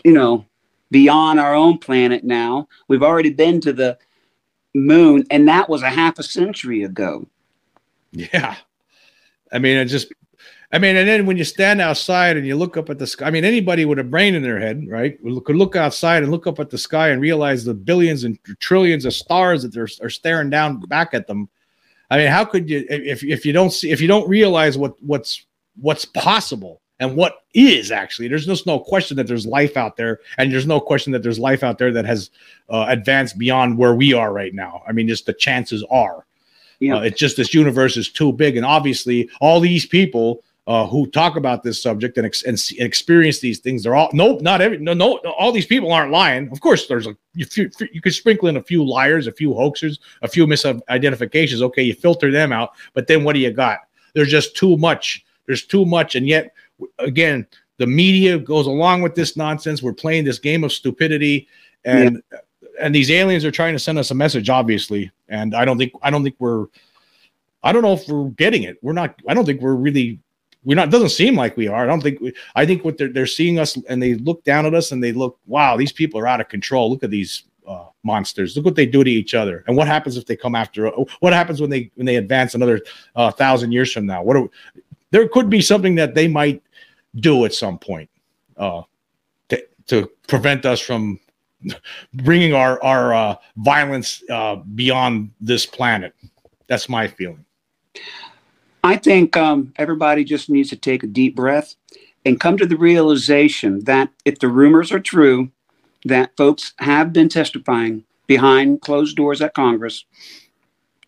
you 0.03 0.11
know, 0.11 0.45
beyond 0.91 1.39
our 1.39 1.55
own 1.55 1.77
planet 1.77 2.25
now. 2.25 2.67
We've 2.89 3.01
already 3.01 3.31
been 3.31 3.61
to 3.61 3.71
the 3.71 3.97
moon, 4.75 5.23
and 5.31 5.47
that 5.47 5.69
was 5.69 5.83
a 5.83 5.89
half 5.89 6.19
a 6.19 6.23
century 6.23 6.83
ago. 6.83 7.25
Yeah. 8.11 8.55
I 9.51 9.59
mean, 9.59 9.77
it 9.77 9.85
just 9.85 10.11
I 10.71 10.77
mean, 10.77 10.95
and 10.95 11.07
then 11.07 11.25
when 11.25 11.37
you 11.37 11.43
stand 11.43 11.81
outside 11.81 12.37
and 12.37 12.45
you 12.45 12.55
look 12.55 12.77
up 12.77 12.91
at 12.91 12.99
the 12.99 13.07
sky, 13.07 13.25
I 13.25 13.31
mean, 13.31 13.43
anybody 13.43 13.85
with 13.85 13.97
a 13.97 14.03
brain 14.03 14.35
in 14.35 14.43
their 14.43 14.59
head, 14.59 14.85
right, 14.87 15.17
could 15.43 15.55
look 15.55 15.75
outside 15.75 16.21
and 16.21 16.31
look 16.31 16.45
up 16.45 16.59
at 16.59 16.69
the 16.69 16.77
sky 16.77 17.09
and 17.09 17.21
realize 17.21 17.65
the 17.65 17.73
billions 17.73 18.23
and 18.23 18.37
trillions 18.59 19.05
of 19.05 19.13
stars 19.13 19.63
that 19.63 19.73
they're 19.73 19.87
are 20.03 20.11
staring 20.11 20.51
down 20.51 20.79
back 20.81 21.15
at 21.15 21.25
them. 21.25 21.49
I 22.11 22.17
mean, 22.17 22.27
how 22.27 22.45
could 22.45 22.69
you 22.69 22.85
if 22.87 23.23
if 23.23 23.45
you 23.45 23.53
don't 23.53 23.71
see 23.71 23.89
if 23.89 23.99
you 23.99 24.07
don't 24.07 24.29
realize 24.29 24.77
what 24.77 25.01
what's 25.01 25.43
what's 25.81 26.05
possible 26.05 26.81
and 26.99 27.15
what 27.15 27.43
is 27.53 27.91
actually 27.91 28.27
there's 28.27 28.45
just 28.45 28.67
no 28.67 28.79
question 28.79 29.17
that 29.17 29.25
there's 29.25 29.45
life 29.45 29.77
out 29.77 29.95
there 29.95 30.19
and 30.37 30.51
there's 30.51 30.67
no 30.67 30.79
question 30.79 31.13
that 31.13 31.23
there's 31.23 31.39
life 31.39 31.63
out 31.63 31.77
there 31.77 31.91
that 31.91 32.05
has 32.05 32.29
uh, 32.69 32.85
advanced 32.89 33.37
beyond 33.39 33.77
where 33.77 33.95
we 33.95 34.13
are 34.13 34.33
right 34.33 34.53
now. 34.53 34.83
I 34.87 34.91
mean, 34.91 35.07
just 35.07 35.25
the 35.25 35.33
chances 35.33 35.83
are. 35.89 36.25
Yeah. 36.79 36.97
Uh, 36.97 37.01
it's 37.01 37.19
just 37.19 37.37
this 37.37 37.53
universe 37.53 37.97
is 37.97 38.09
too 38.09 38.31
big, 38.31 38.57
and 38.57 38.65
obviously, 38.65 39.29
all 39.41 39.59
these 39.59 39.85
people 39.85 40.43
uh, 40.69 40.85
who 40.85 41.07
talk 41.07 41.35
about 41.35 41.63
this 41.63 41.81
subject 41.81 42.15
and, 42.17 42.27
ex- 42.27 42.43
and, 42.43 42.61
experience 42.77 43.39
these 43.39 43.57
things. 43.57 43.81
They're 43.81 43.95
all 43.95 44.11
nope, 44.13 44.41
not 44.41 44.61
every 44.61 44.77
no, 44.77 44.93
no, 44.93 45.17
all 45.37 45.51
these 45.51 45.65
people 45.65 45.91
aren't 45.91 46.11
lying. 46.11 46.47
Of 46.51 46.61
course, 46.61 46.87
there's 46.87 47.07
a 47.07 47.17
you, 47.33 47.47
you 47.91 48.01
could 48.01 48.13
sprinkle 48.13 48.47
in 48.49 48.57
a 48.57 48.61
few 48.61 48.85
liars, 48.85 49.25
a 49.25 49.31
few 49.31 49.49
hoaxers, 49.49 49.97
a 50.21 50.27
few 50.27 50.45
misidentifications. 50.45 51.61
Okay, 51.63 51.81
you 51.81 51.95
filter 51.95 52.31
them 52.31 52.53
out, 52.53 52.73
but 52.93 53.07
then 53.07 53.23
what 53.23 53.33
do 53.33 53.39
you 53.39 53.51
got? 53.51 53.79
There's 54.13 54.29
just 54.29 54.55
too 54.55 54.77
much. 54.77 55.25
There's 55.47 55.65
too 55.65 55.85
much, 55.85 56.15
and 56.15 56.27
yet 56.27 56.53
again, 56.99 57.47
the 57.77 57.87
media 57.87 58.37
goes 58.37 58.67
along 58.67 59.01
with 59.01 59.15
this 59.15 59.35
nonsense. 59.35 59.81
We're 59.81 59.93
playing 59.93 60.25
this 60.25 60.37
game 60.37 60.63
of 60.63 60.71
stupidity, 60.71 61.47
and 61.83 62.21
yeah. 62.31 62.39
And 62.79 62.93
these 62.93 63.11
aliens 63.11 63.45
are 63.45 63.51
trying 63.51 63.73
to 63.73 63.79
send 63.79 63.97
us 63.97 64.11
a 64.11 64.15
message, 64.15 64.49
obviously. 64.49 65.11
And 65.27 65.55
I 65.55 65.65
don't 65.65 65.77
think 65.77 65.93
I 66.01 66.09
don't 66.09 66.23
think 66.23 66.35
we're 66.39 66.67
I 67.63 67.71
don't 67.71 67.81
know 67.81 67.93
if 67.93 68.07
we're 68.07 68.29
getting 68.29 68.63
it. 68.63 68.77
We're 68.81 68.93
not. 68.93 69.19
I 69.27 69.33
don't 69.33 69.45
think 69.45 69.61
we're 69.61 69.75
really 69.75 70.19
we're 70.63 70.75
not 70.75 70.89
doesn't 70.89 71.09
seem 71.09 71.35
like 71.35 71.57
we 71.57 71.67
are. 71.67 71.83
I 71.83 71.87
don't 71.87 72.01
think 72.01 72.19
we, 72.19 72.33
I 72.55 72.65
think 72.65 72.83
what 72.83 72.97
they're 72.97 73.11
they're 73.11 73.25
seeing 73.25 73.59
us 73.59 73.77
and 73.87 74.01
they 74.01 74.15
look 74.15 74.43
down 74.43 74.65
at 74.65 74.73
us 74.73 74.91
and 74.91 75.03
they 75.03 75.11
look, 75.11 75.37
wow, 75.45 75.77
these 75.77 75.91
people 75.91 76.19
are 76.19 76.27
out 76.27 76.41
of 76.41 76.49
control. 76.49 76.89
Look 76.89 77.03
at 77.03 77.09
these 77.09 77.43
uh, 77.67 77.85
monsters. 78.03 78.55
Look 78.55 78.65
what 78.65 78.75
they 78.75 78.85
do 78.85 79.03
to 79.03 79.09
each 79.09 79.33
other. 79.33 79.63
And 79.67 79.77
what 79.77 79.87
happens 79.87 80.17
if 80.17 80.25
they 80.25 80.35
come 80.35 80.55
after? 80.55 80.89
What 81.19 81.33
happens 81.33 81.61
when 81.61 81.69
they 81.69 81.91
when 81.95 82.05
they 82.05 82.15
advance 82.15 82.55
another 82.55 82.81
uh, 83.15 83.31
thousand 83.31 83.71
years 83.71 83.91
from 83.91 84.05
now? 84.05 84.23
What 84.23 84.37
are, 84.37 84.49
there 85.11 85.27
could 85.27 85.49
be 85.49 85.61
something 85.61 85.95
that 85.95 86.15
they 86.15 86.27
might 86.27 86.61
do 87.15 87.45
at 87.45 87.53
some 87.53 87.77
point 87.77 88.09
uh, 88.57 88.83
to 89.49 89.65
to 89.87 90.09
prevent 90.27 90.65
us 90.65 90.79
from 90.79 91.19
bringing 92.13 92.53
our 92.53 92.81
our 92.83 93.13
uh, 93.13 93.35
violence 93.57 94.23
uh, 94.29 94.57
beyond 94.75 95.31
this 95.41 95.65
planet. 95.65 96.13
That's 96.67 96.89
my 96.89 97.07
feeling. 97.07 97.45
I 98.83 98.95
think 98.95 99.35
um, 99.35 99.73
everybody 99.77 100.23
just 100.23 100.49
needs 100.49 100.69
to 100.69 100.77
take 100.77 101.03
a 101.03 101.07
deep 101.07 101.35
breath 101.35 101.75
and 102.25 102.39
come 102.39 102.57
to 102.57 102.65
the 102.65 102.77
realization 102.77 103.83
that 103.85 104.09
if 104.25 104.39
the 104.39 104.47
rumors 104.47 104.91
are 104.91 104.99
true, 104.99 105.51
that 106.05 106.35
folks 106.37 106.73
have 106.79 107.11
been 107.11 107.29
testifying 107.29 108.03
behind 108.27 108.81
closed 108.81 109.17
doors 109.17 109.41
at 109.41 109.53
Congress, 109.53 110.05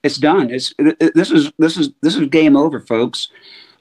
it's 0.03 0.17
done. 0.17 0.49
It's 0.49 0.73
it, 0.79 1.13
this 1.15 1.31
is 1.31 1.51
this 1.59 1.77
is 1.77 1.91
this 2.01 2.15
is 2.15 2.27
game 2.29 2.57
over, 2.57 2.79
folks. 2.79 3.29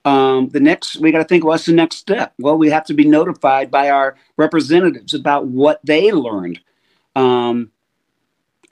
Um, 0.04 0.48
the 0.48 0.60
next 0.60 0.96
we 0.96 1.12
got 1.12 1.18
to 1.18 1.24
think 1.24 1.44
what's 1.44 1.66
the 1.66 1.72
next 1.72 1.96
step. 1.96 2.32
Well, 2.38 2.56
we 2.56 2.70
have 2.70 2.84
to 2.86 2.94
be 2.94 3.04
notified 3.04 3.70
by 3.70 3.90
our 3.90 4.16
representatives 4.36 5.12
about 5.12 5.46
what 5.46 5.80
they 5.84 6.10
learned, 6.10 6.60
um, 7.14 7.70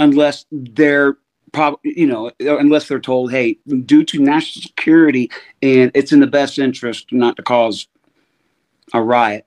unless 0.00 0.46
they're 0.50 1.18
probably 1.52 1.92
you 1.96 2.06
know 2.06 2.30
unless 2.40 2.88
they're 2.88 3.00
told 3.00 3.30
hey 3.30 3.58
due 3.84 4.04
to 4.04 4.20
national 4.20 4.62
security 4.62 5.30
and 5.62 5.90
it's 5.94 6.12
in 6.12 6.20
the 6.20 6.26
best 6.26 6.58
interest 6.58 7.12
not 7.12 7.36
to 7.36 7.42
cause 7.42 7.86
a 8.92 9.02
riot 9.02 9.46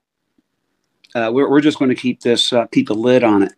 uh, 1.16 1.30
we're, 1.34 1.50
we're 1.50 1.62
just 1.62 1.80
going 1.80 1.90
to 1.90 1.96
keep 1.96 2.22
this 2.22 2.54
uh, 2.54 2.66
keep 2.68 2.90
a 2.90 2.94
lid 2.94 3.24
on 3.24 3.44
it 3.44 3.54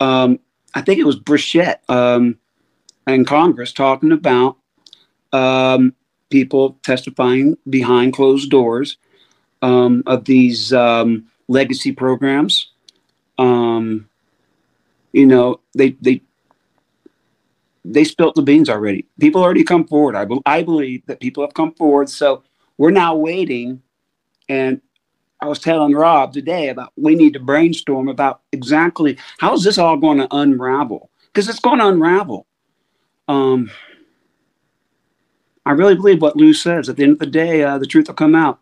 um, 0.00 0.38
i 0.74 0.80
think 0.80 0.98
it 0.98 1.06
was 1.06 1.18
Burchett 1.18 1.76
um, 1.88 2.38
in 3.06 3.24
congress 3.24 3.72
talking 3.72 4.12
about 4.12 4.56
um, 5.32 5.94
people 6.30 6.78
testifying 6.82 7.56
behind 7.70 8.12
closed 8.12 8.50
doors 8.50 8.98
um, 9.62 10.02
of 10.06 10.24
these 10.24 10.72
um, 10.72 11.26
legacy 11.48 11.92
programs 11.92 12.70
Um, 13.38 14.08
you 15.12 15.26
know, 15.26 15.60
they 15.74 15.96
they 16.00 16.22
they 17.84 18.04
spilt 18.04 18.34
the 18.34 18.42
beans 18.42 18.68
already. 18.68 19.06
People 19.20 19.42
already 19.42 19.64
come 19.64 19.86
forward. 19.86 20.16
I, 20.16 20.24
be, 20.24 20.40
I 20.46 20.62
believe 20.62 21.06
that 21.06 21.20
people 21.20 21.44
have 21.44 21.54
come 21.54 21.72
forward. 21.74 22.08
So 22.08 22.42
we're 22.78 22.90
now 22.90 23.14
waiting. 23.14 23.82
And 24.48 24.80
I 25.40 25.46
was 25.48 25.58
telling 25.60 25.94
Rob 25.94 26.32
today 26.32 26.68
about 26.70 26.92
we 26.96 27.14
need 27.14 27.34
to 27.34 27.40
brainstorm 27.40 28.08
about 28.08 28.40
exactly 28.52 29.18
how 29.38 29.54
is 29.54 29.64
this 29.64 29.78
all 29.78 29.96
going 29.96 30.18
to 30.18 30.28
unravel 30.30 31.10
because 31.26 31.48
it's 31.48 31.60
going 31.60 31.78
to 31.78 31.88
unravel. 31.88 32.46
Um, 33.28 33.70
I 35.66 35.72
really 35.72 35.96
believe 35.96 36.22
what 36.22 36.36
Lou 36.36 36.54
says. 36.54 36.88
At 36.88 36.96
the 36.96 37.02
end 37.02 37.12
of 37.14 37.18
the 37.18 37.26
day, 37.26 37.64
uh, 37.64 37.76
the 37.76 37.86
truth 37.86 38.06
will 38.06 38.14
come 38.14 38.36
out. 38.36 38.60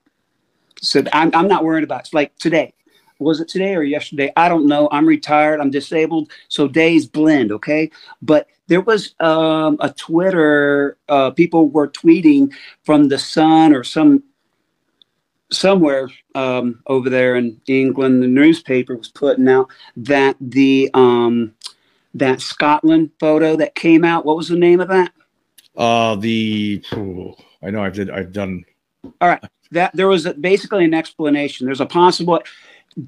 So 0.80 1.02
I'm, 1.12 1.30
I'm 1.34 1.48
not 1.48 1.62
worried 1.62 1.84
about 1.84 2.00
it. 2.00 2.06
It's 2.06 2.14
like 2.14 2.36
today. 2.38 2.72
Was 3.20 3.40
it 3.40 3.48
today 3.48 3.74
or 3.74 3.82
yesterday? 3.82 4.32
I 4.36 4.48
don't 4.48 4.66
know. 4.66 4.88
I'm 4.90 5.06
retired. 5.06 5.60
I'm 5.60 5.70
disabled. 5.70 6.30
So 6.48 6.66
days 6.66 7.06
blend, 7.06 7.52
okay? 7.52 7.90
But 8.22 8.48
there 8.66 8.80
was 8.80 9.14
um, 9.20 9.76
a 9.80 9.92
Twitter, 9.92 10.96
uh, 11.08 11.30
people 11.30 11.68
were 11.68 11.88
tweeting 11.88 12.52
from 12.84 13.08
the 13.08 13.18
Sun 13.18 13.74
or 13.74 13.84
some 13.84 14.24
somewhere 15.52 16.08
um, 16.34 16.82
over 16.86 17.08
there 17.08 17.36
in 17.36 17.60
England, 17.68 18.22
the 18.22 18.26
newspaper 18.26 18.96
was 18.96 19.08
putting 19.08 19.48
out 19.48 19.68
that 19.96 20.36
the 20.40 20.90
um, 20.94 21.54
that 22.14 22.40
Scotland 22.40 23.10
photo 23.20 23.56
that 23.56 23.74
came 23.74 24.04
out. 24.04 24.24
What 24.24 24.36
was 24.36 24.48
the 24.48 24.56
name 24.56 24.80
of 24.80 24.88
that? 24.88 25.12
Uh, 25.76 26.14
the 26.16 26.84
oh, 26.92 27.34
I 27.62 27.70
know 27.70 27.82
I've 27.82 27.94
did 27.94 28.10
I've 28.10 28.32
done. 28.32 28.64
All 29.20 29.28
right, 29.28 29.42
that 29.72 29.94
there 29.94 30.08
was 30.08 30.26
a, 30.26 30.34
basically 30.34 30.84
an 30.84 30.94
explanation. 30.94 31.66
There's 31.66 31.80
a 31.80 31.86
possible. 31.86 32.40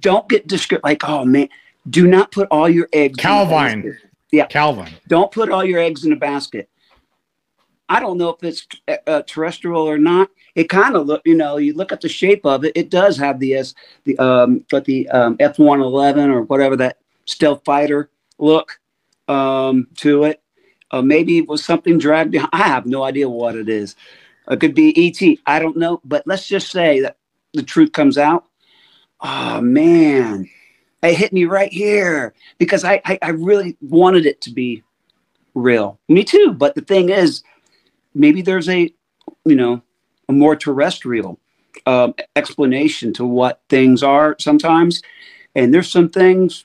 Don't 0.01 0.29
get 0.29 0.47
discouraged. 0.47 0.85
Like, 0.85 1.09
oh 1.09 1.25
man, 1.25 1.49
do 1.89 2.07
not 2.07 2.33
put 2.33 2.49
all 2.51 2.69
your 2.69 2.89
eggs. 2.93 3.17
Calvine. 3.17 3.97
Yeah, 4.33 4.47
Calvine. 4.47 4.93
Don't 5.07 5.31
put 5.31 5.51
all 5.51 5.64
your 5.64 5.81
eggs 5.81 6.05
in 6.05 6.12
a 6.12 6.17
basket. 6.17 6.69
I 7.89 8.01
don't 8.01 8.19
know 8.19 8.31
if 8.31 8.43
it's 8.43 8.67
uh, 9.07 9.23
terrestrial 9.23 9.83
or 9.83 9.97
not. 9.97 10.29
It 10.57 10.69
kind 10.69 10.97
of 10.97 11.07
look, 11.07 11.23
you 11.25 11.37
know, 11.37 11.59
you 11.59 11.73
look 11.75 11.93
at 11.93 12.01
the 12.01 12.09
shape 12.09 12.45
of 12.45 12.64
it. 12.64 12.73
It 12.75 12.91
does 12.91 13.17
have 13.17 13.39
the 13.39 13.55
S, 13.55 13.75
the 14.05 14.19
um, 14.19 14.64
but 14.71 14.85
the 14.87 15.09
um, 15.11 15.37
F 15.39 15.59
one 15.59 15.81
eleven 15.81 16.31
or 16.31 16.43
whatever 16.43 16.77
that 16.77 16.99
stealth 17.27 17.62
fighter 17.64 18.11
look 18.39 18.81
um, 19.29 19.87
to 19.99 20.25
it. 20.25 20.43
Uh, 20.97 21.03
maybe 21.03 21.36
it 21.36 21.47
was 21.47 21.62
something 21.62 21.99
dragged 21.99 22.30
behind. 22.30 22.49
I 22.53 22.68
have 22.68 22.86
no 22.86 23.03
idea 23.03 23.28
what 23.28 23.55
it 23.55 23.68
is. 23.68 23.97
It 24.49 24.61
could 24.61 24.74
be 24.74 24.94
ET. 24.97 25.38
I 25.47 25.59
don't 25.59 25.76
know. 25.76 26.01
But 26.05 26.26
let's 26.26 26.49
just 26.49 26.70
say 26.70 27.01
that 27.01 27.18
the 27.53 27.62
truth 27.62 27.92
comes 27.92 28.16
out. 28.16 28.47
Oh 29.20 29.61
man, 29.61 30.49
it 31.03 31.14
hit 31.14 31.32
me 31.32 31.44
right 31.44 31.72
here 31.72 32.34
because 32.59 32.84
I, 32.84 33.01
I, 33.05 33.18
I 33.20 33.28
really 33.30 33.76
wanted 33.80 34.24
it 34.26 34.40
to 34.42 34.51
be 34.51 34.82
real. 35.55 35.99
Me 36.09 36.24
too. 36.24 36.53
But 36.53 36.74
the 36.74 36.82
thing 36.82 37.11
is, 37.11 37.42
maybe 38.14 38.40
there's 38.40 38.68
a 38.68 38.92
you 39.44 39.55
know 39.55 39.82
a 40.28 40.32
more 40.32 40.57
terrestrial 40.57 41.38
um, 41.84 42.14
explanation 42.36 43.12
to 43.14 43.26
what 43.26 43.61
things 43.68 44.03
are 44.03 44.36
sometimes, 44.38 45.03
and 45.55 45.74
there's 45.74 45.90
some 45.90 46.09
things. 46.09 46.64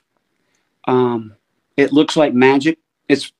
Um, 0.86 1.36
it 1.76 1.92
looks 1.92 2.16
like 2.16 2.32
magic. 2.32 2.78
It's 3.08 3.32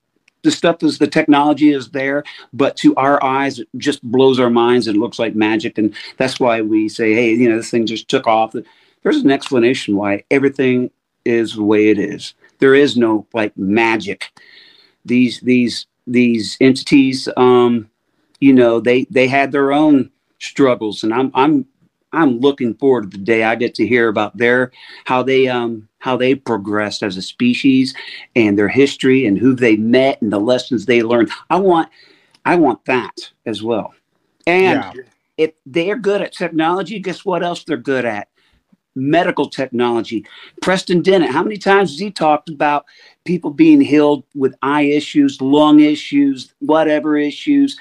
the 0.42 0.50
stuff 0.50 0.82
is 0.82 0.98
the 0.98 1.06
technology 1.06 1.70
is 1.70 1.90
there, 1.90 2.24
but 2.52 2.76
to 2.78 2.94
our 2.96 3.22
eyes, 3.22 3.60
it 3.60 3.68
just 3.78 4.02
blows 4.02 4.40
our 4.40 4.50
minds 4.50 4.86
and 4.86 4.98
looks 4.98 5.18
like 5.18 5.34
magic. 5.34 5.78
And 5.78 5.94
that's 6.16 6.40
why 6.40 6.60
we 6.60 6.88
say, 6.88 7.14
hey, 7.14 7.32
you 7.32 7.48
know, 7.48 7.56
this 7.56 7.70
thing 7.70 7.86
just 7.86 8.08
took 8.08 8.26
off. 8.26 8.54
There's 9.02 9.18
an 9.18 9.30
explanation 9.30 9.96
why 9.96 10.24
everything 10.30 10.90
is 11.24 11.54
the 11.54 11.62
way 11.62 11.88
it 11.88 11.98
is. 11.98 12.34
There 12.58 12.74
is 12.74 12.96
no 12.96 13.26
like 13.32 13.56
magic. 13.56 14.30
These 15.04 15.40
these 15.40 15.86
these 16.06 16.56
entities, 16.60 17.28
um, 17.36 17.88
you 18.40 18.52
know, 18.52 18.80
they 18.80 19.04
they 19.10 19.28
had 19.28 19.52
their 19.52 19.72
own 19.72 20.10
struggles, 20.38 21.02
and 21.02 21.12
I'm 21.14 21.30
I'm 21.34 21.66
I'm 22.12 22.40
looking 22.40 22.74
forward 22.74 23.10
to 23.10 23.18
the 23.18 23.24
day 23.24 23.44
I 23.44 23.54
get 23.54 23.74
to 23.76 23.86
hear 23.86 24.08
about 24.08 24.36
their 24.36 24.72
how 25.04 25.22
they 25.22 25.48
um 25.48 25.88
how 25.98 26.16
they 26.16 26.34
progressed 26.34 27.02
as 27.02 27.16
a 27.16 27.22
species 27.22 27.94
and 28.36 28.58
their 28.58 28.68
history 28.68 29.26
and 29.26 29.38
who 29.38 29.54
they 29.54 29.76
met 29.76 30.20
and 30.20 30.32
the 30.32 30.40
lessons 30.40 30.86
they 30.86 31.02
learned. 31.02 31.30
I 31.48 31.56
want 31.56 31.88
I 32.44 32.56
want 32.56 32.84
that 32.86 33.30
as 33.46 33.62
well. 33.62 33.94
And 34.46 34.82
yeah. 34.82 35.02
if 35.38 35.52
they're 35.64 35.98
good 35.98 36.20
at 36.20 36.32
technology, 36.32 36.98
guess 36.98 37.24
what 37.24 37.42
else 37.42 37.64
they're 37.64 37.76
good 37.76 38.04
at? 38.04 38.28
Medical 38.94 39.48
technology. 39.48 40.26
Preston 40.60 41.00
Dennett, 41.02 41.30
how 41.30 41.42
many 41.42 41.56
times 41.56 41.90
has 41.90 41.98
he 41.98 42.10
talked 42.10 42.50
about 42.50 42.84
people 43.24 43.50
being 43.50 43.80
healed 43.80 44.24
with 44.34 44.54
eye 44.60 44.82
issues, 44.82 45.40
lung 45.40 45.80
issues, 45.80 46.52
whatever 46.58 47.16
issues? 47.16 47.78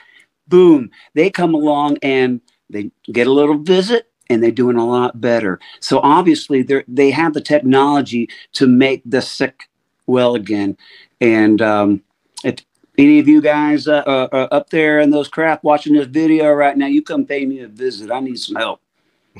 Boom, 0.47 0.89
they 1.15 1.29
come 1.29 1.53
along 1.53 1.97
and 2.01 2.39
they 2.69 2.91
get 3.11 3.27
a 3.27 3.31
little 3.31 3.57
visit 3.57 4.10
and 4.31 4.41
they're 4.41 4.51
doing 4.51 4.77
a 4.77 4.85
lot 4.85 5.19
better. 5.19 5.59
So 5.79 5.99
obviously 5.99 6.63
they 6.63 6.83
they 6.87 7.11
have 7.11 7.33
the 7.33 7.41
technology 7.41 8.29
to 8.53 8.67
make 8.67 9.01
the 9.05 9.21
sick 9.21 9.69
well 10.07 10.35
again. 10.35 10.77
And 11.19 11.61
um, 11.61 12.01
if 12.43 12.55
any 12.97 13.19
of 13.19 13.27
you 13.27 13.41
guys 13.41 13.87
uh, 13.87 14.03
are, 14.05 14.23
uh, 14.23 14.27
are 14.31 14.47
up 14.51 14.69
there 14.69 14.99
in 14.99 15.11
those 15.11 15.27
craft 15.27 15.63
watching 15.63 15.93
this 15.93 16.07
video 16.07 16.51
right 16.51 16.77
now, 16.77 16.87
you 16.87 17.01
come 17.01 17.25
pay 17.25 17.45
me 17.45 17.59
a 17.59 17.67
visit. 17.67 18.11
I 18.11 18.19
need 18.19 18.39
some 18.39 18.55
help. 18.55 18.81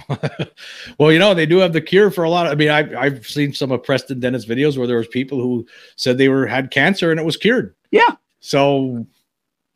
well, 0.98 1.12
you 1.12 1.20
know, 1.20 1.34
they 1.34 1.46
do 1.46 1.58
have 1.58 1.74
the 1.74 1.82
cure 1.82 2.12
for 2.12 2.24
a 2.24 2.30
lot 2.30 2.46
of, 2.46 2.54
I 2.54 2.56
mean, 2.56 2.70
I've, 2.70 2.96
I've 2.96 3.28
seen 3.28 3.54
some 3.54 3.72
of 3.72 3.84
Preston 3.84 4.20
Dennett's 4.20 4.46
videos 4.46 4.78
where 4.78 4.88
there 4.88 4.98
was 4.98 5.08
people 5.08 5.42
who 5.42 5.68
said 5.98 6.18
they 6.18 6.30
were 6.30 6.48
had 6.48 6.72
cancer 6.72 7.12
and 7.12 7.20
it 7.20 7.26
was 7.26 7.36
cured. 7.36 7.76
Yeah. 7.92 8.16
So 8.40 9.06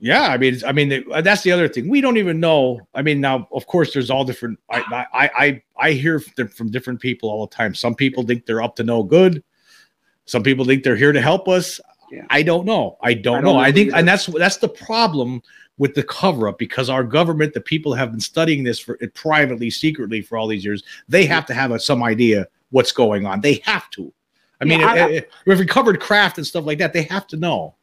yeah, 0.05 0.27
I 0.27 0.37
mean, 0.37 0.61
I 0.63 0.71
mean, 0.71 1.03
uh, 1.11 1.21
that's 1.21 1.41
the 1.41 1.51
other 1.51 1.67
thing. 1.67 1.89
We 1.89 1.99
don't 1.99 2.17
even 2.17 2.39
know. 2.39 2.79
I 2.93 3.01
mean, 3.01 3.19
now, 3.19 3.47
of 3.51 3.65
course, 3.65 3.91
there's 3.91 4.11
all 4.11 4.23
different. 4.23 4.59
I, 4.69 5.07
I, 5.11 5.29
I, 5.35 5.63
I 5.77 5.91
hear 5.93 6.19
from 6.19 6.69
different 6.69 6.99
people 6.99 7.27
all 7.27 7.47
the 7.47 7.55
time. 7.55 7.73
Some 7.73 7.95
people 7.95 8.21
think 8.21 8.45
they're 8.45 8.61
up 8.61 8.75
to 8.75 8.83
no 8.83 9.01
good. 9.01 9.43
Some 10.25 10.43
people 10.43 10.63
think 10.63 10.83
they're 10.83 10.95
here 10.95 11.11
to 11.11 11.19
help 11.19 11.47
us. 11.47 11.81
Yeah. 12.11 12.23
I 12.29 12.43
don't 12.43 12.65
know. 12.65 12.99
I 13.01 13.15
don't, 13.15 13.37
I 13.37 13.41
don't 13.41 13.45
know. 13.45 13.53
know. 13.53 13.59
I 13.59 13.71
think, 13.71 13.87
either. 13.87 13.97
and 13.97 14.07
that's 14.07 14.27
that's 14.27 14.57
the 14.57 14.69
problem 14.69 15.41
with 15.79 15.95
the 15.95 16.03
cover 16.03 16.49
up 16.49 16.59
because 16.59 16.87
our 16.87 17.03
government, 17.03 17.55
the 17.55 17.61
people 17.61 17.91
have 17.95 18.11
been 18.11 18.19
studying 18.19 18.63
this 18.63 18.77
for 18.77 18.99
it 19.01 19.15
privately, 19.15 19.71
secretly 19.71 20.21
for 20.21 20.37
all 20.37 20.45
these 20.47 20.63
years. 20.63 20.83
They 21.09 21.25
have 21.25 21.47
to 21.47 21.55
have 21.55 21.71
a, 21.71 21.79
some 21.79 22.03
idea 22.03 22.47
what's 22.69 22.91
going 22.91 23.25
on. 23.25 23.41
They 23.41 23.55
have 23.65 23.89
to. 23.91 24.13
I 24.61 24.65
mean, 24.65 24.81
yeah, 24.81 25.07
if, 25.07 25.25
if 25.47 25.59
recovered 25.59 25.99
craft 25.99 26.37
and 26.37 26.45
stuff 26.45 26.63
like 26.67 26.77
that, 26.77 26.93
they 26.93 27.03
have 27.03 27.25
to 27.27 27.37
know 27.37 27.73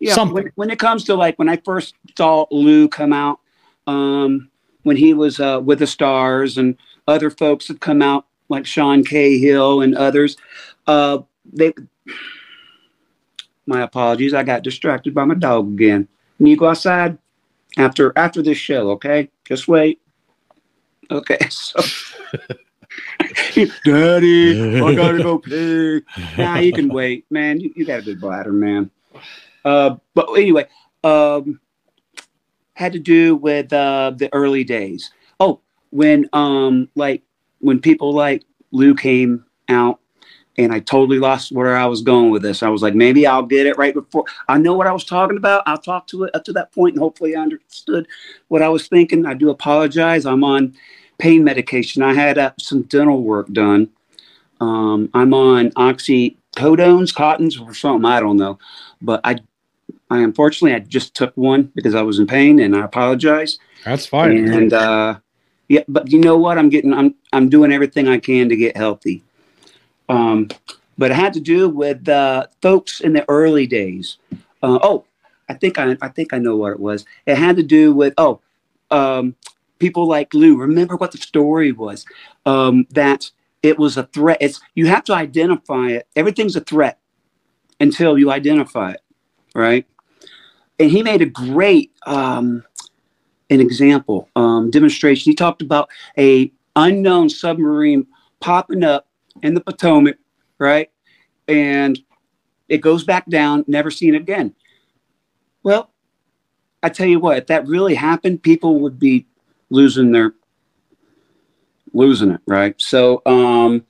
yeah, 0.00 0.22
when, 0.22 0.50
when, 0.54 0.70
it 0.70 0.78
comes 0.78 1.04
to 1.04 1.14
like 1.14 1.38
when 1.38 1.48
I 1.48 1.56
first 1.56 1.94
saw 2.16 2.46
Lou 2.50 2.88
come 2.88 3.12
out, 3.12 3.40
um, 3.86 4.50
when 4.82 4.96
he 4.96 5.14
was 5.14 5.40
uh, 5.40 5.60
with 5.62 5.78
the 5.80 5.86
Stars 5.86 6.58
and 6.58 6.76
other 7.08 7.30
folks 7.30 7.68
have 7.68 7.80
come 7.80 8.02
out 8.02 8.26
like 8.48 8.66
Sean 8.66 9.04
Cahill 9.04 9.82
and 9.82 9.94
others, 9.96 10.36
uh, 10.86 11.18
they. 11.52 11.72
My 13.68 13.82
apologies, 13.82 14.32
I 14.32 14.44
got 14.44 14.62
distracted 14.62 15.12
by 15.12 15.24
my 15.24 15.34
dog 15.34 15.72
again. 15.72 16.06
Can 16.36 16.46
you 16.46 16.56
go 16.56 16.68
outside 16.68 17.18
after 17.76 18.12
after 18.16 18.42
this 18.42 18.58
show? 18.58 18.90
Okay, 18.92 19.28
just 19.44 19.66
wait. 19.66 20.00
Okay, 21.10 21.38
so. 21.50 21.80
Daddy, 23.84 24.80
I 24.80 24.94
gotta 24.94 25.22
go 25.22 25.38
pee. 25.40 26.02
Nah, 26.38 26.58
you 26.58 26.72
can 26.72 26.88
wait, 26.88 27.24
man. 27.30 27.60
You, 27.60 27.72
you 27.74 27.84
got 27.84 28.00
a 28.00 28.02
good 28.02 28.20
bladder, 28.20 28.52
man. 28.52 28.90
Uh, 29.66 29.96
but 30.14 30.28
anyway, 30.36 30.64
um, 31.02 31.60
had 32.74 32.92
to 32.92 33.00
do 33.00 33.34
with 33.34 33.72
uh, 33.72 34.12
the 34.16 34.32
early 34.32 34.62
days. 34.62 35.10
Oh, 35.40 35.60
when 35.90 36.28
um, 36.32 36.88
like 36.94 37.22
when 37.58 37.80
people 37.80 38.12
like 38.12 38.44
Lou 38.70 38.94
came 38.94 39.44
out, 39.68 39.98
and 40.56 40.72
I 40.72 40.78
totally 40.78 41.18
lost 41.18 41.50
where 41.50 41.76
I 41.76 41.86
was 41.86 42.00
going 42.00 42.30
with 42.30 42.42
this. 42.42 42.62
I 42.62 42.68
was 42.68 42.80
like, 42.80 42.94
maybe 42.94 43.26
I'll 43.26 43.42
get 43.42 43.66
it 43.66 43.76
right 43.76 43.92
before 43.92 44.24
I 44.48 44.56
know 44.56 44.74
what 44.74 44.86
I 44.86 44.92
was 44.92 45.04
talking 45.04 45.36
about. 45.36 45.64
I'll 45.66 45.78
talk 45.78 46.06
to 46.08 46.22
it 46.24 46.34
up 46.36 46.44
to 46.44 46.52
that 46.52 46.72
point, 46.72 46.94
and 46.94 47.02
hopefully 47.02 47.34
I 47.34 47.42
understood 47.42 48.06
what 48.46 48.62
I 48.62 48.68
was 48.68 48.86
thinking. 48.86 49.26
I 49.26 49.34
do 49.34 49.50
apologize. 49.50 50.26
I'm 50.26 50.44
on 50.44 50.74
pain 51.18 51.42
medication. 51.42 52.02
I 52.02 52.14
had 52.14 52.38
uh, 52.38 52.52
some 52.60 52.82
dental 52.82 53.24
work 53.24 53.52
done. 53.52 53.88
Um, 54.60 55.10
I'm 55.12 55.34
on 55.34 55.70
oxycodones, 55.72 57.12
cottons, 57.12 57.58
or 57.58 57.74
something. 57.74 58.04
I 58.04 58.20
don't 58.20 58.36
know, 58.36 58.60
but 59.02 59.20
I 59.24 59.38
I 60.10 60.18
unfortunately 60.18 60.74
I 60.74 60.80
just 60.80 61.14
took 61.14 61.36
one 61.36 61.72
because 61.74 61.94
I 61.94 62.02
was 62.02 62.18
in 62.18 62.26
pain, 62.26 62.60
and 62.60 62.76
I 62.76 62.84
apologize. 62.84 63.58
That's 63.84 64.06
fine. 64.06 64.48
And 64.52 64.72
uh, 64.72 65.18
yeah, 65.68 65.82
but 65.88 66.10
you 66.10 66.20
know 66.20 66.36
what? 66.36 66.58
I'm 66.58 66.68
getting 66.68 66.92
I'm 66.92 67.14
I'm 67.32 67.48
doing 67.48 67.72
everything 67.72 68.08
I 68.08 68.18
can 68.18 68.48
to 68.48 68.56
get 68.56 68.76
healthy. 68.76 69.22
Um, 70.08 70.48
but 70.98 71.10
it 71.10 71.14
had 71.14 71.34
to 71.34 71.40
do 71.40 71.68
with 71.68 72.08
uh, 72.08 72.46
folks 72.62 73.00
in 73.00 73.12
the 73.12 73.24
early 73.28 73.66
days. 73.66 74.18
Uh, 74.62 74.78
oh, 74.82 75.04
I 75.48 75.54
think 75.54 75.78
I 75.78 75.96
I 76.00 76.08
think 76.08 76.32
I 76.32 76.38
know 76.38 76.56
what 76.56 76.72
it 76.72 76.80
was. 76.80 77.04
It 77.26 77.36
had 77.36 77.56
to 77.56 77.62
do 77.62 77.92
with 77.92 78.14
oh, 78.16 78.40
um, 78.90 79.34
people 79.78 80.06
like 80.06 80.32
Lou. 80.34 80.56
Remember 80.56 80.96
what 80.96 81.12
the 81.12 81.18
story 81.18 81.72
was? 81.72 82.04
Um, 82.44 82.86
that 82.90 83.30
it 83.62 83.78
was 83.78 83.96
a 83.96 84.04
threat. 84.04 84.38
It's 84.40 84.60
you 84.74 84.86
have 84.86 85.04
to 85.04 85.14
identify 85.14 85.88
it. 85.88 86.06
Everything's 86.14 86.56
a 86.56 86.60
threat 86.60 86.98
until 87.80 88.18
you 88.18 88.30
identify 88.30 88.92
it, 88.92 89.02
right? 89.54 89.86
And 90.78 90.90
he 90.90 91.02
made 91.02 91.22
a 91.22 91.26
great 91.26 91.92
um, 92.06 92.62
an 93.50 93.60
example 93.60 94.28
um, 94.36 94.70
demonstration. 94.70 95.30
He 95.30 95.34
talked 95.34 95.62
about 95.62 95.88
a 96.18 96.50
unknown 96.74 97.30
submarine 97.30 98.06
popping 98.40 98.84
up 98.84 99.06
in 99.42 99.54
the 99.54 99.60
Potomac, 99.60 100.18
right? 100.58 100.90
And 101.48 101.98
it 102.68 102.78
goes 102.78 103.04
back 103.04 103.26
down, 103.28 103.64
never 103.66 103.90
seen 103.90 104.14
again. 104.14 104.54
Well, 105.62 105.90
I 106.82 106.88
tell 106.88 107.06
you 107.06 107.20
what, 107.20 107.38
if 107.38 107.46
that 107.46 107.66
really 107.66 107.94
happened, 107.94 108.42
people 108.42 108.80
would 108.80 108.98
be 108.98 109.26
losing 109.70 110.12
their 110.12 110.34
losing 111.92 112.30
it, 112.30 112.40
right? 112.46 112.74
So, 112.78 113.22
um, 113.24 113.86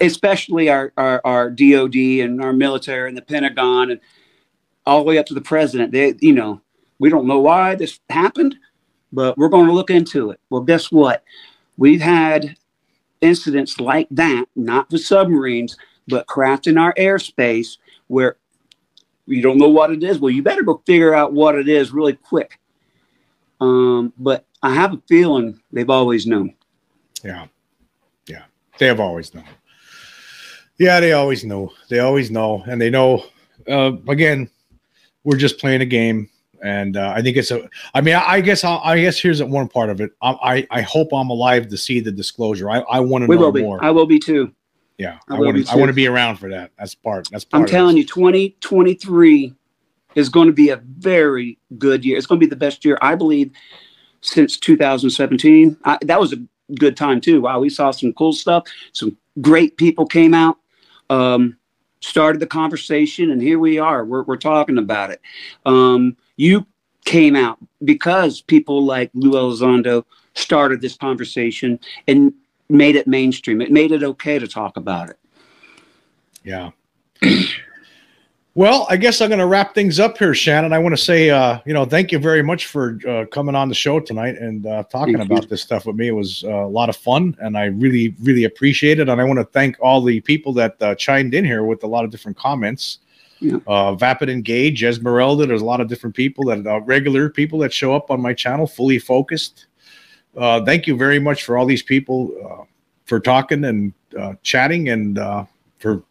especially 0.00 0.68
our, 0.68 0.92
our, 0.98 1.22
our 1.24 1.50
DOD 1.50 1.96
and 1.96 2.42
our 2.42 2.52
military 2.52 3.08
and 3.08 3.16
the 3.16 3.22
Pentagon 3.22 3.90
and 3.90 4.00
all 4.88 5.00
the 5.00 5.04
way 5.04 5.18
up 5.18 5.26
to 5.26 5.34
the 5.34 5.40
president. 5.40 5.92
They, 5.92 6.14
you 6.20 6.32
know, 6.32 6.62
we 6.98 7.10
don't 7.10 7.26
know 7.26 7.40
why 7.40 7.74
this 7.74 8.00
happened, 8.08 8.56
but 9.12 9.36
we're 9.36 9.50
going 9.50 9.66
to 9.66 9.72
look 9.72 9.90
into 9.90 10.30
it. 10.30 10.40
Well, 10.48 10.62
guess 10.62 10.90
what? 10.90 11.22
We've 11.76 12.00
had 12.00 12.56
incidents 13.20 13.78
like 13.78 14.08
that, 14.10 14.46
not 14.56 14.90
with 14.90 15.04
submarines, 15.04 15.76
but 16.08 16.26
craft 16.26 16.66
in 16.66 16.78
our 16.78 16.94
airspace 16.94 17.76
where 18.06 18.38
you 19.26 19.42
don't 19.42 19.58
know 19.58 19.68
what 19.68 19.90
it 19.90 20.02
is. 20.02 20.18
Well, 20.18 20.30
you 20.30 20.42
better 20.42 20.62
go 20.62 20.82
figure 20.86 21.14
out 21.14 21.34
what 21.34 21.54
it 21.54 21.68
is 21.68 21.92
really 21.92 22.14
quick. 22.14 22.58
Um, 23.60 24.14
but 24.16 24.46
I 24.62 24.72
have 24.72 24.94
a 24.94 25.02
feeling 25.06 25.60
they've 25.70 25.90
always 25.90 26.26
known. 26.26 26.54
Yeah. 27.22 27.48
Yeah. 28.26 28.44
They 28.78 28.86
have 28.86 29.00
always 29.00 29.34
known. 29.34 29.44
Yeah, 30.78 30.98
they 31.00 31.12
always 31.12 31.44
know. 31.44 31.72
They 31.90 31.98
always 31.98 32.30
know. 32.30 32.64
And 32.66 32.80
they 32.80 32.88
know, 32.88 33.24
uh, 33.68 33.92
again, 34.08 34.48
we're 35.24 35.36
just 35.36 35.58
playing 35.58 35.80
a 35.80 35.86
game. 35.86 36.28
And 36.62 36.96
uh, 36.96 37.12
I 37.14 37.22
think 37.22 37.36
it's 37.36 37.50
a, 37.52 37.68
I 37.94 38.00
mean, 38.00 38.16
I, 38.16 38.32
I 38.32 38.40
guess, 38.40 38.64
I, 38.64 38.76
I, 38.78 39.00
guess 39.00 39.20
here's 39.20 39.40
one 39.42 39.68
part 39.68 39.90
of 39.90 40.00
it. 40.00 40.10
I, 40.20 40.30
I, 40.30 40.66
I, 40.72 40.80
hope 40.80 41.12
I'm 41.12 41.30
alive 41.30 41.68
to 41.68 41.76
see 41.76 42.00
the 42.00 42.10
disclosure. 42.10 42.68
I, 42.68 42.80
I 42.80 42.98
want 42.98 43.22
to 43.24 43.32
know 43.32 43.52
more. 43.52 43.82
I 43.82 43.90
will 43.90 44.06
be 44.06 44.18
too. 44.18 44.52
Yeah. 44.96 45.18
I, 45.28 45.36
I 45.36 45.38
want 45.38 45.64
to, 45.64 45.72
I 45.72 45.76
want 45.76 45.88
to 45.88 45.94
be 45.94 46.08
around 46.08 46.36
for 46.36 46.48
that. 46.50 46.72
That's 46.76 46.96
part. 46.96 47.28
That's 47.30 47.44
part 47.44 47.62
I'm 47.62 47.68
telling 47.68 47.96
you, 47.96 48.04
2023 48.04 49.54
is 50.16 50.28
going 50.28 50.48
to 50.48 50.52
be 50.52 50.70
a 50.70 50.82
very 50.98 51.58
good 51.78 52.04
year. 52.04 52.18
It's 52.18 52.26
going 52.26 52.40
to 52.40 52.46
be 52.46 52.50
the 52.50 52.56
best 52.56 52.84
year, 52.84 52.98
I 53.00 53.14
believe, 53.14 53.52
since 54.20 54.56
2017. 54.58 55.76
I, 55.84 55.98
that 56.02 56.18
was 56.18 56.32
a 56.32 56.38
good 56.74 56.96
time 56.96 57.20
too. 57.20 57.40
Wow, 57.42 57.60
we 57.60 57.70
saw 57.70 57.90
some 57.90 58.12
cool 58.14 58.32
stuff. 58.32 58.64
Some 58.92 59.16
great 59.40 59.76
people 59.76 60.06
came 60.06 60.34
out, 60.34 60.58
um, 61.10 61.56
started 62.00 62.40
the 62.40 62.46
conversation, 62.46 63.30
and 63.30 63.42
here 63.42 63.58
we 63.58 63.78
are. 63.78 64.04
We're, 64.04 64.22
we're 64.22 64.36
talking 64.36 64.78
about 64.78 65.10
it. 65.10 65.20
Um, 65.66 66.16
you 66.36 66.66
came 67.04 67.36
out 67.36 67.58
because 67.84 68.40
people 68.40 68.84
like 68.84 69.10
Lou 69.14 69.32
Elizondo 69.32 70.04
started 70.34 70.80
this 70.80 70.96
conversation 70.96 71.80
and 72.06 72.32
made 72.68 72.96
it 72.96 73.06
mainstream. 73.06 73.60
It 73.60 73.72
made 73.72 73.92
it 73.92 74.02
okay 74.02 74.38
to 74.38 74.46
talk 74.46 74.76
about 74.76 75.10
it. 75.10 75.18
Yeah. 76.44 76.70
Well, 78.58 78.88
I 78.90 78.96
guess 78.96 79.20
I'm 79.20 79.28
going 79.28 79.38
to 79.38 79.46
wrap 79.46 79.72
things 79.72 80.00
up 80.00 80.18
here, 80.18 80.34
Shannon. 80.34 80.72
I 80.72 80.80
want 80.80 80.92
to 80.92 81.00
say, 81.00 81.30
uh, 81.30 81.60
you 81.64 81.72
know, 81.72 81.84
thank 81.84 82.10
you 82.10 82.18
very 82.18 82.42
much 82.42 82.66
for 82.66 82.98
uh, 83.08 83.24
coming 83.26 83.54
on 83.54 83.68
the 83.68 83.74
show 83.76 84.00
tonight 84.00 84.34
and 84.34 84.66
uh, 84.66 84.82
talking 84.82 85.16
thank 85.16 85.30
about 85.30 85.42
you. 85.44 85.48
this 85.48 85.62
stuff 85.62 85.86
with 85.86 85.94
me. 85.94 86.08
It 86.08 86.12
was 86.16 86.42
uh, 86.42 86.48
a 86.48 86.66
lot 86.66 86.88
of 86.88 86.96
fun, 86.96 87.36
and 87.38 87.56
I 87.56 87.66
really, 87.66 88.16
really 88.20 88.42
appreciate 88.42 88.98
it. 88.98 89.08
And 89.08 89.20
I 89.20 89.22
want 89.22 89.38
to 89.38 89.44
thank 89.44 89.76
all 89.80 90.02
the 90.02 90.20
people 90.22 90.52
that 90.54 90.74
uh, 90.82 90.96
chimed 90.96 91.34
in 91.34 91.44
here 91.44 91.62
with 91.62 91.84
a 91.84 91.86
lot 91.86 92.04
of 92.04 92.10
different 92.10 92.36
comments. 92.36 92.98
Yeah. 93.38 93.58
Uh, 93.68 93.94
Vapid 93.94 94.28
Engage, 94.28 94.82
Esmeralda. 94.82 95.46
There's 95.46 95.62
a 95.62 95.64
lot 95.64 95.80
of 95.80 95.86
different 95.86 96.16
people 96.16 96.44
that 96.46 96.66
uh, 96.66 96.80
regular 96.80 97.30
people 97.30 97.60
that 97.60 97.72
show 97.72 97.94
up 97.94 98.10
on 98.10 98.20
my 98.20 98.34
channel, 98.34 98.66
fully 98.66 98.98
focused. 98.98 99.66
thank 100.34 100.88
you 100.88 100.96
very 100.96 101.20
much 101.20 101.44
for 101.44 101.56
all 101.56 101.64
these 101.64 101.84
people 101.84 102.66
for 103.04 103.20
talking 103.20 103.62
and 103.66 103.92
chatting 104.42 104.88
and 104.88 105.16
for 105.78 106.02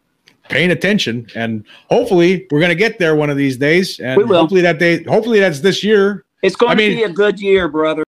paying 0.48 0.70
attention 0.70 1.26
and 1.34 1.64
hopefully 1.90 2.46
we're 2.50 2.60
going 2.60 2.70
to 2.70 2.74
get 2.74 2.98
there 2.98 3.14
one 3.14 3.30
of 3.30 3.36
these 3.36 3.56
days 3.56 4.00
and 4.00 4.16
we 4.16 4.24
will. 4.24 4.40
hopefully 4.40 4.60
that 4.60 4.78
day 4.78 5.02
hopefully 5.04 5.40
that's 5.40 5.60
this 5.60 5.84
year 5.84 6.24
it's 6.42 6.56
going 6.56 6.72
I 6.72 6.74
to 6.74 6.96
be 6.96 7.02
a 7.02 7.08
good 7.08 7.40
year 7.40 7.68
brother 7.68 8.04